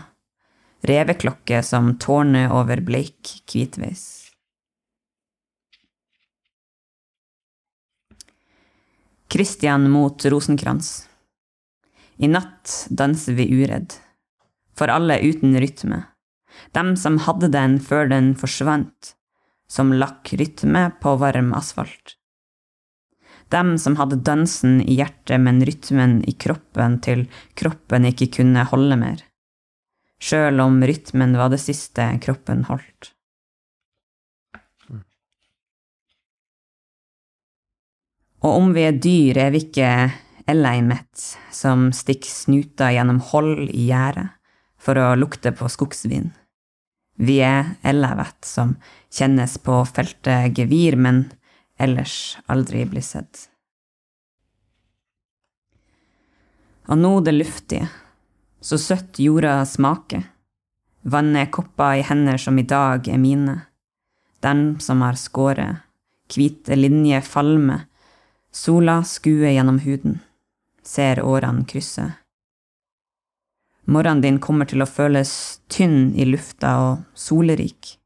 reveklokke 0.86 1.60
som 1.62 1.92
tårner 2.02 2.50
over 2.50 2.82
bleik 2.82 3.30
hvitveis. 3.46 4.02
Christian 9.30 9.86
mot 9.90 10.26
Rosenkrantz. 10.26 11.06
I 12.18 12.30
natt 12.32 12.88
danser 12.90 13.38
vi 13.38 13.46
uredd, 13.54 13.94
for 14.74 14.90
alle 14.90 15.20
uten 15.22 15.54
rytme. 15.62 16.00
Dem 16.74 16.96
som 16.98 17.20
hadde 17.22 17.52
den 17.54 17.78
før 17.82 18.10
den 18.10 18.32
forsvant, 18.38 19.15
som 19.68 19.92
lakk 19.92 20.32
rytme 20.38 20.90
på 21.00 21.16
varm 21.20 21.52
asfalt. 21.54 22.16
Dem 23.48 23.76
som 23.78 23.96
hadde 23.96 24.18
dansen 24.26 24.80
i 24.82 24.96
hjertet, 24.98 25.38
men 25.40 25.62
rytmen 25.64 26.18
i 26.26 26.34
kroppen 26.34 26.98
til 27.02 27.26
kroppen 27.54 28.08
ikke 28.10 28.30
kunne 28.40 28.66
holde 28.66 28.98
mer. 28.98 29.22
Sjøl 30.18 30.62
om 30.64 30.80
rytmen 30.82 31.36
var 31.38 31.52
det 31.52 31.60
siste 31.62 32.08
kroppen 32.24 32.64
holdt. 32.70 33.12
Og 38.46 38.52
om 38.60 38.72
vi 38.74 38.86
er 38.86 38.98
dyr, 39.02 39.38
er 39.46 39.52
vi 39.54 39.62
ikke 39.64 39.90
eleimet 40.46 41.28
som 41.54 41.88
stikker 41.94 42.30
snuta 42.30 42.92
gjennom 42.94 43.18
hold 43.32 43.68
i 43.70 43.88
gjerdet 43.88 44.28
for 44.78 44.98
å 45.00 45.14
lukte 45.18 45.50
på 45.56 45.68
skogsvin. 45.72 46.30
Vi 47.16 47.40
er 47.42 47.74
ellevet 47.86 48.44
som 48.46 48.76
kjennes 49.16 49.56
på 49.64 49.80
feltet 49.88 50.56
gevir, 50.58 50.96
men 50.96 51.24
ellers 51.80 52.36
aldri 52.52 52.84
blir 52.88 53.04
sett. 53.04 53.48
Og 56.86 56.98
nå 57.00 57.12
det 57.26 57.34
luftige, 57.34 57.88
så 58.60 58.78
søtt 58.78 59.18
jorda 59.18 59.58
smaker, 59.66 60.22
vannet 61.02 61.46
er 61.46 61.54
kopper 61.54 61.98
i 61.98 62.04
hender 62.06 62.38
som 62.38 62.58
i 62.58 62.66
dag 62.66 63.08
er 63.10 63.18
mine, 63.18 63.56
den 64.44 64.78
som 64.82 65.02
har 65.02 65.18
skåret, 65.18 65.82
hvite 66.30 66.78
linjer 66.78 67.24
falme, 67.26 67.80
sola 68.54 69.00
skuer 69.06 69.52
gjennom 69.56 69.80
huden, 69.82 70.20
ser 70.82 71.22
årene 71.24 71.66
krysse. 71.66 72.12
Morgenen 73.86 74.22
din 74.22 74.38
kommer 74.42 74.66
til 74.66 74.82
å 74.82 74.90
føles 74.90 75.30
tynn 75.70 76.10
i 76.18 76.26
lufta 76.26 76.72
og 76.82 77.04
solrik. 77.14 77.96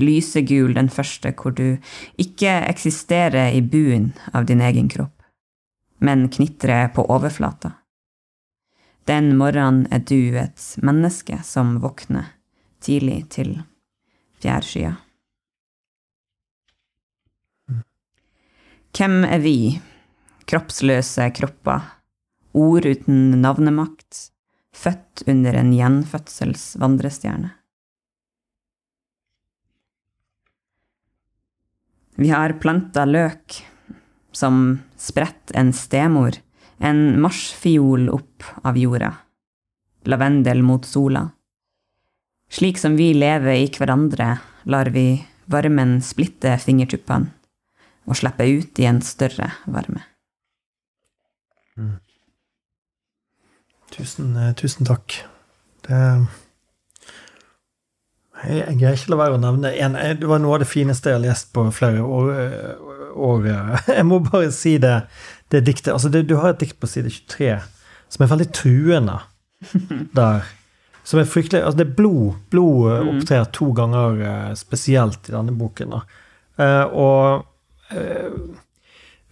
Lysegul 0.00 0.74
den 0.74 0.90
første 0.90 1.30
hvor 1.38 1.54
du 1.54 1.76
ikke 2.18 2.50
eksisterer 2.66 3.54
i 3.54 3.62
buen 3.62 4.10
av 4.34 4.48
din 4.48 4.62
egen 4.64 4.88
kropp, 4.90 5.22
men 6.02 6.26
knitrer 6.28 6.90
på 6.94 7.06
overflata. 7.14 7.76
Den 9.06 9.34
morgenen 9.38 9.86
er 9.92 10.00
du 10.00 10.36
et 10.40 10.66
menneske 10.82 11.38
som 11.44 11.76
våkner 11.82 12.32
tidlig 12.84 13.26
til 13.36 13.58
fjærskya. 14.42 14.94
Hvem 18.94 19.24
er 19.26 19.40
vi, 19.42 19.58
kroppsløse 20.46 21.26
kropper, 21.34 21.82
ord 22.54 22.86
uten 22.86 23.40
navnemakt, 23.42 24.30
født 24.74 25.24
under 25.30 25.58
en 25.58 25.74
gjenfødsels 25.74 26.74
vandrestjerne? 26.82 27.50
Vi 32.14 32.30
har 32.30 32.54
planta 32.62 33.04
løk, 33.08 33.58
som 34.32 34.78
spredt 34.98 35.50
en 35.54 35.72
stemor, 35.74 36.36
en 36.78 37.20
marsfiol 37.22 38.08
opp 38.14 38.46
av 38.62 38.78
jorda, 38.78 39.10
lavendel 40.06 40.62
mot 40.62 40.86
sola. 40.86 41.26
Slik 42.50 42.78
som 42.78 42.94
vi 42.96 43.10
lever 43.18 43.64
i 43.64 43.70
hverandre, 43.72 44.36
lar 44.70 44.90
vi 44.94 45.24
varmen 45.50 45.98
splitte 46.02 46.54
fingertuppene 46.62 47.32
og 48.04 48.18
slippe 48.20 48.46
ut 48.46 48.78
i 48.78 48.86
en 48.86 49.00
større 49.02 49.50
varme. 49.66 50.04
Tusen, 53.94 54.36
eh, 54.36 54.52
tusen 54.54 54.86
takk. 54.86 55.24
Det 55.82 56.26
jeg, 58.48 58.76
greier 58.80 58.98
ikke 58.98 59.12
la 59.12 59.20
være 59.20 59.36
å 59.38 59.42
nevne 59.42 59.70
en 59.84 59.96
Det 60.20 60.28
var 60.28 60.40
noe 60.42 60.56
av 60.56 60.64
det 60.64 60.70
fineste 60.70 61.10
jeg 61.10 61.18
har 61.18 61.24
lest 61.24 61.52
på 61.54 61.66
flere 61.74 62.02
år. 62.02 62.32
eh, 62.34 62.90
år. 63.14 63.46
Jeg 63.98 64.06
må 64.08 64.18
bare 64.24 64.50
si 64.50 64.76
det, 64.82 65.06
det 65.52 65.60
diktet. 65.68 65.92
Altså, 65.92 66.08
det, 66.10 66.24
du 66.28 66.36
har 66.40 66.50
et 66.50 66.60
dikt 66.64 66.80
på 66.82 66.90
side 66.90 67.12
23 67.14 67.60
som 68.10 68.24
er 68.24 68.30
veldig 68.30 68.48
truende 68.54 69.20
der. 70.18 70.48
Som 71.04 71.20
er 71.20 71.28
fryktelig 71.28 71.62
Altså, 71.62 71.78
det 71.78 71.86
er 71.88 71.96
blod. 71.98 72.40
Blod 72.50 72.90
eh, 72.90 73.08
opptrer 73.12 73.46
to 73.54 73.70
ganger 73.76 74.20
eh, 74.24 74.52
spesielt 74.58 75.30
i 75.30 75.36
denne 75.36 75.54
boken. 75.54 75.94
Da. 75.94 76.02
Og 76.94 77.44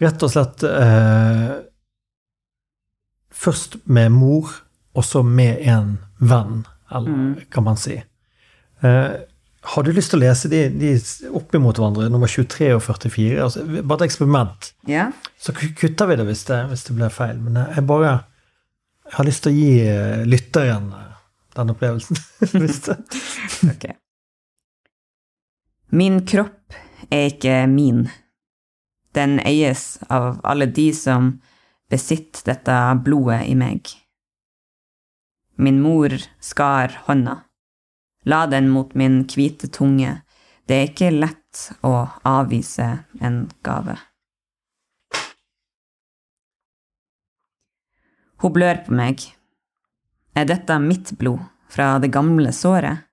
rett 0.02 0.24
og 0.26 0.30
slett 0.32 0.64
Først 3.42 3.76
med 3.90 4.12
mor, 4.14 4.50
og 4.94 5.04
så 5.06 5.22
med 5.26 5.62
en 5.66 5.96
venn, 6.20 6.64
eller 6.92 7.40
kan 7.50 7.64
man 7.66 7.78
si. 7.80 7.96
Eh, 8.82 9.12
har 9.72 9.82
du 9.86 9.92
lyst 9.94 10.10
til 10.10 10.18
å 10.18 10.24
lese 10.24 10.48
de, 10.50 10.64
de 10.74 10.88
opp 11.38 11.54
imot 11.54 11.78
hverandre, 11.78 12.08
nummer 12.10 12.26
23 12.30 12.72
og 12.74 12.82
44? 12.82 13.36
Altså, 13.44 13.62
bare 13.82 14.00
et 14.00 14.08
eksperiment. 14.08 14.72
Ja? 14.90 15.04
Så 15.38 15.54
kutter 15.54 16.08
vi 16.10 16.16
det 16.18 16.26
hvis 16.26 16.42
det, 16.48 16.58
hvis 16.72 16.82
det 16.88 16.96
blir 16.98 17.12
feil. 17.14 17.38
Men 17.44 17.60
jeg- 17.62 17.86
bare 17.86 18.10
jeg 19.06 19.14
har 19.18 19.24
lyst 19.28 19.42
til 19.44 19.52
å 19.52 19.56
gi 19.60 19.70
eh, 19.86 20.24
lytteren 20.26 20.90
eh, 20.98 21.12
den 21.54 21.70
opplevelsen. 21.74 22.18
hvis 22.58 22.80
det. 22.88 22.98
Ok. 23.70 23.86
Min 25.92 26.22
kropp 26.26 26.74
er 27.12 27.28
ikke 27.30 27.56
min. 27.68 28.06
Den 29.14 29.38
eies 29.44 29.98
av 30.08 30.40
alle 30.48 30.66
de 30.72 30.88
som 30.96 31.34
besitter 31.92 32.46
dette 32.54 32.76
blodet 33.04 33.42
i 33.52 33.54
meg. 33.54 33.90
Min 35.60 35.82
mor 35.84 36.14
skar 36.40 36.94
hånda, 37.06 37.42
La 38.24 38.46
den 38.46 38.68
mot 38.70 38.94
min 38.94 39.22
hvite 39.26 39.68
tunge. 39.72 40.20
Det 40.66 40.78
er 40.78 40.90
ikke 40.90 41.10
lett 41.10 41.62
å 41.82 41.94
avvise 42.28 42.88
en 43.20 43.44
gave. 43.66 43.98
Hun 48.42 48.54
blør 48.54 48.82
på 48.86 48.94
meg. 48.98 49.22
Er 50.34 50.46
dette 50.48 50.78
mitt 50.82 51.12
blod 51.18 51.42
fra 51.70 51.98
det 52.02 52.12
gamle 52.14 52.50
såret? 52.56 53.04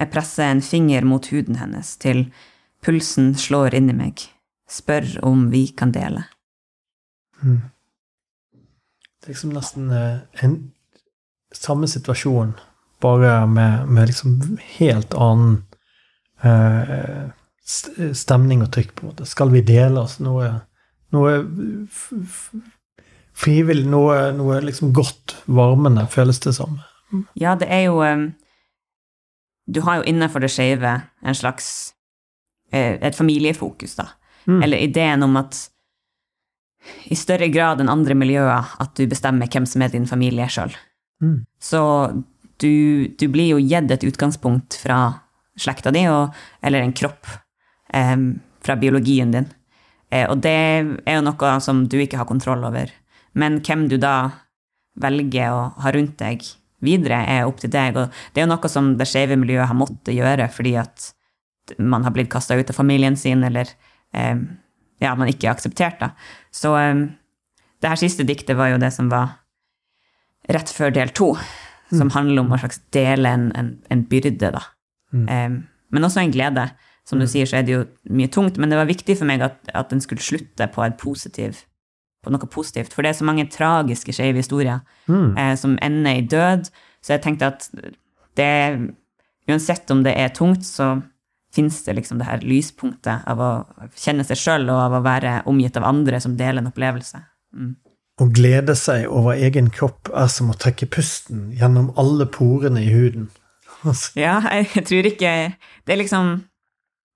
Jeg 0.00 0.10
presser 0.12 0.48
en 0.48 0.62
finger 0.64 1.04
mot 1.04 1.26
huden 1.28 1.58
hennes 1.60 1.92
til 2.00 2.26
pulsen 2.84 3.34
slår 3.36 3.76
inni 3.76 3.92
meg, 3.96 4.22
spør 4.68 5.18
om 5.28 5.48
vi 5.52 5.66
kan 5.76 5.92
dele. 5.92 6.24
Mm. 7.42 7.60
Det 9.20 9.28
er 9.28 9.34
liksom 9.34 9.52
nesten 9.52 9.90
eh, 9.92 10.22
en 10.44 10.56
samme 11.52 11.88
situasjon, 11.90 12.54
bare 13.00 13.46
med, 13.46 13.88
med 13.88 14.10
liksom 14.10 14.58
helt 14.76 15.14
annen 15.14 15.62
eh, 16.42 17.30
stemning 18.16 18.64
og 18.64 18.72
trykk, 18.74 18.94
på 18.94 19.04
en 19.04 19.12
måte. 19.12 19.28
Skal 19.28 19.52
vi 19.54 19.62
dele 19.66 20.02
oss 20.02 20.18
noe, 20.22 20.50
noe 21.14 21.34
frivillig, 23.40 23.86
noe, 23.88 24.30
noe 24.36 24.60
liksom 24.64 24.92
godt, 24.96 25.38
varmende, 25.46 26.06
føles 26.10 26.40
det 26.44 26.54
som? 26.58 26.80
Ja, 27.38 27.56
det 27.58 27.70
er 27.72 27.88
jo 27.88 28.02
eh, 28.06 28.28
Du 29.66 29.80
har 29.86 30.00
jo 30.00 30.06
innenfor 30.10 30.42
det 30.42 30.50
skeive 30.50 31.00
en 31.22 31.36
slags 31.36 31.92
eh, 32.72 32.98
et 33.00 33.16
familiefokus, 33.16 33.96
da. 33.98 34.08
Mm. 34.46 34.62
Eller 34.62 34.82
ideen 34.82 35.22
om 35.22 35.36
at 35.36 35.68
i 37.12 37.16
større 37.18 37.50
grad 37.52 37.80
enn 37.82 37.92
andre 37.92 38.16
miljøer 38.16 38.72
at 38.80 38.94
du 38.96 39.04
bestemmer 39.06 39.50
hvem 39.52 39.66
som 39.68 39.82
er 39.84 39.92
din 39.92 40.08
familie 40.08 40.46
sjøl. 40.48 40.72
Mm. 41.22 41.44
Så 41.60 41.82
du, 42.60 43.08
du, 43.18 43.26
blir 43.32 43.54
jo 43.54 43.60
gitt 43.62 43.90
et 43.90 44.06
utgangspunkt 44.06 44.76
fra 44.82 45.00
slekta 45.60 45.92
di, 45.94 46.06
og, 46.08 46.36
eller 46.64 46.84
en 46.84 46.94
kropp, 46.96 47.28
eh, 47.92 48.16
fra 48.64 48.76
biologien 48.80 49.32
din. 49.34 49.48
Eh, 50.10 50.26
og 50.28 50.40
det 50.44 50.56
er 51.06 51.18
jo 51.18 51.24
noe 51.26 51.52
som 51.64 51.84
du 51.88 51.98
ikke 52.00 52.20
har 52.20 52.28
kontroll 52.28 52.64
over. 52.66 52.92
Men 53.32 53.60
hvem 53.64 53.86
du 53.90 53.96
da 54.00 54.30
velger 55.00 55.54
å 55.54 55.62
ha 55.80 55.92
rundt 55.94 56.18
deg 56.20 56.44
videre, 56.84 57.22
er 57.28 57.46
opp 57.48 57.60
til 57.62 57.72
deg. 57.72 57.96
Og 57.96 58.10
det 58.32 58.42
er 58.42 58.48
jo 58.48 58.52
noe 58.52 58.72
som 58.72 58.94
det 58.98 59.08
skeive 59.08 59.38
miljøet 59.38 59.70
har 59.70 59.78
måttet 59.78 60.16
gjøre 60.16 60.48
fordi 60.52 60.74
at 60.80 61.12
man 61.78 62.02
har 62.02 62.10
blitt 62.10 62.32
kasta 62.32 62.56
ut 62.58 62.72
av 62.72 62.74
familien 62.74 63.14
sin, 63.20 63.44
eller 63.46 63.68
eh, 64.16 64.36
ja, 65.00 65.14
man 65.14 65.30
ikke 65.30 65.46
er 65.46 65.54
akseptert, 65.54 66.00
da. 66.00 66.10
Så 66.50 66.74
det 67.80 67.88
her 67.88 68.00
siste 68.00 68.26
diktet 68.26 68.58
var 68.58 68.72
jo 68.72 68.80
det 68.82 68.90
som 68.92 69.08
var 69.12 69.38
rett 70.50 70.72
før 70.74 70.90
del 70.92 71.12
to, 71.14 71.30
som 71.90 72.08
mm. 72.08 72.14
handler 72.14 72.44
om 72.44 72.54
å 72.54 72.60
slags 72.62 72.80
dele 72.94 73.32
en, 73.36 73.48
en, 73.58 73.72
en 73.90 74.04
byrde, 74.10 74.52
da. 74.54 74.62
Mm. 75.12 75.26
Um, 75.26 75.58
men 75.90 76.06
også 76.06 76.22
en 76.22 76.34
glede. 76.34 76.68
Som 77.08 77.18
du 77.18 77.24
mm. 77.24 77.30
sier, 77.32 77.48
så 77.48 77.58
er 77.58 77.66
det 77.66 77.74
jo 77.74 77.82
mye 78.14 78.30
tungt, 78.30 78.58
men 78.60 78.70
det 78.70 78.78
var 78.78 78.86
viktig 78.86 79.16
for 79.18 79.26
meg 79.26 79.42
at, 79.42 79.58
at 79.74 79.90
den 79.90 80.02
skulle 80.04 80.22
slutte 80.22 80.68
på, 80.70 80.84
positiv, 81.00 81.64
på 82.22 82.30
noe 82.30 82.50
positivt. 82.52 82.94
For 82.94 83.02
det 83.02 83.10
er 83.10 83.18
så 83.18 83.26
mange 83.26 83.48
tragiske 83.50 84.14
skeive 84.14 84.42
historier 84.44 84.84
mm. 85.10 85.32
eh, 85.34 85.54
som 85.58 85.78
ender 85.82 86.20
i 86.20 86.26
død. 86.30 86.70
Så 87.02 87.16
jeg 87.16 87.24
tenkte 87.26 87.50
at 87.54 87.70
det 88.38 88.52
Uansett 89.50 89.88
om 89.90 90.04
det 90.04 90.12
er 90.14 90.28
tungt, 90.30 90.62
så 90.62 91.00
fins 91.50 91.80
det 91.82 91.96
liksom 91.96 92.20
det 92.20 92.26
her 92.28 92.44
lyspunktet 92.46 93.24
av 93.26 93.40
å 93.42 93.48
kjenne 93.98 94.22
seg 94.28 94.38
sjøl 94.38 94.68
og 94.70 94.82
av 94.84 94.94
å 94.98 95.02
være 95.02 95.32
omgitt 95.50 95.78
av 95.80 95.88
andre 95.88 96.20
som 96.22 96.36
deler 96.38 96.62
en 96.62 96.70
opplevelse. 96.70 97.18
Mm. 97.56 97.72
Å 98.20 98.26
glede 98.28 98.74
seg 98.76 99.06
over 99.08 99.38
egen 99.40 99.70
kropp 99.72 100.10
er 100.12 100.28
som 100.28 100.50
å 100.52 100.56
trekke 100.60 100.90
pusten 100.92 101.48
gjennom 101.56 101.88
alle 102.00 102.26
porene 102.28 102.82
i 102.84 102.90
huden. 102.92 103.30
ja, 104.18 104.36
jeg 104.52 104.84
tror 104.84 105.06
ikke 105.08 105.30
Det 105.56 105.94
er 105.94 105.98
liksom 106.02 106.26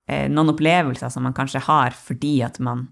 eh, 0.08 0.30
noen 0.32 0.54
opplevelser 0.54 1.12
som 1.12 1.26
man 1.26 1.36
kanskje 1.36 1.60
har 1.66 1.92
fordi 1.92 2.38
at 2.46 2.56
man 2.56 2.86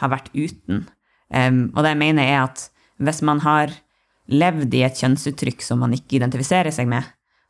har 0.00 0.14
vært 0.14 0.30
uten. 0.32 0.86
Um, 1.28 1.66
og 1.74 1.82
det 1.84 1.92
jeg 1.92 2.00
mener, 2.00 2.24
er 2.24 2.46
at 2.46 2.68
hvis 3.04 3.20
man 3.26 3.42
har 3.44 3.74
levd 4.32 4.72
i 4.76 4.84
et 4.86 5.00
kjønnsuttrykk 5.02 5.64
som 5.64 5.82
man 5.82 5.92
ikke 5.96 6.16
identifiserer 6.16 6.72
seg 6.72 6.88
med, 6.88 7.04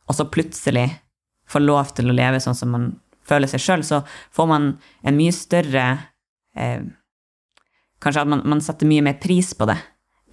og 0.09 0.17
så 0.17 0.27
plutselig 0.27 0.87
får 1.49 1.63
lov 1.63 1.93
til 1.95 2.09
å 2.09 2.15
leve 2.15 2.41
sånn 2.43 2.57
som 2.57 2.73
man 2.75 2.89
føler 3.29 3.49
seg 3.51 3.63
sjøl, 3.63 3.85
så 3.85 4.01
får 4.35 4.49
man 4.49 4.71
en 5.05 5.17
mye 5.19 5.35
større 5.35 5.85
eh, 6.57 6.81
Kanskje 7.99 8.21
at 8.23 8.29
man, 8.31 8.39
man, 8.47 8.61
setter 8.63 8.87
mye 8.87 9.03
mer 9.03 9.17
pris 9.19 9.49
på 9.59 9.65
det 9.67 9.75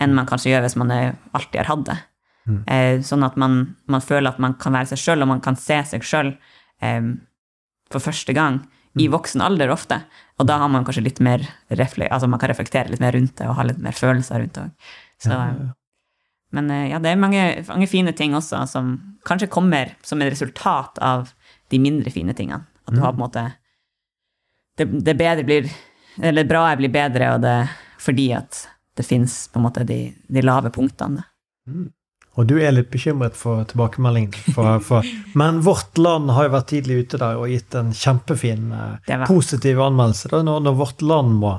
enn 0.02 0.14
man 0.16 0.28
kanskje 0.28 0.52
gjør 0.52 0.66
hvis 0.66 0.76
man 0.80 0.92
alltid 0.92 1.60
har 1.62 1.70
hatt 1.70 1.86
det. 1.88 1.96
Mm. 2.46 2.60
Eh, 2.70 3.00
sånn 3.02 3.26
at 3.26 3.38
man, 3.40 3.58
man, 3.90 4.04
føler 4.04 4.30
at 4.30 4.42
man 4.42 4.54
kan 4.60 4.76
være 4.76 4.92
seg 4.92 5.02
sjøl, 5.02 5.24
og 5.24 5.32
man 5.32 5.42
kan 5.42 5.58
se 5.58 5.80
seg 5.90 6.04
sjøl 6.06 6.34
um, 6.84 7.16
for 7.90 8.04
første 8.04 8.34
gang 8.36 8.60
mm. 8.60 9.00
i 9.02 9.08
voksen 9.10 9.42
alder 9.42 9.72
ofte. 9.74 9.98
Og 10.38 10.46
da 10.48 10.60
har 10.62 10.70
man 10.70 10.86
kanskje 10.86 11.06
litt 11.06 11.22
mer 11.24 11.44
altså 11.72 12.28
man 12.28 12.40
kan 12.40 12.52
reflektere 12.52 12.92
litt 12.92 13.02
mer 13.02 13.16
rundt 13.16 13.36
det 13.40 13.48
og 13.48 13.56
ha 13.58 13.66
litt 13.66 13.82
mer 13.82 13.96
følelser 13.96 14.42
rundt 14.42 14.60
det. 14.60 14.68
Ja, 15.24 15.40
ja. 15.50 15.72
Men 16.54 16.70
eh, 16.70 16.90
ja, 16.92 17.00
det 17.02 17.10
er 17.10 17.20
mange, 17.20 17.42
mange, 17.68 17.88
fine 17.90 18.14
ting 18.16 18.36
også 18.36 18.62
som 18.70 18.94
kanskje 19.26 19.50
kommer 19.50 19.96
som 20.06 20.22
et 20.22 20.30
resultat 20.30 21.00
av 21.02 21.32
de 21.72 21.80
mindre 21.82 22.12
fine 22.14 22.36
tingene. 22.36 22.62
At 22.86 22.94
du 22.94 23.02
har 23.02 23.16
på 23.16 23.18
en 23.18 23.26
måte 23.26 23.48
Det, 24.78 24.84
det 25.02 25.16
bedre 25.18 25.42
blir 25.42 25.64
Eller 26.22 26.44
bra 26.46 26.68
blir 26.76 26.92
bedre, 26.92 27.32
og 27.34 27.40
det 27.42 27.56
fordi 27.98 28.28
at 28.36 28.68
det 28.96 29.04
fins 29.06 29.46
på 29.52 29.60
en 29.60 29.66
måte 29.66 29.84
de, 29.86 30.00
de 30.32 30.42
lave 30.44 30.72
punktene. 30.74 31.24
Mm. 31.68 31.90
Og 32.36 32.44
du 32.44 32.58
er 32.60 32.74
litt 32.74 32.90
bekymret 32.92 33.36
for 33.36 33.64
tilbakemeldingen. 33.68 34.34
For, 34.52 34.76
for, 34.84 35.06
men 35.38 35.62
Vårt 35.64 35.96
Land 36.00 36.30
har 36.36 36.48
jo 36.48 36.52
vært 36.52 36.68
tidlig 36.72 36.98
ute 37.04 37.20
der 37.20 37.40
og 37.40 37.48
gitt 37.48 37.76
en 37.78 37.94
kjempefin, 37.96 38.66
eh, 38.76 39.22
positiv 39.24 39.80
anmeldelse. 39.80 40.28
Da, 40.32 40.42
når, 40.44 40.60
når, 40.66 40.76
Vårt 40.82 41.04
Land 41.04 41.38
må, 41.40 41.54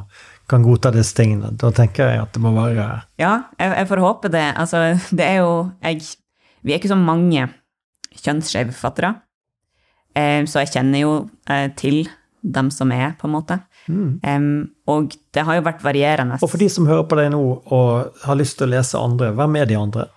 kan 0.47 0.65
godta 0.65 0.91
disse 0.93 1.17
tingene, 1.17 1.49
da 1.59 1.71
tenker 1.75 2.13
jeg 2.13 2.21
at 2.21 2.35
det 2.35 2.43
må 2.45 2.53
være 2.55 2.85
Ja, 3.19 3.33
jeg, 3.57 3.73
jeg 3.73 3.89
får 3.89 4.03
håpe 4.05 4.31
det. 4.33 4.45
Altså, 4.53 4.83
det 5.09 5.25
er 5.25 5.41
jo 5.41 5.55
jeg, 5.81 6.05
Vi 6.61 6.73
er 6.73 6.79
ikke 6.79 6.93
så 6.93 6.99
mange 7.01 7.49
kjønnsskeive 8.21 8.75
forfattere. 8.75 9.15
Eh, 10.13 10.43
så 10.45 10.61
jeg 10.61 10.75
kjenner 10.77 11.03
jo 11.03 11.17
eh, 11.49 11.71
til 11.77 12.03
dem 12.53 12.71
som 12.71 12.91
er, 12.95 13.13
på 13.19 13.27
en 13.27 13.33
måte. 13.33 13.59
Mm. 13.87 14.19
Um, 14.23 14.49
og 14.89 15.15
det 15.35 15.45
har 15.47 15.57
jo 15.57 15.65
vært 15.65 15.83
varierende. 15.85 16.39
Og 16.41 16.51
for 16.51 16.61
de 16.61 16.69
som 16.71 16.87
hører 16.89 17.07
på 17.09 17.19
deg 17.19 17.31
nå 17.33 17.41
og 17.41 18.21
har 18.23 18.39
lyst 18.39 18.59
til 18.59 18.67
å 18.67 18.73
lese 18.75 18.99
andre, 18.99 19.33
hvem 19.37 19.59
er 19.61 19.69
de 19.69 19.79
andre? 19.79 20.07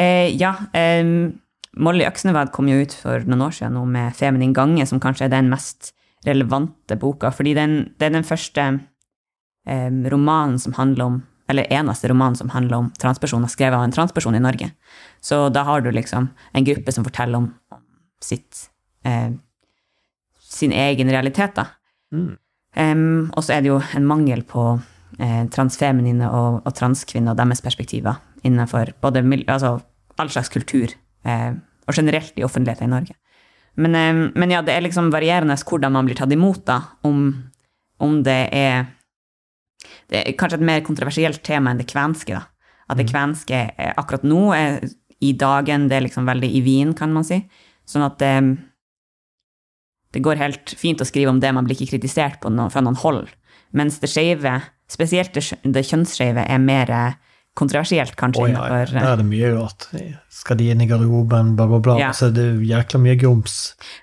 Eh, 0.00 0.32
ja, 0.36 0.54
um, 1.00 1.30
Molly 1.76 2.06
Øksnevad 2.08 2.52
kom 2.56 2.70
jo 2.70 2.80
ut 2.80 2.96
for 2.96 3.24
noen 3.28 3.46
år 3.48 3.56
siden 3.58 3.78
med 3.92 4.16
'Feminin 4.16 4.56
gange', 4.56 4.86
som 4.88 5.00
kanskje 5.00 5.28
er 5.28 5.36
den 5.36 5.50
mest 5.52 5.92
relevante 6.26 6.96
boka, 6.98 7.30
fordi 7.30 7.54
den, 7.54 7.94
det 7.98 8.08
er 8.08 8.16
den 8.16 8.26
første 8.26 8.66
um, 9.66 10.04
romanen 10.10 10.58
som 10.58 10.76
handler 10.76 11.04
om 11.04 11.22
eller 11.48 11.66
eneste 11.70 12.08
roman 12.08 12.36
som 12.36 12.48
handler 12.50 12.76
om 12.76 12.90
transpersoner, 12.98 13.46
skrevet 13.46 13.78
av 13.78 13.84
en 13.84 13.92
transperson 13.94 14.34
i 14.34 14.42
Norge. 14.42 14.70
Så 15.22 15.48
da 15.48 15.62
har 15.62 15.80
du 15.80 15.92
liksom 15.92 16.28
en 16.52 16.64
gruppe 16.64 16.92
som 16.92 17.04
forteller 17.06 17.38
om, 17.38 17.52
om 17.70 17.82
sitt 18.22 18.66
eh, 19.04 19.30
sin 20.56 20.72
egen 20.72 21.10
realitet, 21.12 21.56
da. 21.56 21.68
Mm. 22.14 22.34
Um, 22.76 23.30
og 23.32 23.44
så 23.44 23.56
er 23.56 23.64
det 23.64 23.70
jo 23.70 23.80
en 23.96 24.08
mangel 24.08 24.42
på 24.44 24.74
eh, 25.18 25.44
transfeminine 25.52 26.28
og, 26.28 26.58
og 26.66 26.74
transkvinner 26.76 27.32
og 27.32 27.38
deres 27.40 27.62
perspektiver 27.64 28.18
innenfor 28.44 28.92
både 29.02 29.22
altså, 29.46 29.78
all 30.20 30.32
slags 30.32 30.52
kultur, 30.52 30.92
eh, 31.24 31.54
og 31.86 31.96
generelt 31.96 32.36
i 32.36 32.44
offentligheten 32.44 32.88
i 32.88 32.92
Norge. 32.92 33.16
Men, 33.76 33.94
eh, 33.94 34.20
men, 34.34 34.52
ja, 34.52 34.62
det 34.62 34.74
er 34.74 34.84
liksom 34.84 35.12
varierende 35.12 35.56
hvordan 35.56 35.96
man 35.96 36.08
blir 36.08 36.18
tatt 36.18 36.32
imot, 36.32 36.64
da, 36.68 36.82
om, 37.04 37.30
om 37.98 38.22
det 38.22 38.42
er 38.52 38.92
Det 40.10 40.18
er 40.18 40.34
kanskje 40.38 40.56
et 40.58 40.66
mer 40.66 40.80
kontroversielt 40.82 41.42
tema 41.46 41.70
enn 41.70 41.78
det 41.78 41.86
kvenske, 41.86 42.34
da. 42.34 42.46
At 42.90 42.98
det 42.98 43.04
mm. 43.06 43.10
kvenske 43.10 43.58
akkurat 43.98 44.24
nå 44.26 44.40
er 44.54 44.80
i 45.22 45.32
dagen, 45.32 45.88
det 45.88 45.96
er 45.96 46.04
liksom 46.06 46.26
veldig 46.26 46.48
i 46.58 46.62
Wien, 46.64 46.92
kan 46.94 47.12
man 47.14 47.26
si. 47.26 47.40
Sånn 47.86 48.04
at 48.06 48.18
det 48.20 48.32
eh, 48.32 48.48
det 50.16 50.24
går 50.24 50.40
helt 50.40 50.72
fint 50.80 51.02
å 51.02 51.06
skrive 51.08 51.28
om 51.34 51.42
det, 51.42 51.52
man 51.52 51.66
blir 51.68 51.76
ikke 51.76 51.96
kritisert 51.96 52.46
noe, 52.48 52.70
fra 52.72 52.80
noen 52.84 52.96
hold. 53.02 53.26
Mens 53.76 53.98
det 54.00 54.08
skeive, 54.08 54.54
spesielt 54.88 55.36
det, 55.36 55.42
det 55.60 55.82
kjønnsskeive, 55.84 56.46
er 56.48 56.62
mer 56.62 56.92
eh, 56.94 57.18
kontroversielt, 57.56 58.14
kanskje. 58.16 58.46
Oh, 58.46 58.50
ja, 58.50 58.64
ja. 58.70 58.84
Der 58.94 59.10
er 59.12 59.20
det 59.20 59.26
mye 59.28 59.50
rart. 59.52 59.88
Skal 60.32 60.60
de 60.60 60.70
inn 60.72 60.84
i 60.84 60.88
garderoben, 60.88 61.54
bla, 61.58 61.66
bla, 61.68 61.80
bla. 61.84 61.96
Ja. 62.00 62.12
Så 62.16 62.30
det 62.32 62.44
er 62.44 62.62
jækla 62.64 63.00
mye 63.04 63.16
grums. 63.20 63.58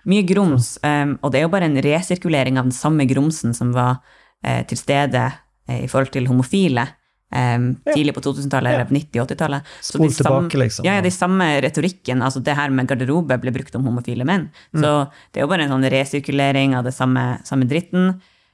Mye 0.10 0.26
grums, 0.30 0.76
um, 0.86 1.16
og 1.22 1.34
det 1.34 1.42
er 1.42 1.48
jo 1.48 1.54
bare 1.54 1.70
en 1.70 1.82
resirkulering 1.86 2.62
av 2.62 2.70
den 2.70 2.76
samme 2.76 3.10
grumsen 3.10 3.58
som 3.58 3.74
var 3.74 4.02
uh, 4.02 4.62
til 4.70 4.80
stede 4.80 5.26
uh, 5.34 5.80
i 5.80 5.90
forhold 5.90 6.14
til 6.14 6.30
homofile. 6.30 6.88
Um, 7.34 7.76
ja. 7.86 7.96
Tidlig 7.96 8.14
på 8.14 8.22
2000-tallet 8.22 8.76
eller 8.76 8.90
90-80-tallet. 8.94 9.70
Spol 9.82 10.12
tilbake, 10.14 10.58
liksom. 10.62 10.86
Ja, 10.86 11.00
de 11.02 11.12
samme 11.12 11.48
retorikken, 11.66 12.22
altså 12.22 12.44
det 12.46 12.54
her 12.58 12.70
med 12.70 12.86
garderobe 12.92 13.40
ble 13.42 13.54
brukt 13.56 13.74
om 13.80 13.88
homofile 13.90 14.28
menn. 14.28 14.52
Mm. 14.76 14.84
Så 14.84 14.92
det 15.34 15.42
er 15.42 15.48
jo 15.48 15.50
bare 15.50 15.66
en 15.66 15.74
sånn 15.74 15.88
resirkulering 15.94 16.76
av 16.78 16.86
det 16.86 16.94
samme, 16.94 17.24
samme 17.48 17.66
dritten. 17.70 18.12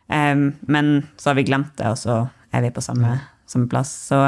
Um, 0.08 0.54
men 0.72 0.94
så 1.20 1.32
har 1.32 1.40
vi 1.42 1.48
glemt 1.50 1.76
det, 1.82 1.92
og 1.92 2.00
så 2.00 2.22
er 2.56 2.64
vi 2.64 2.72
på 2.74 2.84
samme, 2.86 3.18
samme 3.50 3.68
plass. 3.72 3.92
Så 4.14 4.22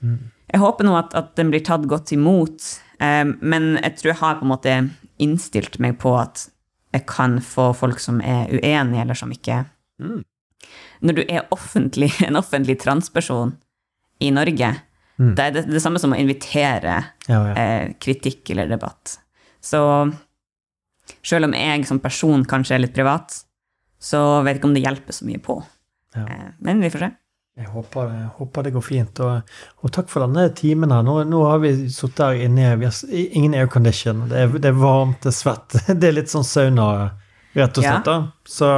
mm. 0.00 0.16
jeg 0.54 0.62
håper 0.64 0.88
nå 0.88 0.96
at, 0.96 1.12
at, 1.18 1.34
den 1.36 1.52
blir 1.52 1.64
tatt 1.66 1.84
godt 1.90 2.14
imot. 2.16 2.72
Um, 2.96 3.36
men 3.44 3.74
jeg 3.82 3.98
tror 4.00 4.14
jeg 4.14 4.20
har 4.22 4.40
på 4.40 4.48
en 4.48 4.54
måte 4.54 4.78
innstilt 5.22 5.76
meg 5.84 6.00
på 6.00 6.16
at 6.16 6.46
jeg 6.96 7.04
kan 7.08 7.36
få 7.44 7.74
folk 7.76 8.00
som 8.00 8.24
er 8.24 8.48
uenige, 8.48 9.04
eller 9.04 9.18
som 9.18 9.32
ikke 9.34 9.64
Mm. 10.02 10.22
Når 11.02 11.14
du 11.14 11.20
er 11.28 11.44
offentlig, 11.54 12.08
en 12.26 12.38
offentlig 12.40 12.78
transperson 12.80 13.52
i 14.22 14.30
Norge, 14.34 14.72
Mm. 15.20 15.34
det 15.36 15.44
er 15.44 15.50
det, 15.54 15.62
det 15.70 15.80
samme 15.84 16.00
som 16.00 16.14
å 16.14 16.16
invitere 16.18 16.94
Ja, 17.28 17.40
ja. 17.46 17.52
eh, 17.54 17.90
kritikk 18.00 18.48
eller 18.54 18.66
debatt. 18.70 19.18
Så 19.62 19.78
selv 21.22 21.44
om 21.48 21.52
jeg 21.54 21.84
som 21.86 22.00
person 22.02 22.44
kanskje 22.48 22.76
er 22.78 22.82
litt 22.86 22.94
privat, 22.96 23.36
så 24.02 24.40
vet 24.42 24.54
jeg 24.56 24.62
ikke 24.62 24.70
om 24.70 24.74
det 24.78 24.82
hjelper 24.86 25.14
så 25.14 25.26
mye 25.28 25.42
på. 25.44 25.58
Ja. 26.16 26.24
Eh, 26.24 26.48
men 26.64 26.80
vi 26.82 26.90
får 26.90 27.04
se. 27.04 27.10
Jeg 27.60 27.68
håper, 27.68 28.08
jeg 28.08 28.30
håper 28.38 28.64
det 28.64 28.72
går 28.72 28.84
fint. 28.86 29.20
Og, 29.20 29.54
og 29.84 29.92
takk 29.92 30.08
for 30.08 30.24
denne 30.24 30.46
timen 30.56 30.90
her. 30.94 31.02
Nå, 31.04 31.18
nå 31.28 31.42
har 31.44 31.60
vi 31.60 31.74
sittet 31.92 32.22
her 32.24 32.40
inne. 32.48 32.70
Vi 32.80 32.88
har 32.88 33.00
ingen 33.36 33.54
aircondition. 33.60 34.24
Det, 34.30 34.38
er- 34.46 34.58
det 34.64 34.70
er 34.72 34.78
varmt, 34.80 35.20
det 35.20 35.34
er 35.34 35.36
svett. 35.36 35.76
Det 36.00 36.08
er 36.08 36.16
litt 36.16 36.32
sånn 36.32 36.48
sauna, 36.48 36.88
rett 37.54 37.76
og 37.78 37.84
Ja. 37.84 37.98
slett. 37.98 38.08
da. 38.08 38.16
Så, 38.48 38.70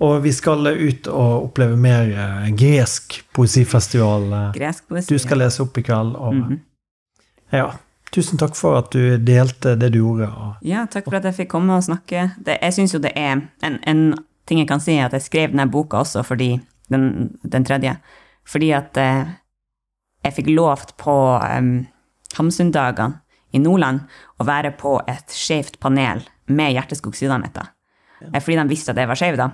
og 0.00 0.22
vi 0.24 0.32
skal 0.32 0.66
ut 0.66 1.06
og 1.08 1.44
oppleve 1.50 1.76
mer 1.76 2.10
eh, 2.10 2.50
gresk 2.56 3.20
poesifestival. 3.32 4.26
eh. 4.32 4.52
Gresk 4.56 4.88
poesi. 4.88 5.08
Du 5.14 5.18
skal 5.18 5.38
lese 5.38 5.62
opp 5.62 5.78
i 5.78 5.82
kveld. 5.82 6.16
Og 6.16 6.34
Mhm. 6.34 6.60
ja, 7.52 7.70
tusen 8.12 8.38
takk 8.38 8.54
for 8.56 8.76
at 8.78 8.90
du 8.90 9.18
delte 9.18 9.76
det 9.78 9.92
du 9.92 9.98
gjorde. 10.02 10.28
Og, 10.32 10.54
Ja, 10.62 10.86
takk 10.86 11.04
for 11.04 11.16
at 11.16 11.24
jeg 11.24 11.34
fikk 11.34 11.48
komme 11.50 11.76
og 11.76 11.82
snakke. 11.82 12.34
Det, 12.42 12.58
jeg 12.62 12.72
syns 12.72 12.92
jo 12.94 12.98
det 13.00 13.12
er 13.16 13.42
en, 13.62 13.78
en 13.86 14.14
ting 14.46 14.58
jeg 14.58 14.68
kan 14.68 14.80
si, 14.80 14.98
at 14.98 15.12
jeg 15.12 15.22
skrev 15.22 15.50
denne 15.50 15.70
boka 15.70 15.98
også 15.98 16.24
fordi 16.24 16.60
den, 16.90 17.38
den 17.48 17.64
tredje. 17.64 17.96
Fordi 18.46 18.70
at 18.72 18.96
eh, 18.96 19.24
jeg 20.24 20.32
fikk 20.34 20.46
lovt 20.56 20.96
på 20.96 21.14
um, 21.58 21.86
Hamsundagene 22.36 23.20
i 23.52 23.58
Nordland 23.58 24.00
å 24.40 24.44
være 24.44 24.72
på 24.76 24.98
et 25.08 25.30
skjevt 25.30 25.78
panel 25.80 26.22
med 26.48 26.72
Hjerteskog 26.74 27.14
Sydanetta. 27.14 27.68
Ja. 28.20 28.40
Fordi 28.40 28.56
de 28.56 28.68
visste 28.68 28.90
at 28.90 28.96
jeg 28.96 29.08
var 29.08 29.14
skeiv, 29.20 29.36
da. 29.36 29.50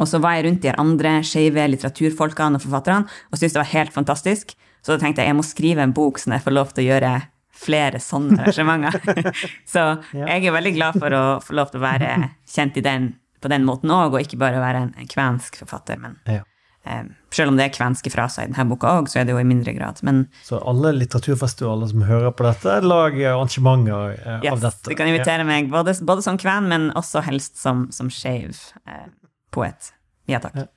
Og 0.00 0.08
så 0.08 0.20
var 0.22 0.38
jeg 0.38 0.48
rundt 0.48 0.64
de 0.64 0.72
andre 0.80 1.18
skeive 1.26 1.66
litteraturfolkene 1.74 2.58
og 2.58 2.64
forfatterne 2.64 3.06
og 3.30 3.36
syntes 3.36 3.56
det 3.56 3.62
var 3.62 3.72
helt 3.74 3.94
fantastisk. 3.94 4.56
Så 4.80 4.94
da 4.94 5.02
tenkte 5.02 5.22
jeg 5.22 5.32
jeg 5.32 5.38
må 5.38 5.44
skrive 5.44 5.84
en 5.84 5.94
bok 5.96 6.20
som 6.20 6.34
jeg 6.34 6.44
får 6.44 6.56
lov 6.56 6.72
til 6.74 6.86
å 6.86 6.90
gjøre 6.94 7.14
flere 7.60 8.00
sånne 8.00 8.40
arrangementer. 8.40 9.34
så 9.72 9.86
jeg 10.16 10.44
er 10.44 10.54
veldig 10.54 10.76
glad 10.76 11.00
for 11.00 11.16
å 11.16 11.24
få 11.44 11.56
lov 11.58 11.72
til 11.72 11.82
å 11.82 11.84
være 11.84 12.14
kjent 12.48 12.78
i 12.80 12.84
den, 12.84 13.10
på 13.42 13.50
den 13.52 13.66
måten 13.68 13.92
òg, 13.92 14.14
og 14.14 14.24
ikke 14.24 14.40
bare 14.40 14.62
være 14.62 14.86
en, 14.86 14.94
en 14.96 15.10
kvensk 15.10 15.60
forfatter. 15.64 16.00
Men 16.00 16.16
Ja. 16.30 16.44
Um, 16.80 17.10
selv 17.28 17.52
om 17.52 17.58
det 17.58 17.66
er 17.66 17.72
kvenske 17.74 18.08
fraser 18.08 18.46
i 18.46 18.48
denne 18.48 18.64
boka 18.70 18.88
òg, 18.96 19.08
så 19.12 19.18
er 19.20 19.26
det 19.28 19.34
jo 19.34 19.40
i 19.42 19.44
mindre 19.44 19.74
grad. 19.76 19.98
Men 20.06 20.22
så 20.46 20.62
alle 20.64 20.94
litteraturfestivaler 20.96 21.90
som 21.90 22.06
hører 22.08 22.32
på 22.32 22.46
dette, 22.46 22.78
lager 22.88 23.34
arrangementer 23.34 24.14
uh, 24.16 24.38
yes, 24.40 24.54
av 24.54 24.62
dette. 24.64 24.88
du 24.88 24.96
kan 24.96 25.10
invitere 25.10 25.44
meg 25.44 25.68
både, 25.68 25.92
både 26.08 26.24
som 26.24 26.40
kven, 26.40 26.70
men 26.72 26.88
også 26.96 27.20
helst 27.28 27.60
som, 27.60 27.84
som 27.92 28.08
skeiv 28.08 28.56
eh, 28.88 29.10
poet. 29.50 29.92
Ja 30.30 30.40
takk. 30.42 30.56
Ja. 30.56 30.68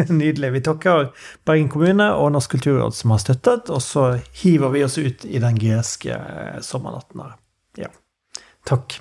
Nydelig. 0.08 0.52
Vi 0.52 0.60
takker 0.64 1.10
Bergen 1.44 1.68
kommune 1.68 2.10
og 2.16 2.32
Norsk 2.32 2.56
kulturråd 2.56 2.96
som 2.96 3.14
har 3.14 3.20
støttet, 3.22 3.70
og 3.72 3.82
så 3.84 4.06
hiver 4.42 4.72
vi 4.74 4.84
oss 4.86 4.98
ut 4.98 5.24
i 5.24 5.40
den 5.42 5.58
greske 5.60 6.16
eh, 6.16 6.58
sommernatten 6.64 7.24
her. 7.24 7.36
Ja. 7.86 7.90
Takk. 8.68 9.00